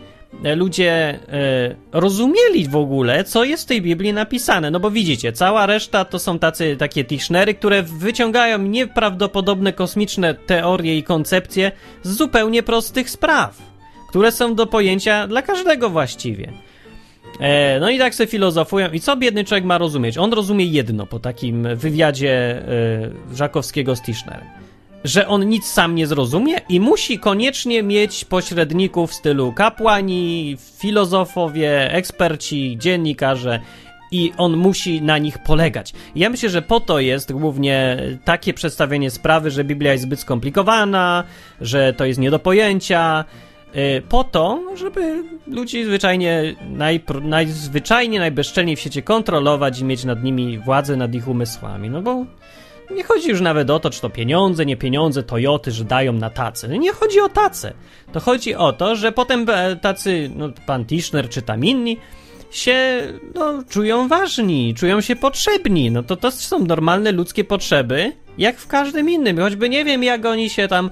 E, 0.44 0.55
ludzie 0.55 0.92
e, 0.92 1.75
rozumieli 1.92 2.68
w 2.68 2.77
ogóle, 2.77 3.25
co 3.25 3.44
jest 3.44 3.64
w 3.64 3.66
tej 3.66 3.83
Biblii 3.83 4.12
napisane. 4.12 4.71
No 4.71 4.81
bo 4.81 4.90
widzicie, 4.90 5.33
cała 5.33 5.66
reszta 5.66 6.05
to 6.05 6.18
są 6.18 6.38
tacy, 6.38 6.77
takie 6.77 7.05
tischnery, 7.05 7.55
które 7.55 7.83
wyciągają 7.83 8.59
nieprawdopodobne 8.59 9.73
kosmiczne 9.73 10.35
teorie 10.35 10.99
i 10.99 11.03
koncepcje 11.03 11.73
z 12.03 12.16
zupełnie 12.16 12.62
prostych 12.62 13.11
spraw, 13.11 13.59
które 14.09 14.33
są 14.33 14.55
do 14.55 14.66
pojęcia 14.66 15.27
dla 15.27 15.42
każdego 15.42 15.90
właściwie. 15.90 16.53
E, 17.40 17.81
no 17.81 17.90
i 17.90 17.98
tak 17.98 18.14
sobie 18.14 18.27
filozofują. 18.27 18.90
I 18.92 19.01
co 19.01 19.16
biedny 19.16 19.44
człowiek 19.44 19.64
ma 19.64 19.79
rozumieć? 19.79 20.18
On 20.18 20.33
rozumie 20.33 20.64
jedno 20.64 21.07
po 21.07 21.18
takim 21.20 21.77
wywiadzie 21.77 22.62
e, 23.33 23.37
Żakowskiego 23.37 23.96
z 23.96 24.03
Tischnerem 24.03 24.46
że 25.05 25.29
on 25.29 25.48
nic 25.48 25.66
sam 25.66 25.94
nie 25.94 26.07
zrozumie 26.07 26.61
i 26.68 26.81
musi 26.81 27.18
koniecznie 27.18 27.83
mieć 27.83 28.24
pośredników 28.24 29.11
w 29.11 29.14
stylu 29.14 29.53
kapłani, 29.53 30.57
filozofowie, 30.79 31.92
eksperci, 31.92 32.77
dziennikarze 32.79 33.61
i 34.11 34.33
on 34.37 34.57
musi 34.57 35.03
na 35.03 35.18
nich 35.18 35.38
polegać. 35.38 35.92
Ja 36.14 36.31
myślę, 36.31 36.48
że 36.48 36.62
po 36.62 36.81
to 36.81 37.01
jest 37.01 37.33
głównie 37.33 37.96
takie 38.24 38.55
przedstawienie 38.55 39.11
sprawy, 39.11 39.51
że 39.51 39.64
Biblia 39.64 39.92
jest 39.92 40.05
zbyt 40.05 40.20
skomplikowana, 40.20 41.24
że 41.61 41.92
to 41.92 42.05
jest 42.05 42.20
nie 42.20 42.31
do 42.31 42.38
pojęcia. 42.38 43.24
Y, 43.76 44.02
po 44.09 44.24
to, 44.24 44.62
żeby 44.74 45.24
ludzi 45.46 45.85
zwyczajnie, 45.85 46.57
najpr- 46.76 47.22
najzwyczajniej, 47.22 48.20
najbezczelniej 48.20 48.76
w 48.76 48.81
świecie 48.81 49.02
kontrolować 49.02 49.81
i 49.81 49.85
mieć 49.85 50.04
nad 50.04 50.22
nimi 50.22 50.59
władzę, 50.59 50.96
nad 50.96 51.14
ich 51.14 51.28
umysłami. 51.28 51.90
No 51.90 52.02
bo 52.02 52.24
nie 52.90 53.04
chodzi 53.04 53.28
już 53.28 53.40
nawet 53.40 53.70
o 53.70 53.81
to, 53.81 53.90
czy 53.90 54.00
to 54.00 54.11
pieniądze, 54.11 54.66
nie 54.66 54.76
pieniądze, 54.76 55.22
Toyoty, 55.22 55.70
że 55.70 55.85
dają 55.85 56.12
na 56.12 56.31
tacy. 56.31 56.68
No 56.68 56.76
nie 56.76 56.92
chodzi 56.92 57.20
o 57.20 57.28
tacę. 57.28 57.72
To 58.12 58.20
chodzi 58.20 58.54
o 58.54 58.72
to, 58.72 58.96
że 58.96 59.12
potem 59.12 59.46
e, 59.50 59.76
tacy, 59.76 60.31
no 60.37 60.48
pan 60.66 60.85
Tischner 60.85 61.28
czy 61.28 61.42
tam 61.42 61.64
inni, 61.64 61.96
się 62.50 63.02
no, 63.35 63.62
czują 63.68 64.09
ważni, 64.09 64.74
czują 64.74 65.00
się 65.00 65.16
potrzebni. 65.16 65.90
No 65.90 66.02
to 66.02 66.16
to 66.16 66.31
są 66.31 66.64
normalne 66.64 67.12
ludzkie 67.12 67.44
potrzeby, 67.44 68.12
jak 68.38 68.59
w 68.59 68.66
każdym 68.66 69.11
innym. 69.11 69.38
Choćby 69.38 69.68
nie 69.68 69.85
wiem, 69.85 70.03
jak 70.03 70.24
oni 70.24 70.51
się 70.51 70.68
tam 70.68 70.90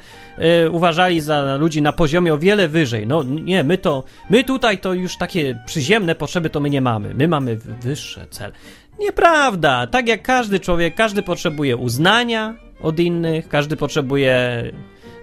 y, 0.64 0.70
uważali 0.70 1.20
za 1.20 1.56
ludzi 1.56 1.82
na 1.82 1.92
poziomie 1.92 2.35
o 2.35 2.38
wiele 2.38 2.68
wyżej. 2.68 3.06
No 3.06 3.22
nie, 3.22 3.64
my 3.64 3.78
to, 3.78 4.04
my 4.30 4.44
tutaj 4.44 4.78
to 4.78 4.94
już 4.94 5.16
takie 5.16 5.62
przyziemne 5.66 6.14
potrzeby 6.14 6.50
to 6.50 6.61
my 6.61 6.70
nie 6.70 6.80
mamy. 6.80 7.14
My 7.14 7.28
mamy 7.28 7.56
wyższe 7.56 8.26
cele. 8.30 8.52
Nieprawda. 8.98 9.87
Tak 9.87 10.09
jak 10.09 10.22
każdy 10.22 10.61
człowiek, 10.61 10.94
każdy 10.94 11.22
potrzebuje 11.22 11.76
uznania 11.76 12.54
od 12.80 12.98
innych, 12.98 13.48
każdy 13.48 13.76
potrzebuje, 13.76 14.62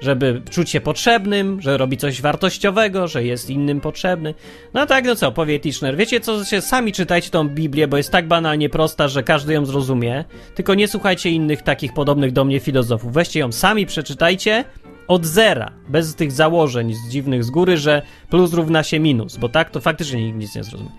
żeby 0.03 0.41
czuć 0.49 0.69
się 0.69 0.81
potrzebnym, 0.81 1.61
że 1.61 1.77
robi 1.77 1.97
coś 1.97 2.21
wartościowego, 2.21 3.07
że 3.07 3.23
jest 3.23 3.49
innym 3.49 3.81
potrzebny. 3.81 4.33
No 4.73 4.85
tak, 4.85 5.05
no 5.05 5.15
co, 5.15 5.31
powie 5.31 5.59
Tischner. 5.59 5.97
Wiecie 5.97 6.19
co, 6.19 6.45
się 6.45 6.61
sami 6.61 6.91
czytajcie 6.91 7.29
tą 7.29 7.49
Biblię, 7.49 7.87
bo 7.87 7.97
jest 7.97 8.11
tak 8.11 8.27
banalnie 8.27 8.69
prosta, 8.69 9.07
że 9.07 9.23
każdy 9.23 9.53
ją 9.53 9.65
zrozumie. 9.65 10.25
Tylko 10.55 10.75
nie 10.75 10.87
słuchajcie 10.87 11.29
innych 11.29 11.61
takich 11.61 11.93
podobnych 11.93 12.31
do 12.31 12.45
mnie 12.45 12.59
filozofów. 12.59 13.13
Weźcie 13.13 13.39
ją 13.39 13.51
sami, 13.51 13.85
przeczytajcie 13.85 14.63
od 15.07 15.25
zera, 15.25 15.71
bez 15.89 16.15
tych 16.15 16.31
założeń 16.31 16.93
z 16.93 17.09
dziwnych 17.09 17.43
z 17.43 17.49
góry, 17.49 17.77
że 17.77 18.01
plus 18.29 18.53
równa 18.53 18.83
się 18.83 18.99
minus, 18.99 19.37
bo 19.37 19.49
tak 19.49 19.69
to 19.69 19.81
faktycznie 19.81 20.25
nikt 20.25 20.37
nic 20.37 20.55
nie 20.55 20.63
zrozumie. 20.63 20.91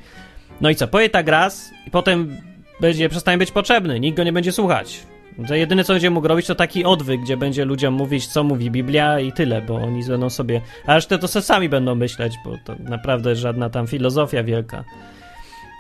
No 0.61 0.71
i 0.71 0.75
co, 0.75 0.89
powie 0.89 1.11
tak 1.11 1.29
raz 1.29 1.71
i 1.87 1.91
potem 1.91 2.37
będzie, 2.81 3.09
przestanie 3.09 3.39
być 3.39 3.51
potrzebny, 3.51 4.01
nikt 4.01 4.17
go 4.17 4.25
nie 4.25 4.33
będzie 4.33 4.53
słuchać. 4.53 5.01
Że 5.39 5.59
jedyne 5.59 5.85
co 5.85 5.93
będzie 5.93 6.11
mógł 6.11 6.29
robić 6.29 6.47
to 6.47 6.55
taki 6.55 6.85
odwyk, 6.85 7.21
gdzie 7.21 7.37
będzie 7.37 7.65
ludziom 7.65 7.95
mówić, 7.95 8.27
co 8.27 8.45
mówi 8.45 8.71
Biblia 8.71 9.21
i 9.21 9.33
tyle, 9.33 9.63
bo 9.63 9.75
oni 9.75 10.05
będą 10.05 10.31
sobie. 10.31 10.61
A 10.87 10.95
resztę 10.95 11.19
to 11.19 11.29
sobie 11.29 11.43
sami 11.43 11.69
będą 11.69 11.95
myśleć, 11.95 12.35
bo 12.45 12.57
to 12.65 12.75
naprawdę 12.79 13.37
żadna 13.37 13.71
tam 13.71 13.87
filozofia 13.87 14.43
wielka. 14.43 14.85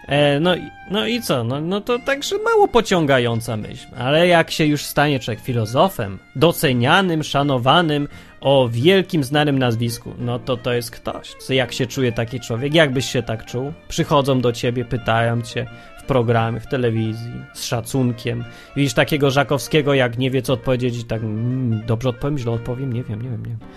E, 0.08 0.40
no, 0.40 0.54
no 0.90 1.06
i 1.06 1.20
co? 1.20 1.44
No, 1.44 1.60
no 1.60 1.80
to 1.80 1.98
także 1.98 2.38
mało 2.38 2.68
pociągająca 2.68 3.56
myśl. 3.56 3.86
Ale 3.96 4.26
jak 4.26 4.50
się 4.50 4.64
już 4.64 4.84
stanie 4.84 5.20
człowiek 5.20 5.42
filozofem, 5.42 6.18
docenianym, 6.36 7.22
szanowanym, 7.22 8.08
o 8.40 8.68
wielkim, 8.68 9.24
znanym 9.24 9.58
nazwisku, 9.58 10.14
no 10.18 10.38
to 10.38 10.56
to 10.56 10.72
jest 10.72 10.90
ktoś. 10.90 11.34
Jak 11.48 11.72
się 11.72 11.86
czuje 11.86 12.12
taki 12.12 12.40
człowiek? 12.40 12.74
Jak 12.74 12.92
byś 12.92 13.04
się 13.04 13.22
tak 13.22 13.44
czuł? 13.44 13.72
Przychodzą 13.88 14.40
do 14.40 14.52
ciebie, 14.52 14.84
pytają 14.84 15.42
cię, 15.42 15.66
programy, 16.06 16.60
w 16.60 16.66
telewizji, 16.66 17.32
z 17.54 17.64
szacunkiem. 17.64 18.44
Widzisz 18.76 18.94
takiego 18.94 19.30
Żakowskiego, 19.30 19.94
jak 19.94 20.18
nie 20.18 20.30
wie 20.30 20.42
co 20.42 20.52
odpowiedzieć 20.52 20.98
i 20.98 21.04
tak 21.04 21.22
mm, 21.22 21.86
dobrze 21.86 22.08
odpowiem, 22.08 22.38
źle 22.38 22.52
odpowiem, 22.52 22.92
nie 22.92 23.02
wiem, 23.02 23.22
nie 23.22 23.30
wiem, 23.30 23.46
nie 23.46 23.50
wiem. 23.50 23.68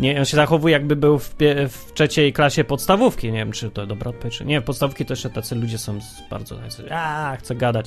Nie, 0.00 0.18
on 0.18 0.24
się 0.24 0.36
zachowuje 0.36 0.72
jakby 0.72 0.96
był 0.96 1.18
w, 1.18 1.34
w 1.68 1.92
trzeciej 1.94 2.32
klasie 2.32 2.64
podstawówki. 2.64 3.32
Nie 3.32 3.38
wiem, 3.38 3.52
czy 3.52 3.70
to 3.70 3.86
dobra 3.86 4.10
odpowiedź, 4.10 4.38
czy 4.38 4.44
nie. 4.44 4.60
Podstawówki 4.60 5.04
to 5.04 5.12
jeszcze 5.12 5.30
tacy 5.30 5.54
ludzie 5.54 5.78
są 5.78 5.98
bardzo... 6.30 6.56
A, 6.90 7.36
chcę 7.36 7.54
gadać. 7.54 7.86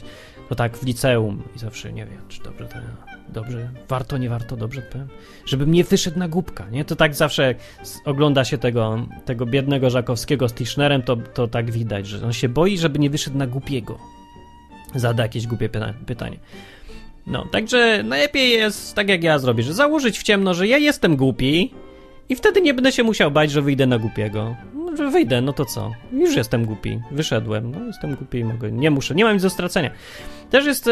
To 0.50 0.56
tak 0.56 0.78
w 0.78 0.86
liceum 0.86 1.44
i 1.56 1.60
zawsze 1.60 1.94
nie 1.94 2.06
wiem, 2.06 2.22
czy 2.28 2.44
dobrze 2.44 2.66
to... 2.66 2.76
Dobrze, 3.30 3.70
warto, 3.90 4.18
nie 4.18 4.30
warto, 4.30 4.58
dobrze 4.58 4.82
powiem. 4.82 5.08
Żebym 5.46 5.72
nie 5.72 5.84
wyszedł 5.84 6.20
na 6.20 6.28
głupka, 6.28 6.70
nie? 6.70 6.86
To 6.86 6.96
tak 6.96 7.16
zawsze 7.16 7.56
ogląda 8.06 8.46
się 8.46 8.58
tego, 8.58 9.08
tego 9.26 9.46
biednego 9.46 9.90
Żakowskiego 9.90 10.50
z 10.50 10.54
Tischnerem, 10.54 11.02
to, 11.02 11.16
to 11.16 11.48
tak 11.48 11.72
widać, 11.72 12.08
że 12.08 12.26
on 12.26 12.34
się 12.34 12.50
boi, 12.50 12.78
żeby 12.78 13.00
nie 13.00 13.10
wyszedł 13.10 13.38
na 13.38 13.48
głupiego. 13.48 13.98
Zada 14.96 15.24
jakieś 15.24 15.48
głupie 15.48 15.70
pytanie. 16.06 16.38
No, 17.28 17.46
także 17.46 18.04
najlepiej 18.04 18.52
jest, 18.52 18.96
tak 18.96 19.10
jak 19.10 19.24
ja 19.24 19.40
zrobię, 19.40 19.64
że 19.64 19.74
założyć 19.74 20.20
w 20.20 20.24
ciemno, 20.24 20.54
że 20.54 20.68
ja 20.68 20.78
jestem 20.78 21.16
głupi, 21.16 21.72
i 22.30 22.36
wtedy 22.36 22.62
nie 22.62 22.74
będę 22.74 22.92
się 22.92 23.04
musiał 23.04 23.32
bać, 23.32 23.52
że 23.52 23.62
wyjdę 23.62 23.88
na 23.88 24.00
głupiego. 24.00 24.56
Wyjdę, 24.98 25.42
no 25.42 25.54
to 25.54 25.66
co? 25.66 25.92
Już 26.12 26.36
jestem 26.36 26.66
głupi. 26.66 27.00
Wyszedłem. 27.12 27.72
No, 27.72 27.86
jestem 27.86 28.16
głupi 28.16 28.40
i 28.40 28.44
mogę. 28.44 28.72
Nie 28.72 28.92
muszę, 28.92 29.16
nie 29.16 29.26
mam 29.26 29.34
nic 29.34 29.44
do 29.44 29.50
stracenia. 29.50 29.92
Też 30.50 30.66
jest 30.66 30.88
e, 30.88 30.92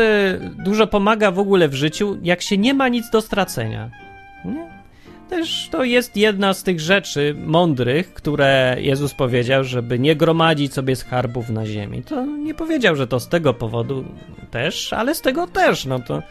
dużo 0.65 0.87
pomaga 0.87 1.31
w 1.31 1.39
ogóle 1.39 1.69
w 1.69 1.73
życiu, 1.73 2.17
jak 2.23 2.41
się 2.41 2.57
nie 2.57 2.73
ma 2.73 2.87
nic 2.87 3.09
do 3.09 3.21
stracenia. 3.21 3.89
Nie? 4.45 4.75
też 5.29 5.69
to 5.71 5.83
jest 5.83 6.17
jedna 6.17 6.53
z 6.53 6.63
tych 6.63 6.79
rzeczy 6.79 7.35
mądrych, 7.45 8.13
które 8.13 8.77
Jezus 8.79 9.13
powiedział, 9.13 9.63
żeby 9.63 9.99
nie 9.99 10.15
gromadzić 10.15 10.73
sobie 10.73 10.95
skarbów 10.95 11.49
na 11.49 11.65
ziemi. 11.65 12.03
To 12.03 12.25
nie 12.25 12.53
powiedział, 12.53 12.95
że 12.95 13.07
to 13.07 13.19
z 13.19 13.27
tego 13.27 13.53
powodu 13.53 14.05
też, 14.51 14.93
ale 14.93 15.15
z 15.15 15.21
tego 15.21 15.47
też, 15.47 15.85
no 15.85 15.99
to... 15.99 16.23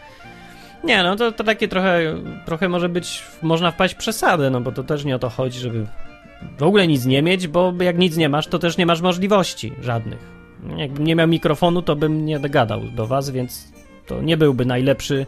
Nie, 0.84 1.02
no 1.02 1.16
to, 1.16 1.32
to 1.32 1.44
takie 1.44 1.68
trochę, 1.68 2.14
trochę 2.46 2.68
może 2.68 2.88
być, 2.88 3.22
można 3.42 3.70
wpaść 3.70 3.94
w 3.94 3.96
przesadę, 3.96 4.50
no 4.50 4.60
bo 4.60 4.72
to 4.72 4.84
też 4.84 5.04
nie 5.04 5.16
o 5.16 5.18
to 5.18 5.28
chodzi, 5.28 5.58
żeby 5.58 5.86
w 6.58 6.62
ogóle 6.62 6.86
nic 6.86 7.06
nie 7.06 7.22
mieć, 7.22 7.48
bo 7.48 7.72
jak 7.80 7.98
nic 7.98 8.16
nie 8.16 8.28
masz, 8.28 8.46
to 8.46 8.58
też 8.58 8.76
nie 8.76 8.86
masz 8.86 9.00
możliwości 9.00 9.72
żadnych. 9.82 10.34
Jakbym 10.76 11.04
nie 11.04 11.16
miał 11.16 11.28
mikrofonu, 11.28 11.82
to 11.82 11.96
bym 11.96 12.26
nie 12.26 12.40
gadał 12.40 12.80
do 12.80 13.06
was, 13.06 13.30
więc 13.30 13.72
to 14.06 14.22
nie 14.22 14.36
byłby 14.36 14.66
najlepszy 14.66 15.26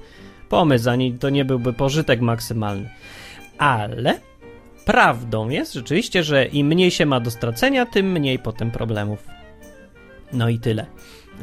pomysł, 0.48 0.90
ani 0.90 1.12
to 1.12 1.30
nie 1.30 1.44
byłby 1.44 1.72
pożytek 1.72 2.20
maksymalny. 2.20 2.90
Ale 3.58 4.20
prawdą 4.84 5.48
jest 5.48 5.74
rzeczywiście, 5.74 6.22
że 6.22 6.44
im 6.44 6.66
mniej 6.66 6.90
się 6.90 7.06
ma 7.06 7.20
do 7.20 7.30
stracenia, 7.30 7.86
tym 7.86 8.12
mniej 8.12 8.38
potem 8.38 8.70
problemów. 8.70 9.26
No 10.32 10.48
i 10.48 10.58
tyle. 10.58 10.86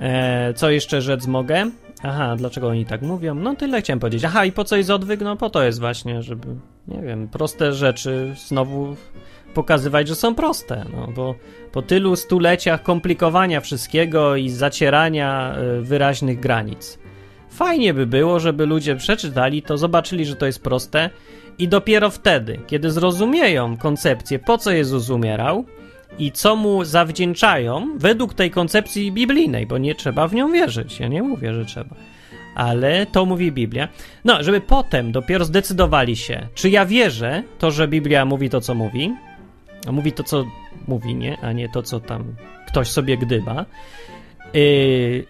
Eee, 0.02 0.54
co 0.54 0.70
jeszcze 0.70 1.02
rzec 1.02 1.28
mogę? 1.28 1.72
Aha, 2.04 2.36
dlaczego 2.36 2.68
oni 2.68 2.86
tak 2.86 3.02
mówią? 3.02 3.36
No 3.36 3.56
tyle 3.56 3.82
chciałem 3.82 4.00
powiedzieć. 4.00 4.26
Aha, 4.26 4.46
i 4.46 4.52
po 4.52 4.64
co 4.64 4.76
jest 4.76 4.90
odwyk? 4.90 5.22
No 5.22 5.38
po 5.38 5.50
to 5.50 5.64
jest 5.64 5.80
właśnie, 5.80 6.24
żeby, 6.24 6.48
nie 6.88 7.02
wiem, 7.02 7.28
proste 7.28 7.74
rzeczy 7.74 8.36
znowu 8.48 8.96
pokazywać, 9.54 10.08
że 10.08 10.16
są 10.16 10.36
proste, 10.36 10.86
no 10.94 11.08
bo 11.16 11.36
po 11.72 11.82
tylu 11.82 12.16
stuleciach 12.16 12.84
komplikowania 12.84 13.62
wszystkiego 13.62 14.36
i 14.36 14.50
zacierania 14.50 15.56
y, 15.80 15.82
wyraźnych 15.82 16.40
granic. 16.40 17.00
Fajnie 17.50 17.94
by 17.94 18.06
było, 18.08 18.40
żeby 18.40 18.66
ludzie 18.66 18.96
przeczytali 18.96 19.62
to, 19.62 19.78
zobaczyli, 19.78 20.26
że 20.26 20.36
to 20.36 20.46
jest 20.46 20.64
proste 20.64 21.10
i 21.58 21.68
dopiero 21.68 22.10
wtedy, 22.10 22.60
kiedy 22.68 22.92
zrozumieją 22.92 23.78
koncepcję, 23.78 24.40
po 24.40 24.58
co 24.58 24.72
Jezus 24.72 25.10
umierał 25.10 25.66
i 26.20 26.32
co 26.32 26.56
mu 26.56 26.84
zawdzięczają, 26.84 27.98
według 27.98 28.34
tej 28.34 28.52
koncepcji 28.52 29.12
biblijnej, 29.12 29.68
bo 29.68 29.78
nie 29.78 29.96
trzeba 29.96 30.28
w 30.28 30.34
nią 30.34 30.52
wierzyć. 30.52 31.00
Ja 31.00 31.08
nie 31.08 31.24
mówię, 31.24 31.54
że 31.54 31.66
trzeba. 31.66 31.96
Ale 32.56 33.06
to 33.06 33.26
mówi 33.26 33.52
Biblia. 33.52 33.88
No, 34.26 34.44
żeby 34.44 34.62
potem 34.62 35.12
dopiero 35.12 35.46
zdecydowali 35.46 36.16
się, 36.16 36.48
czy 36.54 36.70
ja 36.70 36.86
wierzę 36.86 37.44
to, 37.60 37.72
że 37.72 37.88
Biblia 37.88 38.26
mówi 38.26 38.50
to, 38.50 38.62
co 38.62 38.76
mówi, 38.76 39.14
mówi 39.92 40.12
to, 40.12 40.24
co 40.24 40.46
mówi, 40.88 41.16
nie? 41.16 41.38
A 41.42 41.52
nie 41.52 41.70
to, 41.70 41.84
co 41.84 42.00
tam 42.00 42.36
ktoś 42.68 42.88
sobie 42.88 43.18
gdyba. 43.18 43.66
Yy, 44.54 45.26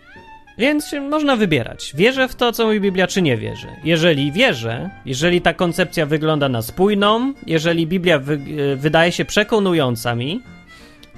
więc 0.58 0.96
można 1.10 1.36
wybierać. 1.36 1.94
Wierzę 1.96 2.28
w 2.28 2.36
to, 2.36 2.52
co 2.52 2.66
mówi 2.66 2.82
Biblia, 2.82 3.08
czy 3.08 3.22
nie 3.22 3.38
wierzę. 3.38 3.68
Jeżeli 3.84 4.32
wierzę, 4.32 4.90
jeżeli 5.06 5.42
ta 5.42 5.54
koncepcja 5.54 6.06
wygląda 6.06 6.50
na 6.50 6.62
spójną, 6.62 7.34
jeżeli 7.48 7.88
Biblia 7.88 8.20
wy, 8.20 8.38
yy, 8.38 8.76
wydaje 8.76 9.12
się 9.12 9.26
przekonująca 9.26 10.16
mi, 10.16 10.42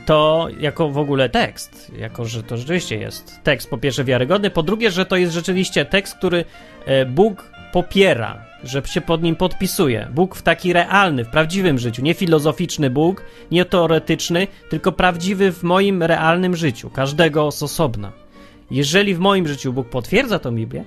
to 0.06 0.48
jako 0.60 0.90
w 0.90 0.98
ogóle 0.98 1.30
tekst, 1.30 1.92
jako 1.98 2.26
że 2.26 2.44
to 2.44 2.58
rzeczywiście 2.58 2.98
jest 2.98 3.40
tekst 3.44 3.70
po 3.70 3.78
pierwsze 3.78 4.04
wiarygodny, 4.04 4.50
po 4.50 4.64
drugie, 4.64 4.92
że 4.92 5.06
to 5.06 5.16
jest 5.16 5.34
rzeczywiście 5.34 5.86
tekst, 5.86 6.16
który 6.18 6.46
yy, 6.88 7.06
Bóg 7.06 7.52
popiera, 7.72 8.46
że 8.66 8.82
się 8.86 9.02
pod 9.02 9.24
nim 9.24 9.36
podpisuje. 9.36 10.08
Bóg 10.14 10.36
w 10.36 10.42
taki 10.42 10.74
realny, 10.74 11.24
w 11.24 11.30
prawdziwym 11.30 11.80
życiu, 11.80 12.02
nie 12.02 12.14
filozoficzny 12.14 12.90
Bóg, 12.90 13.24
nie 13.52 13.66
teoretyczny, 13.66 14.48
tylko 14.70 14.92
prawdziwy 14.92 15.52
w 15.52 15.64
moim 15.64 16.04
realnym 16.04 16.56
życiu, 16.56 16.90
każdego 16.90 17.52
z 17.52 17.64
osobna. 17.64 18.12
Jeżeli 18.72 19.16
w 19.16 19.20
moim 19.20 19.48
życiu 19.48 19.74
Bóg 19.74 19.90
potwierdza 19.90 20.40
tą 20.40 20.56
Biblię, 20.56 20.84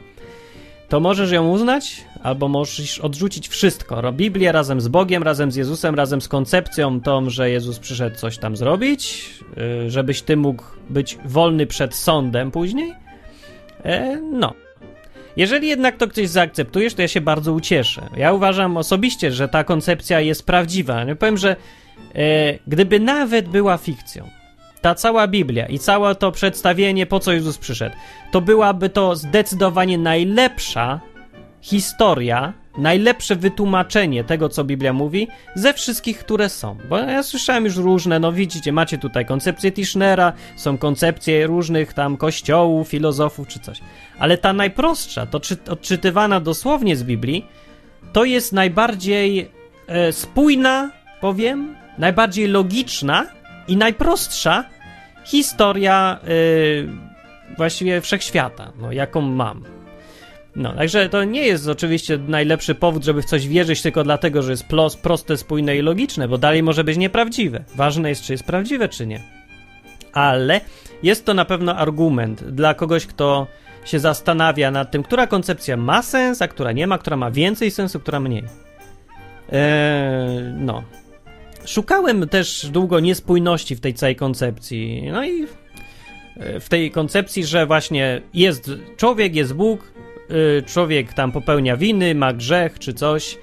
to 0.89 1.01
możesz 1.01 1.31
ją 1.31 1.51
uznać, 1.51 2.05
albo 2.23 2.49
możesz 2.49 2.99
odrzucić 2.99 3.49
wszystko. 3.49 4.13
Biblię 4.13 4.53
razem 4.53 4.81
z 4.81 4.89
Bogiem, 4.89 5.23
razem 5.23 5.53
z 5.53 5.57
Jezusem, 5.57 5.95
razem 5.95 6.21
z 6.21 6.29
koncepcją 6.29 7.01
tą, 7.01 7.31
że 7.31 7.51
Jezus 7.51 7.79
przyszedł 7.79 8.17
coś 8.17 8.39
tam 8.39 8.57
zrobić, 8.57 9.31
y, 9.87 9.91
żebyś 9.91 10.23
ty 10.23 10.37
mógł 10.37 10.63
być 10.91 11.19
wolny 11.25 11.67
przed 11.67 11.95
sądem 11.95 12.51
później. 12.51 12.95
E, 13.85 14.17
no. 14.17 14.55
Jeżeli 15.39 15.69
jednak 15.69 15.97
to 15.97 16.09
ktoś 16.09 16.29
zaakceptujesz, 16.29 16.95
to 16.95 17.03
ja 17.03 17.09
się 17.09 17.21
bardzo 17.21 17.53
ucieszę. 17.53 18.09
Ja 18.17 18.33
uważam 18.33 18.77
osobiście, 18.77 19.33
że 19.33 19.49
ta 19.49 19.65
koncepcja 19.65 20.21
jest 20.21 20.47
prawdziwa. 20.47 21.05
Ja 21.05 21.17
powiem, 21.17 21.37
że 21.37 21.57
e, 22.15 22.59
gdyby 22.67 23.01
nawet 23.01 23.49
była 23.49 23.77
fikcją, 23.77 24.29
ta 24.81 24.95
cała 24.95 25.29
Biblia 25.29 25.67
i 25.67 25.79
całe 25.79 26.15
to 26.15 26.33
przedstawienie, 26.33 27.07
po 27.07 27.21
co 27.21 27.33
Jezus 27.33 27.59
przyszedł, 27.59 27.97
to 28.31 28.41
byłaby 28.41 28.89
to 28.89 29.17
zdecydowanie 29.17 29.99
najlepsza 29.99 31.01
historia, 31.61 32.53
najlepsze 32.79 33.37
wytłumaczenie 33.37 34.25
tego, 34.25 34.49
co 34.49 34.65
Biblia 34.65 34.93
mówi, 34.93 35.29
ze 35.55 35.75
wszystkich, 35.75 36.19
które 36.19 36.49
są. 36.49 36.77
Bo 36.89 36.99
ja 36.99 37.23
słyszałem 37.23 37.65
już 37.65 37.77
różne, 37.77 38.19
no 38.19 38.33
widzicie, 38.33 38.73
macie 38.73 38.99
tutaj 38.99 39.27
koncepcję 39.27 39.73
Tischnera, 39.73 40.33
są 40.57 40.79
koncepcje 40.79 41.47
różnych 41.47 41.93
tam 41.93 42.17
kościołów, 42.17 42.89
filozofów 42.89 43.49
czy 43.49 43.61
coś. 43.61 43.81
Ale 44.19 44.39
ta 44.39 44.53
najprostsza, 44.53 45.27
to 45.27 45.41
czy, 45.41 45.57
odczytywana 45.71 46.41
dosłownie 46.41 46.97
z 46.97 47.03
Biblii, 47.03 47.47
to 48.13 48.25
jest 48.25 48.53
najbardziej 48.53 49.51
e, 49.87 50.13
spójna, 50.13 50.91
powiem, 51.21 51.77
najbardziej 51.99 52.49
logiczna 52.49 53.27
i 53.69 53.77
najprostsza 53.77 54.65
historia 55.25 56.19
e, 56.23 57.57
właściwie 57.57 58.01
wszechświata, 58.01 58.73
no, 58.81 58.93
jaką 58.93 59.21
mam. 59.21 59.78
No, 60.59 60.73
także 60.73 61.09
to 61.09 61.25
nie 61.25 61.47
jest 61.47 61.69
oczywiście 61.69 62.19
najlepszy 62.19 62.75
powód, 62.75 63.05
żeby 63.05 63.23
w 63.23 63.25
coś 63.25 63.49
wierzyć 63.49 63.83
tylko 63.83 64.05
dlatego, 64.05 64.43
że 64.43 64.51
jest 64.51 64.67
plos, 64.67 64.97
proste, 64.97 65.37
spójne 65.37 65.77
i 65.77 65.83
logiczne, 65.83 66.29
bo 66.29 66.39
dalej 66.39 66.63
może 66.63 66.85
być 66.85 66.97
nieprawdziwe. 66.97 67.65
Ważne 67.77 68.09
jest, 68.09 68.23
czy 68.23 68.33
jest 68.33 68.45
prawdziwe, 68.45 68.89
czy 68.89 69.07
nie. 69.07 69.23
Ale 70.13 70.61
jest 71.03 71.25
to 71.25 71.35
na 71.35 71.45
pewno 71.45 71.77
argument 71.77 72.45
dla 72.45 72.75
kogoś, 72.75 73.07
kto 73.07 73.47
się 73.85 73.99
zastanawia 73.99 74.71
nad 74.71 74.91
tym, 74.91 75.03
która 75.03 75.27
koncepcja 75.27 75.77
ma 75.77 76.03
sens, 76.03 76.43
a 76.43 76.49
która 76.49 76.73
nie 76.73 76.87
ma, 76.87 76.99
która 76.99 77.17
ma 77.17 77.31
więcej 77.31 77.71
sensu, 77.71 78.01
która 78.01 78.21
mniej. 78.21 78.45
Eee, 79.53 80.53
no. 80.57 80.83
Szukałem 81.67 82.29
też 82.29 82.67
długo 82.71 83.01
niespójności 83.01 83.77
w 83.77 83.81
tej 83.81 83.95
całej 83.95 84.17
koncepcji. 84.17 85.09
No 85.13 85.25
i 85.25 85.47
w 86.61 86.69
tej 86.69 86.91
koncepcji, 86.91 87.45
że 87.45 87.67
właśnie 87.67 88.21
jest 88.35 88.71
człowiek, 88.97 89.35
jest 89.35 89.55
Bóg, 89.55 89.93
człowiek 90.67 91.13
tam 91.13 91.33
popełnia 91.33 91.77
winy, 91.77 92.15
ma 92.15 92.33
grzech 92.33 92.79
czy 92.79 92.95
coś 92.95 93.39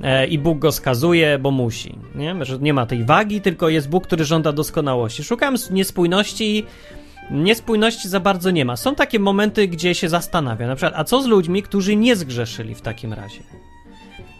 e, 0.00 0.26
i 0.26 0.38
Bóg 0.38 0.58
go 0.58 0.72
skazuje, 0.72 1.38
bo 1.38 1.50
musi. 1.50 1.98
Nie? 2.14 2.44
Że 2.44 2.58
nie 2.58 2.74
ma 2.74 2.86
tej 2.86 3.04
wagi, 3.04 3.40
tylko 3.40 3.68
jest 3.68 3.88
Bóg, 3.88 4.06
który 4.06 4.24
żąda 4.24 4.52
doskonałości. 4.52 5.24
Szukałem 5.24 5.56
niespójności 5.70 6.58
i 6.58 6.64
niespójności 7.30 8.08
za 8.08 8.20
bardzo 8.20 8.50
nie 8.50 8.64
ma. 8.64 8.76
Są 8.76 8.94
takie 8.94 9.18
momenty, 9.18 9.68
gdzie 9.68 9.94
się 9.94 10.08
zastanawia, 10.08 10.66
na 10.66 10.76
przykład, 10.76 10.94
a 10.96 11.04
co 11.04 11.22
z 11.22 11.26
ludźmi, 11.26 11.62
którzy 11.62 11.96
nie 11.96 12.16
zgrzeszyli 12.16 12.74
w 12.74 12.80
takim 12.80 13.12
razie? 13.12 13.40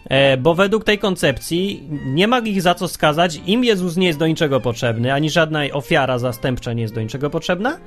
E, 0.09 0.37
bo 0.37 0.55
według 0.55 0.83
tej 0.83 0.97
koncepcji 0.97 1.89
nie 2.05 2.27
ma 2.27 2.39
ich 2.39 2.61
za 2.61 2.75
co 2.75 2.87
skazać, 2.87 3.41
im 3.45 3.63
Jezus 3.63 3.97
nie 3.97 4.07
jest 4.07 4.19
do 4.19 4.27
niczego 4.27 4.59
potrzebny, 4.59 5.13
ani 5.13 5.29
żadna 5.29 5.63
ofiara 5.73 6.19
zastępcza 6.19 6.73
nie 6.73 6.81
jest 6.81 6.95
do 6.95 7.01
niczego 7.01 7.29
potrzebna. 7.29 7.77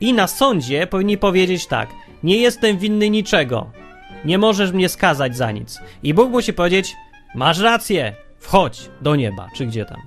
I 0.00 0.12
na 0.12 0.26
sądzie 0.26 0.86
powinni 0.86 1.18
powiedzieć 1.18 1.66
tak: 1.66 1.88
Nie 2.24 2.36
jestem 2.36 2.78
winny 2.78 3.10
niczego, 3.10 3.70
nie 4.24 4.38
możesz 4.38 4.72
mnie 4.72 4.88
skazać 4.88 5.36
za 5.36 5.52
nic. 5.52 5.80
I 6.02 6.14
Bóg 6.14 6.30
musi 6.30 6.52
powiedzieć: 6.52 6.96
Masz 7.34 7.58
rację, 7.58 8.14
wchodź 8.38 8.90
do 9.00 9.16
nieba, 9.16 9.48
czy 9.56 9.66
gdzie 9.66 9.84
tam. 9.84 10.00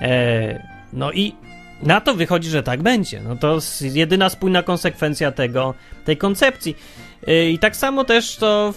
E, 0.00 0.62
no 0.92 1.12
i 1.12 1.34
na 1.82 2.00
to 2.00 2.14
wychodzi, 2.14 2.50
że 2.50 2.62
tak 2.62 2.82
będzie. 2.82 3.20
No 3.20 3.36
to 3.36 3.54
jest 3.54 3.82
jedyna 3.82 4.28
spójna 4.28 4.62
konsekwencja 4.62 5.32
tego, 5.32 5.74
tej 6.04 6.16
koncepcji. 6.16 6.76
E, 7.26 7.50
I 7.50 7.58
tak 7.58 7.76
samo 7.76 8.04
też 8.04 8.36
to 8.36 8.74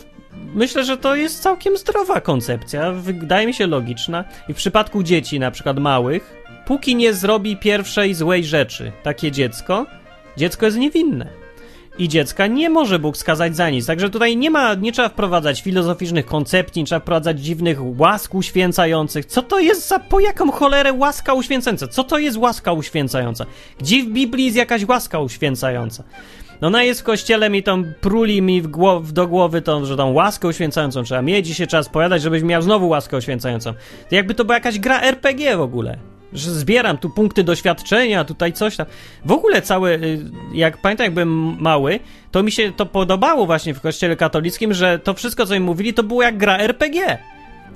myślę, 0.53 0.84
że 0.84 0.97
to 0.97 1.16
jest 1.16 1.43
całkiem 1.43 1.78
zdrowa 1.78 2.22
koncepcja, 2.22 2.91
wydaje 2.91 3.47
mi 3.47 3.53
się 3.53 3.68
logiczna. 3.68 4.24
I 4.49 4.53
w 4.53 4.57
przypadku 4.57 5.03
dzieci, 5.03 5.39
na 5.39 5.51
przykład 5.51 5.80
małych, 5.80 6.34
póki 6.66 6.95
nie 6.95 7.14
zrobi 7.14 7.57
pierwszej 7.57 8.14
złej 8.14 8.45
rzeczy, 8.45 8.91
takie 9.03 9.32
dziecko, 9.32 9.86
dziecko 10.38 10.66
jest 10.66 10.78
niewinne. 10.78 11.42
I 11.99 12.09
dziecka 12.09 12.47
nie 12.47 12.69
może 12.69 12.99
Bóg 12.99 13.17
skazać 13.17 13.55
za 13.55 13.69
nic. 13.69 13.85
Także 13.85 14.09
tutaj 14.09 14.37
nie 14.37 14.51
ma, 14.51 14.73
nie 14.73 14.91
trzeba 14.91 15.09
wprowadzać 15.09 15.61
filozoficznych 15.61 16.25
koncepcji, 16.25 16.81
nie 16.81 16.85
trzeba 16.85 16.99
wprowadzać 16.99 17.39
dziwnych 17.39 17.77
łask 17.99 18.35
uświęcających. 18.35 19.25
Co 19.25 19.41
to 19.41 19.59
jest 19.59 19.87
za, 19.87 19.99
po 19.99 20.19
jaką 20.19 20.51
cholerę 20.51 20.93
łaska 20.93 21.33
uświęcająca? 21.33 21.87
Co 21.87 22.03
to 22.03 22.17
jest 22.17 22.37
łaska 22.37 22.73
uświęcająca? 22.73 23.45
Gdzie 23.79 24.03
w 24.03 24.09
Biblii 24.09 24.45
jest 24.45 24.57
jakaś 24.57 24.85
łaska 24.85 25.19
uświęcająca? 25.19 26.03
No 26.61 26.67
ona 26.67 26.83
jest 26.83 27.01
w 27.01 27.03
kościele, 27.03 27.49
mi 27.49 27.63
tam 27.63 27.93
pruli 28.01 28.41
mi 28.41 28.61
w 28.61 28.67
głow, 28.67 29.13
do 29.13 29.27
głowy 29.27 29.61
tą, 29.61 29.85
że 29.85 29.97
tą 29.97 30.13
łaskę 30.13 30.47
uświęcającą 30.47 31.03
trzeba 31.03 31.21
mieć 31.21 31.47
się 31.47 31.67
trzeba 31.67 31.83
spowiadać, 31.83 32.21
żebyś 32.21 32.43
miał 32.43 32.61
znowu 32.61 32.89
łaskę 32.89 33.17
uświęcającą. 33.17 33.73
To 34.09 34.15
jakby 34.15 34.33
to 34.33 34.45
była 34.45 34.55
jakaś 34.55 34.79
gra 34.79 35.01
RPG 35.01 35.57
w 35.57 35.61
ogóle. 35.61 35.97
Że 36.34 36.51
zbieram 36.51 36.97
tu 36.97 37.09
punkty 37.09 37.43
doświadczenia, 37.43 38.23
tutaj 38.23 38.53
coś 38.53 38.75
tam. 38.75 38.86
W 39.25 39.31
ogóle 39.31 39.61
całe, 39.61 39.93
y, 39.95 40.19
jak 40.53 40.81
pamiętam, 40.81 41.03
jak 41.03 41.13
byłem 41.13 41.61
mały, 41.61 41.99
to 42.31 42.43
mi 42.43 42.51
się 42.51 42.71
to 42.71 42.86
podobało 42.86 43.45
właśnie 43.45 43.73
w 43.73 43.81
kościele 43.81 44.15
katolickim, 44.15 44.73
że 44.73 44.99
to 44.99 45.13
wszystko, 45.13 45.45
co 45.45 45.55
im 45.55 45.63
mówili, 45.63 45.93
to 45.93 46.03
było 46.03 46.23
jak 46.23 46.38
gra 46.38 46.57
RPG. 46.57 47.17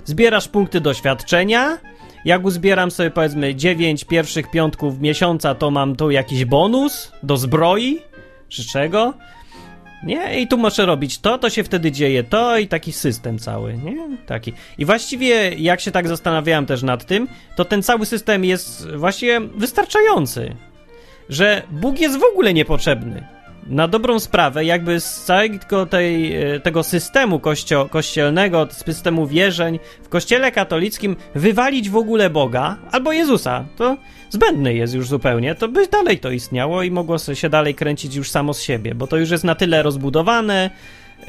zbierasz 0.06 0.48
punkty 0.48 0.82
doświadczenia. 0.82 1.78
Jak 2.26 2.46
uzbieram 2.46 2.92
sobie 2.92 3.12
powiedzmy 3.12 3.56
9 3.56 4.04
pierwszych 4.04 4.52
piątków 4.52 5.00
miesiąca, 5.00 5.56
to 5.56 5.72
mam 5.72 5.96
tu 5.96 6.12
jakiś 6.12 6.46
bonus 6.46 7.12
do 7.24 7.38
zbroi 7.38 8.02
czy 8.50 8.66
czego. 8.66 9.14
Nie, 10.04 10.42
i 10.42 10.48
tu 10.48 10.58
muszę 10.58 10.86
robić 10.86 11.20
to, 11.20 11.38
to 11.38 11.50
się 11.50 11.64
wtedy 11.64 11.92
dzieje 11.92 12.24
to 12.24 12.58
i 12.58 12.68
taki 12.68 12.94
system 12.94 13.40
cały, 13.40 13.78
nie? 13.78 14.18
Taki. 14.26 14.54
I 14.78 14.86
właściwie, 14.86 15.54
jak 15.54 15.82
się 15.82 15.92
tak 15.92 16.08
zastanawiałem 16.08 16.66
też 16.66 16.84
nad 16.84 17.06
tym, 17.06 17.28
to 17.56 17.66
ten 17.66 17.84
cały 17.84 18.06
system 18.06 18.46
jest 18.46 18.92
właściwie 18.92 19.40
wystarczający. 19.40 20.56
Że 21.30 21.64
Bóg 21.72 22.00
jest 22.00 22.20
w 22.20 22.24
ogóle 22.24 22.54
niepotrzebny. 22.54 23.37
Na 23.70 23.88
dobrą 23.88 24.20
sprawę, 24.20 24.66
jakby 24.66 25.00
z 25.00 25.24
całego 25.24 25.86
tej, 25.86 26.36
e, 26.36 26.60
tego 26.60 26.84
systemu 26.84 27.40
kościo, 27.40 27.88
kościelnego, 27.92 28.68
systemu 28.72 29.28
wierzeń 29.28 29.80
w 30.04 30.10
kościele 30.10 30.52
katolickim 30.52 31.16
wywalić 31.36 31.90
w 31.90 31.96
ogóle 31.96 32.30
Boga 32.30 32.78
albo 32.92 33.12
Jezusa, 33.12 33.66
to 33.78 33.98
zbędny 34.30 34.74
jest 34.74 34.94
już 34.94 35.08
zupełnie, 35.08 35.56
to 35.56 35.68
by 35.68 35.88
dalej 35.88 36.20
to 36.20 36.32
istniało 36.32 36.84
i 36.84 36.92
mogło 36.92 37.18
się 37.18 37.50
dalej 37.50 37.76
kręcić 37.76 38.16
już 38.16 38.32
samo 38.32 38.54
z 38.54 38.62
siebie, 38.62 38.96
bo 38.96 39.08
to 39.08 39.18
już 39.18 39.30
jest 39.30 39.44
na 39.44 39.56
tyle 39.56 39.84
rozbudowane, 39.84 40.70
yy, 41.20 41.28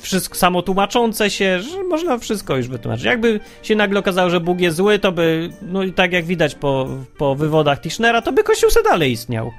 wszystko 0.00 0.34
samo 0.34 0.62
tłumaczące 0.62 1.30
się, 1.30 1.60
że 1.60 1.82
można 1.82 2.18
wszystko 2.18 2.56
już 2.56 2.68
wytłumaczyć. 2.68 3.06
Jakby 3.06 3.40
się 3.62 3.76
nagle 3.76 4.00
okazało, 4.00 4.30
że 4.30 4.40
Bóg 4.40 4.60
jest 4.60 4.76
zły, 4.76 4.98
to 4.98 5.12
by, 5.12 5.50
no 5.62 5.82
i 5.82 5.92
tak 5.92 6.12
jak 6.12 6.24
widać 6.24 6.54
po, 6.54 6.88
po 7.18 7.34
wywodach 7.34 7.80
Tischnera, 7.80 8.22
to 8.22 8.32
by 8.32 8.42
Kościół 8.42 8.70
se 8.70 8.82
dalej 8.82 9.12
istniał. 9.12 9.50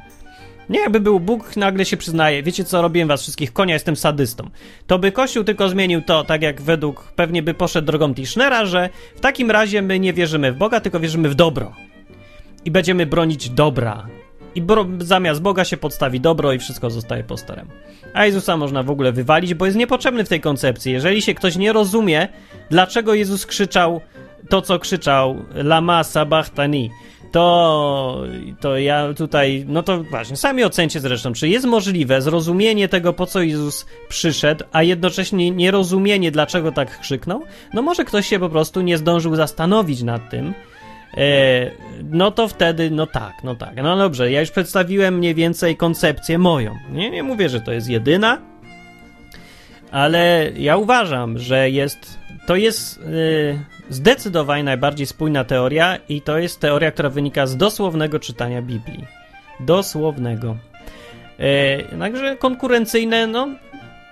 Nie, 0.70 0.80
jakby 0.80 1.00
był 1.00 1.20
Bóg, 1.20 1.56
nagle 1.56 1.86
się 1.86 1.98
przyznaje, 1.98 2.44
wiecie 2.44 2.64
co, 2.64 2.82
robiłem 2.82 3.08
was 3.08 3.22
wszystkich 3.22 3.54
konia, 3.54 3.74
jestem 3.74 3.96
sadystą. 3.96 4.50
To 4.88 5.00
by 5.00 5.12
Kościół 5.12 5.44
tylko 5.44 5.70
zmienił 5.70 6.02
to, 6.02 6.24
tak 6.24 6.42
jak 6.42 6.62
według, 6.62 7.12
pewnie 7.16 7.44
by 7.44 7.54
poszedł 7.54 7.86
drogą 7.86 8.14
Tischnera, 8.14 8.66
że 8.66 8.90
w 9.16 9.20
takim 9.20 9.52
razie 9.52 9.82
my 9.82 10.00
nie 10.00 10.14
wierzymy 10.14 10.52
w 10.52 10.58
Boga, 10.58 10.80
tylko 10.80 11.00
wierzymy 11.00 11.30
w 11.30 11.36
dobro 11.36 11.72
i 12.66 12.72
będziemy 12.72 13.06
bronić 13.06 13.50
dobra. 13.50 14.08
I 14.56 14.62
bro, 14.62 14.86
zamiast 15.00 15.42
Boga 15.42 15.66
się 15.66 15.78
podstawi 15.78 16.20
dobro 16.20 16.54
i 16.54 16.60
wszystko 16.60 16.90
zostaje 16.90 17.24
po 17.24 17.38
staremu. 17.38 17.72
A 18.14 18.26
Jezusa 18.26 18.58
można 18.58 18.84
w 18.84 18.90
ogóle 18.90 19.12
wywalić, 19.12 19.54
bo 19.54 19.66
jest 19.66 19.78
niepotrzebny 19.78 20.24
w 20.24 20.30
tej 20.30 20.42
koncepcji. 20.42 20.94
Jeżeli 20.94 21.22
się 21.22 21.34
ktoś 21.34 21.56
nie 21.56 21.74
rozumie, 21.74 22.28
dlaczego 22.70 23.14
Jezus 23.14 23.46
krzyczał 23.46 24.02
to, 24.50 24.62
co 24.62 24.80
krzyczał 24.80 25.46
Lama 25.56 26.04
Sabachtani, 26.04 26.92
to, 27.36 28.24
to 28.60 28.78
ja 28.78 29.14
tutaj, 29.14 29.66
no 29.68 29.84
to 29.84 30.04
właśnie, 30.04 30.38
sami 30.38 30.64
ocencie 30.64 31.00
zresztą, 31.00 31.34
czy 31.34 31.50
jest 31.50 31.66
możliwe 31.66 32.22
zrozumienie 32.22 32.88
tego, 32.88 33.14
po 33.14 33.26
co 33.26 33.42
Jezus 33.42 33.86
przyszedł, 34.10 34.66
a 34.72 34.84
jednocześnie 34.84 35.52
nierozumienie, 35.52 36.32
dlaczego 36.32 36.72
tak 36.72 37.00
krzyknął? 37.00 37.42
No 37.74 37.82
może 37.82 38.06
ktoś 38.06 38.28
się 38.28 38.40
po 38.40 38.50
prostu 38.50 38.82
nie 38.82 38.98
zdążył 38.98 39.36
zastanowić 39.36 40.04
nad 40.04 40.30
tym, 40.30 40.54
E, 41.18 41.72
no 42.04 42.32
to 42.32 42.48
wtedy, 42.48 42.92
no 42.92 43.08
tak, 43.08 43.34
no 43.44 43.56
tak. 43.56 43.76
No 43.76 43.98
dobrze, 43.98 44.32
ja 44.32 44.40
już 44.40 44.52
przedstawiłem 44.52 45.18
mniej 45.18 45.36
więcej 45.36 45.78
koncepcję 45.78 46.38
moją. 46.38 46.76
Nie, 46.92 47.10
nie 47.10 47.24
mówię, 47.24 47.50
że 47.50 47.62
to 47.62 47.72
jest 47.72 47.90
jedyna, 47.90 48.42
ale 49.92 50.52
ja 50.58 50.78
uważam, 50.78 51.40
że 51.40 51.70
jest, 51.70 52.20
to 52.48 52.56
jest 52.56 53.00
yy, 53.00 53.60
zdecydowanie 53.90 54.64
najbardziej 54.64 55.08
spójna 55.08 55.44
teoria 55.44 55.98
i 56.10 56.22
to 56.22 56.38
jest 56.38 56.60
teoria, 56.60 56.92
która 56.92 57.10
wynika 57.10 57.48
z 57.48 57.58
dosłownego 57.58 58.20
czytania 58.20 58.62
Biblii. 58.62 59.06
Dosłownego. 59.60 60.58
Yy, 61.40 62.00
także 62.00 62.36
konkurencyjne, 62.38 63.28
no 63.28 63.48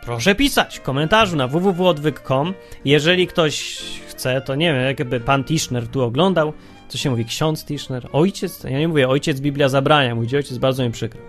proszę 0.05 0.35
pisać 0.35 0.79
w 0.79 0.81
komentarzu 0.81 1.35
na 1.35 1.47
www.odwyk.com. 1.47 2.53
Jeżeli 2.85 3.27
ktoś 3.27 3.81
chce, 4.07 4.41
to 4.41 4.55
nie 4.55 4.73
wiem, 4.73 4.83
jakby 4.83 5.19
pan 5.19 5.43
Tischner 5.43 5.87
tu 5.87 6.01
oglądał, 6.01 6.53
co 6.87 6.97
się 6.97 7.09
mówi, 7.09 7.25
ksiądz 7.25 7.65
Tischner, 7.65 8.07
ojciec, 8.11 8.63
ja 8.63 8.79
nie 8.79 8.87
mówię 8.87 9.09
ojciec, 9.09 9.39
Biblia 9.41 9.69
zabrania, 9.69 10.15
mój 10.15 10.27
ojciec 10.35 10.57
bardzo 10.57 10.83
mi 10.83 10.91
przykro, 10.91 11.21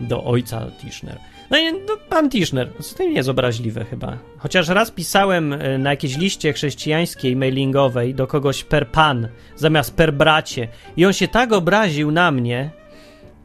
do 0.00 0.24
ojca 0.24 0.66
Tischner. 0.80 1.18
No 1.50 1.58
i 1.58 1.72
no, 1.72 1.96
pan 2.08 2.30
Tischner, 2.30 2.72
to 2.96 3.02
nie 3.02 3.12
jest 3.12 3.28
obraźliwe 3.28 3.84
chyba. 3.84 4.18
Chociaż 4.38 4.68
raz 4.68 4.90
pisałem 4.90 5.52
e, 5.52 5.78
na 5.78 5.90
jakiejś 5.90 6.16
liście 6.16 6.52
chrześcijańskiej 6.52 7.36
mailingowej 7.36 8.14
do 8.14 8.26
kogoś 8.26 8.64
per 8.64 8.88
pan, 8.88 9.28
zamiast 9.56 9.96
per 9.96 10.14
bracie 10.14 10.68
i 10.96 11.06
on 11.06 11.12
się 11.12 11.28
tak 11.28 11.52
obraził 11.52 12.10
na 12.10 12.30
mnie, 12.30 12.70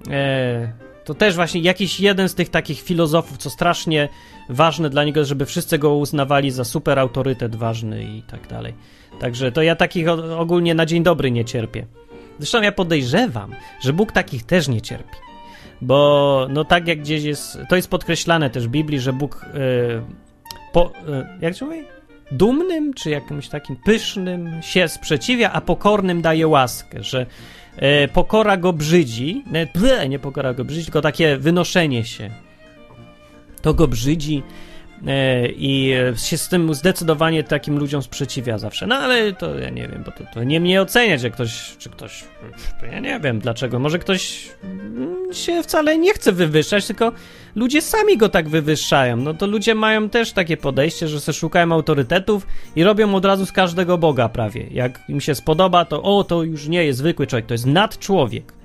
e, 0.10 0.74
to 1.06 1.14
też 1.14 1.36
właśnie 1.36 1.62
jakiś 1.62 2.00
jeden 2.00 2.30
z 2.30 2.36
tych 2.36 2.50
takich 2.50 2.82
filozofów, 2.82 3.38
co 3.38 3.50
strasznie 3.50 4.10
ważne 4.50 4.90
dla 4.90 5.04
niego, 5.04 5.26
żeby 5.26 5.46
wszyscy 5.46 5.78
go 5.78 5.96
uznawali 5.96 6.52
za 6.52 6.64
super 6.64 7.00
autorytet 7.00 7.56
ważny 7.56 8.04
i 8.04 8.22
tak 8.22 8.48
dalej. 8.48 8.74
Także 9.20 9.52
to 9.52 9.62
ja 9.62 9.76
takich 9.76 10.08
ogólnie 10.38 10.76
na 10.76 10.86
dzień 10.86 11.04
dobry 11.04 11.32
nie 11.32 11.46
cierpię. 11.46 11.86
Zresztą 12.40 12.62
ja 12.62 12.72
podejrzewam, 12.72 13.56
że 13.82 13.94
Bóg 13.94 14.12
takich 14.12 14.44
też 14.44 14.68
nie 14.68 14.82
cierpi. 14.82 15.33
Bo 15.84 16.48
no 16.50 16.66
tak 16.66 16.88
jak 16.88 17.00
gdzieś 17.00 17.24
jest, 17.24 17.58
to 17.70 17.76
jest 17.76 17.88
podkreślane 17.88 18.50
też 18.50 18.68
w 18.68 18.72
Biblii, 18.72 19.00
że 19.00 19.14
Bóg 19.14 19.46
yy, 19.54 20.02
po, 20.74 20.92
yy, 21.08 21.26
jak 21.42 21.58
się 21.58 21.66
mówi? 21.66 21.84
Dumnym, 22.32 22.94
czy 22.94 23.10
jakimś 23.10 23.50
takim 23.50 23.76
pysznym 23.76 24.62
się 24.62 24.88
sprzeciwia, 24.88 25.52
a 25.52 25.62
pokornym 25.62 26.22
daje 26.22 26.48
łaskę, 26.48 27.04
że 27.04 27.26
yy, 27.82 28.08
pokora 28.08 28.58
go 28.58 28.74
brzydzi, 28.74 29.44
nie, 29.52 29.68
nie 30.10 30.20
pokora 30.20 30.54
go 30.54 30.66
brzydzi, 30.66 30.84
tylko 30.84 31.02
takie 31.02 31.38
wynoszenie 31.38 32.06
się. 32.06 32.30
To 33.62 33.74
go 33.74 33.88
brzydzi, 33.88 34.44
i 35.56 35.94
się 36.18 36.38
z 36.38 36.50
tym 36.50 36.74
zdecydowanie 36.74 37.44
takim 37.44 37.80
ludziom 37.80 38.04
sprzeciwia 38.04 38.58
zawsze. 38.58 38.88
No 38.88 38.96
ale 38.96 39.34
to 39.34 39.60
ja 39.60 39.70
nie 39.70 39.88
wiem, 39.88 40.04
bo 40.06 40.12
to, 40.12 40.24
to 40.34 40.44
nie 40.44 40.60
mnie 40.60 40.82
oceniać, 40.82 41.22
że 41.22 41.30
ktoś, 41.30 41.76
czy 41.78 41.90
ktoś, 41.90 42.24
to 42.80 42.86
ja 42.86 43.00
nie 43.00 43.20
wiem 43.20 43.40
dlaczego. 43.40 43.80
Może 43.80 44.00
ktoś 44.00 44.50
się 45.32 45.64
wcale 45.64 45.98
nie 45.98 46.14
chce 46.14 46.32
wywyższać, 46.32 46.88
tylko 46.88 47.12
ludzie 47.56 47.82
sami 47.82 48.18
go 48.18 48.30
tak 48.30 48.50
wywyższają. 48.50 49.18
No 49.18 49.34
to 49.34 49.48
ludzie 49.48 49.76
mają 49.76 50.10
też 50.10 50.32
takie 50.32 50.58
podejście, 50.58 51.08
że 51.08 51.22
se 51.22 51.34
szukają 51.34 51.74
autorytetów 51.74 52.48
i 52.76 52.84
robią 52.84 53.16
od 53.16 53.26
razu 53.26 53.46
z 53.46 53.52
każdego 53.52 53.98
Boga 53.98 54.30
prawie. 54.30 54.68
Jak 54.72 55.00
im 55.10 55.22
się 55.22 55.36
spodoba, 55.36 55.86
to 55.86 56.04
o, 56.04 56.24
to 56.24 56.44
już 56.44 56.68
nie 56.68 56.86
jest 56.86 57.00
zwykły 57.00 57.28
człowiek, 57.28 57.46
to 57.46 57.54
jest 57.54 57.66
nadczłowiek. 57.66 58.63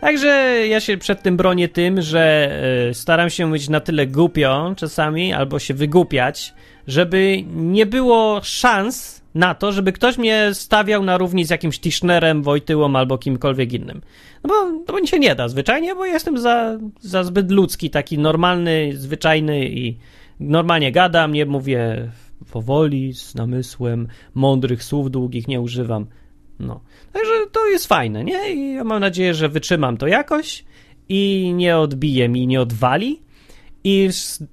Także 0.00 0.28
ja 0.68 0.80
się 0.80 0.96
przed 0.98 1.22
tym 1.22 1.36
bronię 1.36 1.68
tym, 1.68 2.02
że 2.02 2.50
e, 2.88 2.94
staram 2.94 3.30
się 3.30 3.50
być 3.50 3.68
na 3.68 3.80
tyle 3.80 4.06
głupio 4.06 4.74
czasami, 4.76 5.32
albo 5.32 5.58
się 5.58 5.74
wygłupiać, 5.74 6.54
żeby 6.86 7.44
nie 7.54 7.86
było 7.86 8.40
szans 8.42 9.22
na 9.34 9.54
to, 9.54 9.72
żeby 9.72 9.92
ktoś 9.92 10.18
mnie 10.18 10.50
stawiał 10.52 11.04
na 11.04 11.18
równi 11.18 11.44
z 11.44 11.50
jakimś 11.50 11.80
Tischnerem, 11.80 12.42
Wojtyłą 12.42 12.96
albo 12.96 13.18
kimkolwiek 13.18 13.72
innym. 13.72 14.00
No 14.44 14.48
bo, 14.48 14.70
no 14.70 15.00
bo 15.00 15.06
się 15.06 15.18
nie 15.18 15.34
da 15.34 15.48
zwyczajnie, 15.48 15.94
bo 15.94 16.04
jestem 16.04 16.38
za, 16.38 16.78
za 17.00 17.24
zbyt 17.24 17.50
ludzki, 17.50 17.90
taki 17.90 18.18
normalny, 18.18 18.90
zwyczajny 18.94 19.68
i 19.68 19.96
normalnie 20.40 20.92
gadam, 20.92 21.32
nie 21.32 21.46
mówię 21.46 22.10
powoli, 22.52 23.14
z 23.14 23.34
namysłem, 23.34 24.08
mądrych 24.34 24.84
słów 24.84 25.10
długich 25.10 25.48
nie 25.48 25.60
używam. 25.60 26.06
No. 26.60 26.80
Także 27.12 27.32
to 27.52 27.66
jest 27.66 27.86
fajne, 27.86 28.24
nie? 28.24 28.54
I 28.54 28.74
ja 28.74 28.84
mam 28.84 29.00
nadzieję, 29.00 29.34
że 29.34 29.48
wytrzymam 29.48 29.96
to 29.96 30.06
jakoś 30.06 30.64
i 31.08 31.52
nie 31.56 31.78
odbije 31.78 32.28
mi, 32.28 32.46
nie 32.46 32.60
odwali. 32.60 33.20
I 33.84 34.08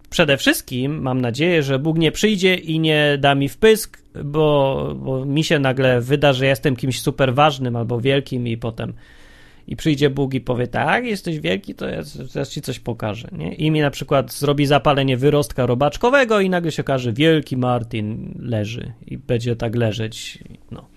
przede 0.10 0.38
wszystkim 0.38 1.02
mam 1.02 1.22
nadzieję, 1.22 1.64
że 1.64 1.80
Bóg 1.80 1.98
nie 1.98 2.12
przyjdzie 2.12 2.56
i 2.56 2.80
nie 2.80 3.18
da 3.20 3.36
mi 3.36 3.50
wpysk, 3.50 4.04
bo, 4.24 4.96
bo 4.96 5.26
mi 5.26 5.44
się 5.44 5.60
nagle 5.60 6.02
wyda, 6.02 6.34
że 6.34 6.46
jestem 6.46 6.76
kimś 6.76 7.02
super 7.02 7.34
ważnym 7.34 7.76
albo 7.76 8.02
wielkim 8.02 8.48
i 8.48 8.58
potem 8.58 8.94
i 9.68 9.76
przyjdzie 9.76 10.10
Bóg 10.10 10.34
i 10.34 10.42
powie, 10.42 10.68
tak, 10.68 11.06
jesteś 11.06 11.40
wielki, 11.40 11.76
to 11.76 11.90
ja 11.90 12.02
teraz 12.34 12.50
ci 12.50 12.62
coś 12.62 12.80
pokażę, 12.80 13.28
nie? 13.32 13.54
I 13.54 13.72
mi 13.72 13.82
na 13.82 13.92
przykład 13.92 14.34
zrobi 14.34 14.66
zapalenie 14.66 15.18
wyrostka 15.18 15.66
robaczkowego 15.66 16.40
i 16.40 16.50
nagle 16.50 16.72
się 16.72 16.82
okaże, 16.82 17.14
wielki 17.14 17.58
Martin 17.58 18.36
leży 18.40 18.94
i 19.08 19.18
będzie 19.18 19.56
tak 19.56 19.76
leżeć, 19.76 20.40
no. 20.72 20.88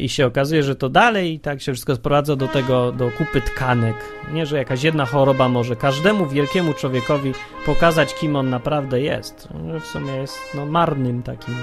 I 0.00 0.08
się 0.08 0.26
okazuje, 0.26 0.62
że 0.62 0.76
to 0.76 0.88
dalej 0.88 1.34
i 1.34 1.40
tak 1.40 1.60
się 1.60 1.72
wszystko 1.72 1.94
sprowadza 1.94 2.36
do 2.36 2.48
tego, 2.48 2.92
do 2.92 3.10
kupy 3.10 3.40
tkanek. 3.40 3.96
Nie, 4.32 4.46
że 4.46 4.58
jakaś 4.58 4.82
jedna 4.82 5.06
choroba 5.06 5.48
może 5.48 5.76
każdemu 5.76 6.26
wielkiemu 6.26 6.74
człowiekowi 6.74 7.32
pokazać, 7.66 8.14
kim 8.14 8.36
on 8.36 8.50
naprawdę 8.50 9.00
jest. 9.00 9.48
Że 9.72 9.80
w 9.80 9.86
sumie 9.86 10.12
jest 10.12 10.38
no, 10.54 10.66
marnym 10.66 11.22
takim 11.22 11.54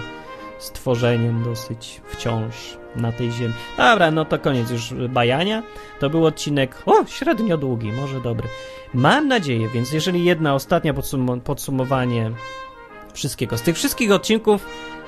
stworzeniem 0.60 1.44
dosyć 1.44 2.02
wciąż 2.08 2.78
na 2.96 3.12
tej 3.12 3.32
ziemi. 3.32 3.54
Dobra, 3.78 4.12
no 4.12 4.26
to 4.26 4.40
koniec 4.40 4.72
już 4.72 4.94
bajania. 4.94 5.64
To 6.00 6.10
był 6.10 6.26
odcinek, 6.26 6.84
o, 6.86 7.06
średnio 7.06 7.58
długi, 7.58 7.92
może 7.92 8.22
dobry. 8.22 8.48
Mam 8.94 9.28
nadzieję, 9.28 9.70
więc 9.74 9.92
jeżeli 9.92 10.26
jedna 10.26 10.56
ostatnia 10.56 10.94
podsum 10.94 11.42
podsumowanie 11.42 12.32
wszystkiego. 13.14 13.58
Z 13.58 13.62
tych 13.62 13.76
wszystkich 13.76 14.12
odcinków, 14.12 14.66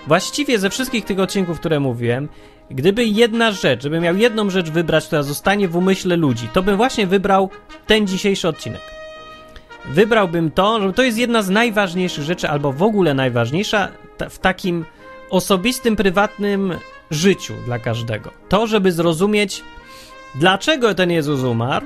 właściwie 0.08 0.60
ze 0.60 0.70
wszystkich 0.70 1.06
tych 1.06 1.20
odcinków, 1.20 1.60
które 1.60 1.80
mówiłem, 1.80 2.30
Gdyby 2.72 3.06
jedna 3.06 3.52
rzecz, 3.52 3.84
żebym 3.84 4.04
miał 4.04 4.16
jedną 4.16 4.50
rzecz 4.50 4.70
wybrać, 4.70 5.06
która 5.06 5.24
zostanie 5.24 5.68
w 5.68 5.76
umyśle 5.76 6.16
ludzi, 6.16 6.50
to 6.54 6.64
bym 6.64 6.78
właśnie 6.78 7.08
wybrał 7.08 7.50
ten 7.88 8.08
dzisiejszy 8.08 8.48
odcinek. 8.48 8.82
Wybrałbym 9.86 10.52
to, 10.52 10.82
że 10.82 10.94
to 10.94 11.04
jest 11.04 11.18
jedna 11.18 11.42
z 11.42 11.50
najważniejszych 11.50 12.24
rzeczy, 12.24 12.50
albo 12.50 12.74
w 12.74 12.84
ogóle 12.84 13.14
najważniejsza 13.14 13.88
w 14.30 14.40
takim 14.40 14.86
osobistym, 15.30 15.96
prywatnym 15.96 16.74
życiu 17.12 17.54
dla 17.66 17.80
każdego. 17.80 18.32
To, 18.50 18.68
żeby 18.68 18.92
zrozumieć, 18.92 19.64
dlaczego 20.36 20.96
ten 20.96 21.12
Jezus 21.12 21.44
umarł, 21.44 21.86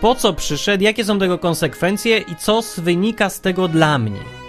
po 0.00 0.14
co 0.14 0.32
przyszedł, 0.32 0.84
jakie 0.84 1.04
są 1.04 1.18
tego 1.18 1.38
konsekwencje 1.38 2.18
i 2.18 2.36
co 2.36 2.60
wynika 2.78 3.30
z 3.30 3.40
tego 3.40 3.68
dla 3.68 3.98
mnie. 3.98 4.43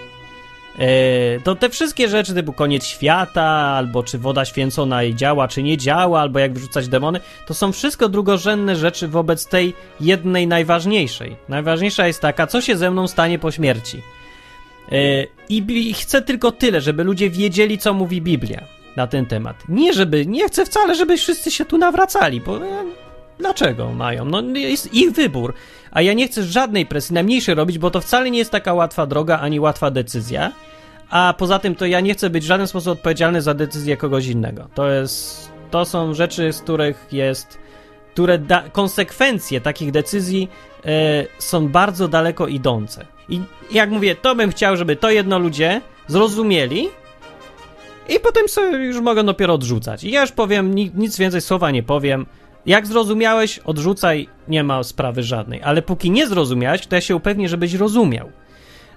E, 0.80 1.40
to 1.40 1.56
te 1.56 1.70
wszystkie 1.70 2.10
rzeczy 2.10 2.34
typu 2.34 2.54
koniec 2.54 2.86
świata, 2.86 3.44
albo 3.52 4.04
czy 4.04 4.18
woda 4.18 4.46
święcona 4.46 5.10
działa, 5.12 5.48
czy 5.48 5.64
nie 5.64 5.78
działa, 5.78 6.22
albo 6.22 6.40
jak 6.40 6.54
wyrzucać 6.54 6.88
demony, 6.88 7.20
to 7.48 7.54
są 7.54 7.72
wszystko 7.72 8.10
drugorzędne 8.10 8.76
rzeczy 8.76 9.08
wobec 9.08 9.48
tej 9.48 9.74
jednej 10.00 10.48
najważniejszej. 10.48 11.36
Najważniejsza 11.50 12.08
jest 12.08 12.22
taka, 12.22 12.48
co 12.48 12.62
się 12.62 12.78
ze 12.78 12.92
mną 12.92 13.08
stanie 13.08 13.40
po 13.40 13.52
śmierci. 13.52 14.02
E, 14.92 15.26
I 15.50 15.94
chcę 15.94 16.22
tylko 16.22 16.52
tyle, 16.52 16.82
żeby 16.82 17.04
ludzie 17.04 17.30
wiedzieli, 17.30 17.78
co 17.78 17.94
mówi 17.94 18.22
Biblia 18.22 18.62
na 18.96 19.08
ten 19.08 19.26
temat. 19.26 19.64
Nie 19.70 19.94
żeby, 19.94 20.26
nie 20.26 20.48
chcę 20.48 20.66
wcale, 20.66 20.96
żeby 20.96 21.18
wszyscy 21.18 21.52
się 21.52 21.66
tu 21.66 21.78
nawracali, 21.78 22.42
bo 22.42 22.60
dlaczego 23.40 23.92
mają? 23.92 24.26
No 24.26 24.42
jest 24.42 24.94
ich 24.94 25.12
wybór. 25.12 25.54
A 25.96 26.02
ja 26.02 26.14
nie 26.14 26.28
chcę 26.28 26.44
żadnej 26.44 26.86
presji, 26.86 27.14
najmniejszej 27.14 27.56
robić, 27.56 27.78
bo 27.78 27.92
to 27.92 28.02
wcale 28.02 28.32
nie 28.32 28.40
jest 28.40 28.52
taka 28.52 28.74
łatwa 28.74 29.06
droga, 29.06 29.40
ani 29.40 29.60
łatwa 29.60 29.92
decyzja. 29.92 30.52
A 31.10 31.34
poza 31.38 31.60
tym 31.60 31.76
to 31.76 31.86
ja 31.86 32.00
nie 32.00 32.14
chcę 32.14 32.30
być 32.30 32.44
w 32.44 32.48
żaden 32.48 32.68
sposób 32.68 32.92
odpowiedzialny 32.92 33.42
za 33.42 33.54
decyzję 33.54 33.98
kogoś 33.98 34.28
innego. 34.28 34.70
To 34.74 34.90
jest, 34.90 35.52
to 35.72 35.86
są 35.86 36.14
rzeczy, 36.14 36.54
z 36.54 36.62
których 36.62 37.08
jest, 37.12 37.58
które 38.14 38.38
da, 38.38 38.64
konsekwencje 38.72 39.62
takich 39.62 39.92
decyzji 39.92 40.50
e, 40.86 40.90
są 41.40 41.68
bardzo 41.68 42.08
daleko 42.08 42.48
idące. 42.48 43.06
I 43.30 43.42
jak 43.72 43.90
mówię, 43.90 44.16
to 44.16 44.36
bym 44.36 44.52
chciał, 44.52 44.78
żeby 44.78 44.96
to 44.96 45.10
jedno 45.10 45.40
ludzie 45.40 45.82
zrozumieli 46.08 46.90
i 48.10 48.20
potem 48.20 48.50
sobie 48.50 48.78
już 48.78 49.00
mogą 49.00 49.26
dopiero 49.26 49.54
odrzucać. 49.54 50.04
I 50.04 50.12
ja 50.12 50.22
już 50.22 50.32
powiem, 50.32 50.76
nic 50.76 51.18
więcej 51.18 51.42
słowa 51.42 51.72
nie 51.72 51.84
powiem. 51.84 52.26
Jak 52.66 52.88
zrozumiałeś, 52.88 53.60
odrzucaj, 53.60 54.30
nie 54.48 54.64
ma 54.64 54.84
sprawy 54.84 55.24
żadnej. 55.24 55.62
Ale 55.64 55.82
póki 55.82 56.12
nie 56.12 56.28
zrozumiałeś, 56.28 56.88
to 56.88 56.96
ja 56.96 57.02
się 57.02 57.16
upewnię, 57.16 57.50
żebyś 57.50 57.74
rozumiał. 57.74 58.32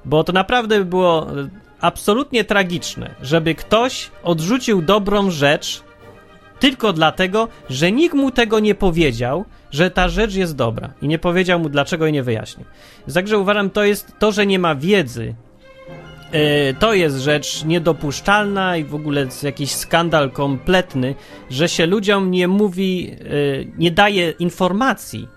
Bo 0.05 0.25
to 0.25 0.33
naprawdę 0.33 0.79
by 0.79 0.85
było 0.85 1.31
e, 1.31 1.49
absolutnie 1.81 2.45
tragiczne, 2.45 3.15
żeby 3.23 3.55
ktoś 3.55 4.11
odrzucił 4.23 4.83
dobrą 4.83 5.31
rzecz 5.31 5.83
tylko 6.61 6.93
dlatego, 6.93 7.49
że 7.71 7.93
nikt 7.93 8.15
mu 8.15 8.31
tego 8.31 8.61
nie 8.61 8.75
powiedział, 8.75 9.45
że 9.71 9.91
ta 9.91 10.09
rzecz 10.09 10.35
jest 10.35 10.57
dobra 10.57 10.93
i 11.03 11.09
nie 11.09 11.19
powiedział 11.19 11.61
mu 11.61 11.69
dlaczego 11.69 12.07
i 12.07 12.13
nie 12.13 12.23
wyjaśnił. 12.23 12.67
Także 13.15 13.39
uważam, 13.39 13.71
to 13.71 13.85
jest 13.85 14.13
to, 14.19 14.33
że 14.33 14.47
nie 14.47 14.59
ma 14.59 14.75
wiedzy 14.75 15.35
to 16.79 16.95
jest 16.95 17.17
rzecz 17.17 17.65
niedopuszczalna 17.65 18.77
i 18.77 18.85
w 18.85 18.95
ogóle 18.95 19.27
jakiś 19.43 19.73
skandal 19.73 20.31
kompletny, 20.31 21.15
że 21.51 21.69
się 21.69 21.87
ludziom 21.87 22.31
nie 22.31 22.49
mówi, 22.49 23.11
e, 23.11 23.25
nie 23.79 23.91
daje 23.91 24.31
informacji, 24.31 25.29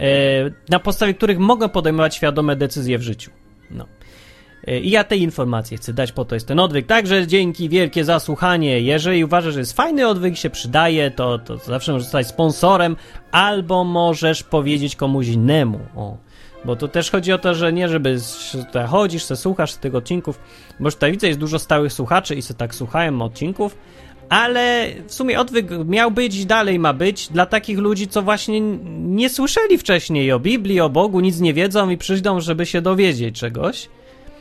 e, 0.00 0.06
na 0.68 0.78
podstawie 0.78 1.14
których 1.14 1.38
mogą 1.38 1.68
podejmować 1.68 2.14
świadome 2.14 2.56
decyzje 2.56 2.98
w 2.98 3.02
życiu. 3.02 3.30
No. 3.70 3.86
I 4.82 4.90
ja 4.90 5.04
tej 5.04 5.22
informacji 5.22 5.76
chcę 5.76 5.92
dać, 5.92 6.12
po 6.12 6.24
to 6.24 6.34
jest 6.34 6.48
ten 6.48 6.60
odwyk. 6.60 6.86
Także 6.86 7.26
dzięki 7.26 7.68
wielkie 7.68 8.04
za 8.04 8.20
słuchanie. 8.20 8.80
Jeżeli 8.80 9.24
uważasz, 9.24 9.54
że 9.54 9.60
jest 9.60 9.72
fajny 9.72 10.08
odwyk, 10.08 10.36
się 10.36 10.50
przydaje, 10.50 11.10
to, 11.10 11.38
to 11.38 11.56
zawsze 11.56 11.92
możesz 11.92 12.04
zostać 12.04 12.26
sponsorem, 12.26 12.96
albo 13.32 13.84
możesz 13.84 14.42
powiedzieć 14.42 14.96
komuś 14.96 15.26
innemu. 15.26 15.80
O. 15.96 16.16
Bo 16.64 16.76
tu 16.76 16.88
też 16.88 17.10
chodzi 17.10 17.32
o 17.32 17.38
to, 17.38 17.54
że 17.54 17.72
nie, 17.72 17.88
żeby 17.88 18.18
tutaj 18.52 18.86
chodzisz, 18.86 19.24
se 19.24 19.36
słuchasz 19.36 19.74
tych 19.74 19.94
odcinków, 19.94 20.40
bo 20.80 20.90
tutaj 20.90 21.12
widzę, 21.12 21.26
jest 21.26 21.40
dużo 21.40 21.58
stałych 21.58 21.92
słuchaczy 21.92 22.34
i 22.34 22.42
se 22.42 22.54
tak 22.54 22.74
słuchają 22.74 23.22
odcinków, 23.22 23.76
ale 24.28 24.88
w 25.06 25.14
sumie 25.14 25.40
odwyk 25.40 25.70
miał 25.86 26.10
być 26.10 26.46
dalej 26.46 26.78
ma 26.78 26.92
być 26.92 27.28
dla 27.28 27.46
takich 27.46 27.78
ludzi, 27.78 28.08
co 28.08 28.22
właśnie 28.22 28.60
nie 29.00 29.30
słyszeli 29.30 29.78
wcześniej 29.78 30.32
o 30.32 30.40
Biblii, 30.40 30.80
o 30.80 30.90
Bogu, 30.90 31.20
nic 31.20 31.40
nie 31.40 31.54
wiedzą 31.54 31.90
i 31.90 31.96
przyjdą, 31.96 32.40
żeby 32.40 32.66
się 32.66 32.80
dowiedzieć 32.80 33.40
czegoś. 33.40 33.88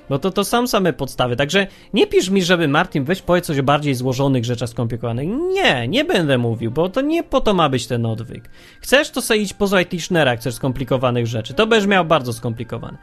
Bo 0.10 0.20
to 0.20 0.32
to 0.32 0.44
są 0.44 0.68
same 0.68 0.94
podstawy. 0.94 1.36
Także 1.36 1.68
nie 1.94 2.08
pisz 2.08 2.30
mi, 2.30 2.44
żeby 2.44 2.68
Martin 2.68 3.04
weź 3.04 3.22
powiedz 3.22 3.46
coś 3.46 3.60
o 3.60 3.64
bardziej 3.64 3.96
złożonych 3.96 4.46
rzeczach 4.46 4.70
skomplikowanych. 4.70 5.28
Nie, 5.54 5.88
nie 5.88 6.06
będę 6.06 6.38
mówił, 6.38 6.72
bo 6.72 6.90
to 6.90 7.02
nie 7.02 7.24
po 7.24 7.42
to 7.42 7.54
ma 7.54 7.70
być 7.70 7.88
ten 7.88 8.06
odwyk. 8.06 8.50
Chcesz, 8.82 9.10
to 9.10 9.22
sobie 9.22 9.40
idź 9.40 9.54
poza 9.54 9.86
Tichnera, 9.86 10.36
chcesz 10.36 10.54
skomplikowanych 10.54 11.28
rzeczy. 11.28 11.54
To 11.54 11.68
będziesz 11.68 11.88
miał 11.88 12.06
bardzo 12.06 12.34
skomplikowane. 12.34 12.98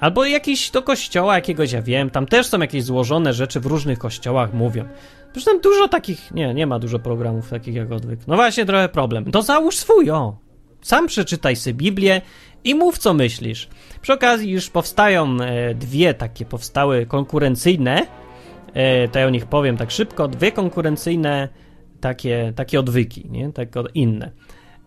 Albo 0.00 0.24
jakiś 0.24 0.70
do 0.70 0.82
kościoła 0.82 1.34
jakiegoś, 1.34 1.72
ja 1.72 1.82
wiem, 1.82 2.10
tam 2.10 2.26
też 2.26 2.46
są 2.46 2.58
jakieś 2.58 2.84
złożone 2.84 3.32
rzeczy 3.32 3.60
w 3.60 3.66
różnych 3.66 3.98
kościołach 3.98 4.54
mówią. 4.54 4.84
Przecież 5.32 5.44
tam 5.44 5.60
dużo 5.60 5.88
takich, 5.88 6.30
nie, 6.30 6.54
nie 6.54 6.66
ma 6.66 6.78
dużo 6.78 6.98
programów 6.98 7.50
takich 7.50 7.74
jak 7.74 7.92
odwyk. 7.92 8.20
No 8.26 8.36
właśnie, 8.36 8.66
trochę 8.66 8.88
problem. 8.88 9.32
To 9.32 9.42
załóż 9.42 9.76
swój, 9.76 10.10
o. 10.10 10.36
Sam 10.82 11.06
przeczytaj 11.06 11.56
sobie 11.56 11.74
Biblię 11.74 12.20
i 12.64 12.74
mów, 12.74 12.98
co 12.98 13.14
myślisz. 13.14 13.68
Przy 14.02 14.12
okazji 14.12 14.50
już 14.50 14.70
powstają 14.70 15.36
e, 15.40 15.74
dwie 15.74 16.14
takie 16.14 16.44
powstały 16.44 17.06
konkurencyjne, 17.06 18.06
e, 18.74 19.08
to 19.08 19.18
ja 19.18 19.26
o 19.26 19.30
nich 19.30 19.46
powiem 19.46 19.76
tak 19.76 19.90
szybko, 19.90 20.28
dwie 20.28 20.52
konkurencyjne 20.52 21.48
takie, 22.00 22.52
takie 22.56 22.80
odwyki, 22.80 23.26
nie? 23.30 23.52
Tak 23.52 23.68
inne. 23.94 24.30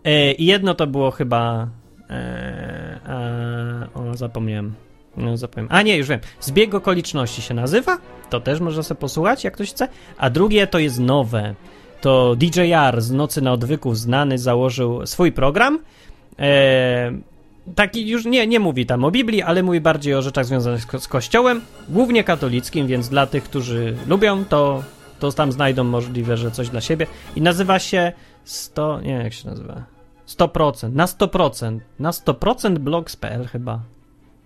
E, 0.04 0.32
I 0.32 0.46
jedno 0.46 0.74
to 0.74 0.86
było 0.86 1.10
chyba... 1.10 1.68
O, 3.94 4.16
zapomniałem. 4.16 4.74
No, 5.16 5.36
zapomniałem. 5.36 5.78
A 5.78 5.82
nie, 5.82 5.96
już 5.96 6.08
wiem. 6.08 6.20
Zbieg 6.40 6.74
okoliczności 6.74 7.42
się 7.42 7.54
nazywa. 7.54 7.98
To 8.30 8.40
też 8.40 8.60
można 8.60 8.82
sobie 8.82 9.00
posłuchać, 9.00 9.44
jak 9.44 9.54
ktoś 9.54 9.70
chce. 9.70 9.88
A 10.18 10.30
drugie 10.30 10.66
to 10.66 10.78
jest 10.78 11.00
nowe. 11.00 11.54
To 12.00 12.36
DJR 12.36 13.00
z 13.02 13.10
Nocy 13.10 13.42
na 13.42 13.52
Odwyku 13.52 13.94
znany 13.94 14.38
założył 14.38 15.06
swój 15.06 15.32
program. 15.32 15.78
E, 16.38 17.12
taki 17.74 18.08
już 18.08 18.24
nie, 18.24 18.46
nie 18.46 18.60
mówi 18.60 18.86
tam 18.86 19.04
o 19.04 19.10
Biblii, 19.10 19.42
ale 19.42 19.62
mówi 19.62 19.80
bardziej 19.80 20.14
o 20.14 20.22
rzeczach 20.22 20.44
związanych 20.44 20.82
z, 20.82 21.02
z 21.02 21.08
Kościołem, 21.08 21.60
głównie 21.88 22.24
katolickim, 22.24 22.86
więc 22.86 23.08
dla 23.08 23.26
tych, 23.26 23.44
którzy 23.44 23.96
lubią, 24.06 24.44
to, 24.44 24.82
to 25.18 25.32
tam 25.32 25.52
znajdą 25.52 25.84
możliwe, 25.84 26.36
że 26.36 26.50
coś 26.50 26.68
dla 26.68 26.80
siebie. 26.80 27.06
I 27.36 27.42
nazywa 27.42 27.78
się 27.78 28.12
100, 28.44 29.00
nie 29.00 29.12
jak 29.12 29.32
się 29.32 29.48
nazywa, 29.48 29.84
100%, 30.28 30.92
na 30.92 31.06
100%, 31.06 31.78
na 31.98 32.10
100% 32.10 32.78
blogs.pl 32.78 33.46
chyba. 33.46 33.80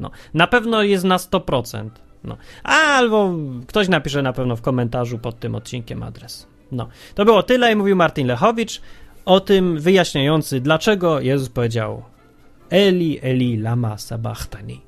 No, 0.01 0.11
na 0.35 0.47
pewno 0.47 0.83
jest 0.83 1.05
na 1.05 1.17
100%. 1.17 1.89
No. 2.25 2.37
A, 2.65 2.77
albo 2.77 3.35
ktoś 3.67 3.89
napisze 3.89 4.23
na 4.23 4.33
pewno 4.33 4.57
w 4.57 4.63
komentarzu 4.63 5.19
pod 5.19 5.41
tym 5.41 5.55
odcinkiem 5.55 6.03
adres. 6.03 6.47
No, 6.73 6.89
to 7.15 7.25
było 7.25 7.43
tyle 7.43 7.73
i 7.73 7.77
mówił 7.77 7.97
Martin 7.97 8.27
Lechowicz 8.27 8.81
o 9.25 9.41
tym 9.41 9.81
wyjaśniający, 9.81 10.61
dlaczego 10.61 11.21
Jezus 11.21 11.49
powiedział 11.49 12.03
Eli, 12.71 13.19
Eli, 13.23 13.57
lama 13.57 13.99
sabachthani. 13.99 14.81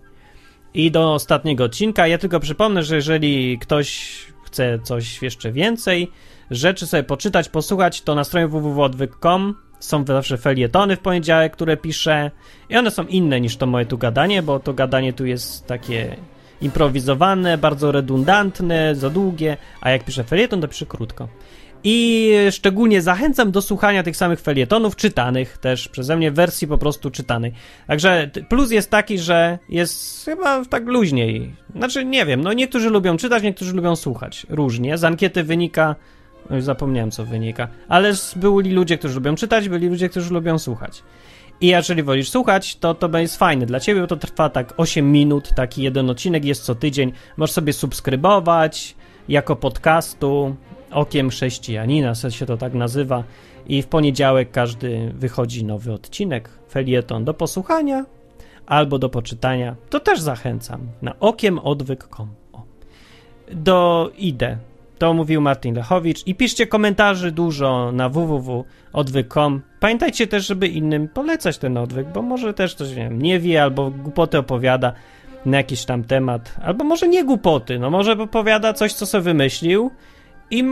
I 0.75 0.91
do 0.91 1.15
ostatniego 1.15 1.65
odcinka. 1.65 2.07
Ja 2.07 2.19
tylko 2.19 2.41
przypomnę, 2.41 2.83
że 2.83 2.97
jeżeli 2.97 3.59
ktoś 3.59 4.17
chce 4.45 4.79
coś 4.83 5.23
jeszcze 5.23 5.53
więcej, 5.53 6.11
rzeczy 6.51 6.87
sobie 6.87 7.03
poczytać, 7.03 7.49
posłuchać, 7.49 8.03
to 8.03 8.15
na 8.15 8.25
stronie 8.25 8.49
www.odwyk.com 8.49 9.55
są 9.81 10.05
zawsze 10.07 10.39
felietony 10.39 10.97
w 10.97 11.01
poniedziałek, 11.01 11.53
które 11.53 11.77
piszę 11.77 12.31
i 12.71 12.77
one 12.77 12.91
są 12.91 13.05
inne 13.05 13.41
niż 13.41 13.57
to 13.57 13.67
moje 13.67 13.87
tu 13.87 13.99
gadanie, 13.99 14.43
bo 14.43 14.61
to 14.61 14.75
gadanie 14.75 15.13
tu 15.13 15.27
jest 15.27 15.67
takie 15.67 16.17
improwizowane, 16.61 17.59
bardzo 17.59 17.93
redundantne, 17.93 18.95
za 18.95 19.11
długie, 19.11 19.57
a 19.81 19.91
jak 19.91 20.05
piszę 20.05 20.25
felieton, 20.25 20.61
to 20.61 20.69
piszę 20.69 20.87
krótko. 20.87 21.29
I 21.85 22.31
szczególnie 22.51 23.03
zachęcam 23.03 23.51
do 23.51 23.63
słuchania 23.63 24.03
tych 24.03 24.17
samych 24.17 24.41
felietonów, 24.41 24.97
czytanych 24.97 25.59
też 25.59 25.89
przeze 25.89 26.17
mnie, 26.17 26.31
w 26.31 26.35
wersji 26.35 26.69
po 26.69 26.79
prostu 26.79 27.11
czytanej. 27.11 27.53
Także 27.87 28.31
plus 28.49 28.71
jest 28.71 28.91
taki, 28.91 29.19
że 29.19 29.59
jest 29.69 30.25
chyba 30.25 30.65
tak 30.65 30.87
luźniej. 30.87 31.55
Znaczy, 31.77 32.05
nie 32.05 32.27
wiem, 32.27 32.41
no 32.41 32.53
niektórzy 32.53 32.91
lubią 32.91 33.17
czytać, 33.17 33.43
niektórzy 33.43 33.73
lubią 33.73 33.97
słuchać. 33.97 34.47
Różnie. 34.51 34.99
Z 34.99 35.05
ankiety 35.05 35.45
wynika, 35.45 35.97
no 36.51 36.57
już 36.57 36.65
zapomniałem 36.65 37.11
co 37.11 37.25
wynika, 37.25 37.69
ale 37.89 38.13
byli 38.37 38.71
ludzie, 38.71 38.99
którzy 38.99 39.15
lubią 39.15 39.35
czytać, 39.35 39.69
byli 39.69 39.89
ludzie, 39.89 40.09
którzy 40.09 40.35
lubią 40.35 40.59
słuchać. 40.59 41.03
I 41.61 41.67
jeżeli 41.67 42.03
wolisz 42.03 42.31
słuchać, 42.31 42.77
to 42.77 42.95
to 42.95 43.09
będzie 43.09 43.37
fajne 43.37 43.67
dla 43.67 43.81
ciebie, 43.81 44.01
bo 44.01 44.07
to 44.07 44.17
trwa 44.17 44.49
tak 44.49 44.75
8 44.77 45.13
minut, 45.13 45.49
taki 45.57 45.83
jeden 45.83 46.11
odcinek 46.11 46.45
jest 46.45 46.65
co 46.65 46.75
tydzień. 46.75 47.13
Możesz 47.37 47.55
sobie 47.55 47.73
subskrybować 47.73 48.95
jako 49.29 49.57
podcastu, 49.57 50.57
Okiem 50.93 51.31
Chrześcijanina, 51.31 52.15
się 52.15 52.47
to 52.47 52.57
tak 52.57 52.75
nazywa. 52.75 53.25
I 53.67 53.83
w 53.83 53.87
poniedziałek 53.87 54.51
każdy 54.51 55.13
wychodzi 55.15 55.65
nowy 55.65 55.93
odcinek, 55.93 56.49
felieton 56.71 57.25
do 57.25 57.35
posłuchania 57.35 58.05
albo 58.67 58.99
do 58.99 59.09
poczytania. 59.09 59.77
To 59.91 60.01
też 60.01 60.21
zachęcam 60.21 60.81
na 61.03 61.19
okiemodwyk.com. 61.21 62.29
Do 63.53 64.11
idę. 64.19 64.57
To 64.99 65.15
mówił 65.15 65.41
Martin 65.41 65.75
Lechowicz. 65.75 66.27
I 66.27 66.35
piszcie 66.35 66.67
komentarzy 66.67 67.33
dużo 67.33 67.93
na 67.93 68.09
www.odwyk.com. 68.09 69.63
Pamiętajcie 69.81 70.27
też, 70.27 70.47
żeby 70.47 70.69
innym 70.69 71.09
polecać 71.09 71.59
ten 71.59 71.77
odwyk, 71.77 72.09
bo 72.09 72.23
może 72.23 72.55
też 72.55 72.75
coś 72.75 72.89
nie, 72.89 72.95
wiem, 72.95 73.23
nie 73.23 73.41
wie 73.41 73.63
albo 73.63 73.91
głupoty 73.91 74.39
opowiada 74.39 74.93
na 75.47 75.57
jakiś 75.57 75.85
tam 75.85 76.05
temat, 76.05 76.55
albo 76.63 76.85
może 76.85 77.09
nie 77.09 77.25
głupoty, 77.25 77.79
no 77.79 77.91
może 77.91 78.13
opowiada 78.13 78.73
coś, 78.73 78.93
co 78.93 79.07
sobie 79.07 79.23
wymyślił 79.23 79.91
i 80.53 80.65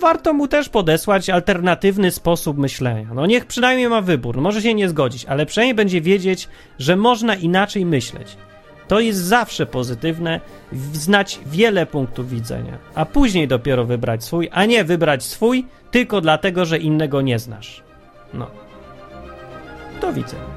warto 0.00 0.32
mu 0.32 0.48
też 0.48 0.68
podesłać 0.68 1.30
alternatywny 1.30 2.10
sposób 2.10 2.58
myślenia. 2.58 3.14
No 3.14 3.26
niech 3.26 3.46
przynajmniej 3.46 3.88
ma 3.88 4.00
wybór, 4.00 4.40
może 4.40 4.62
się 4.62 4.74
nie 4.74 4.88
zgodzić, 4.88 5.24
ale 5.24 5.46
przynajmniej 5.46 5.74
będzie 5.74 6.00
wiedzieć, 6.00 6.48
że 6.78 6.96
można 6.96 7.34
inaczej 7.34 7.86
myśleć. 7.86 8.36
To 8.88 9.00
jest 9.00 9.18
zawsze 9.18 9.66
pozytywne, 9.66 10.40
znać 10.92 11.40
wiele 11.46 11.86
punktów 11.86 12.30
widzenia, 12.30 12.78
a 12.94 13.04
później 13.04 13.48
dopiero 13.48 13.84
wybrać 13.84 14.24
swój, 14.24 14.48
a 14.52 14.64
nie 14.64 14.84
wybrać 14.84 15.24
swój 15.24 15.66
tylko 15.90 16.20
dlatego, 16.20 16.64
że 16.64 16.78
innego 16.78 17.20
nie 17.20 17.38
znasz. 17.38 17.82
No. 18.34 18.46
Do 20.00 20.12
widzenia. 20.12 20.56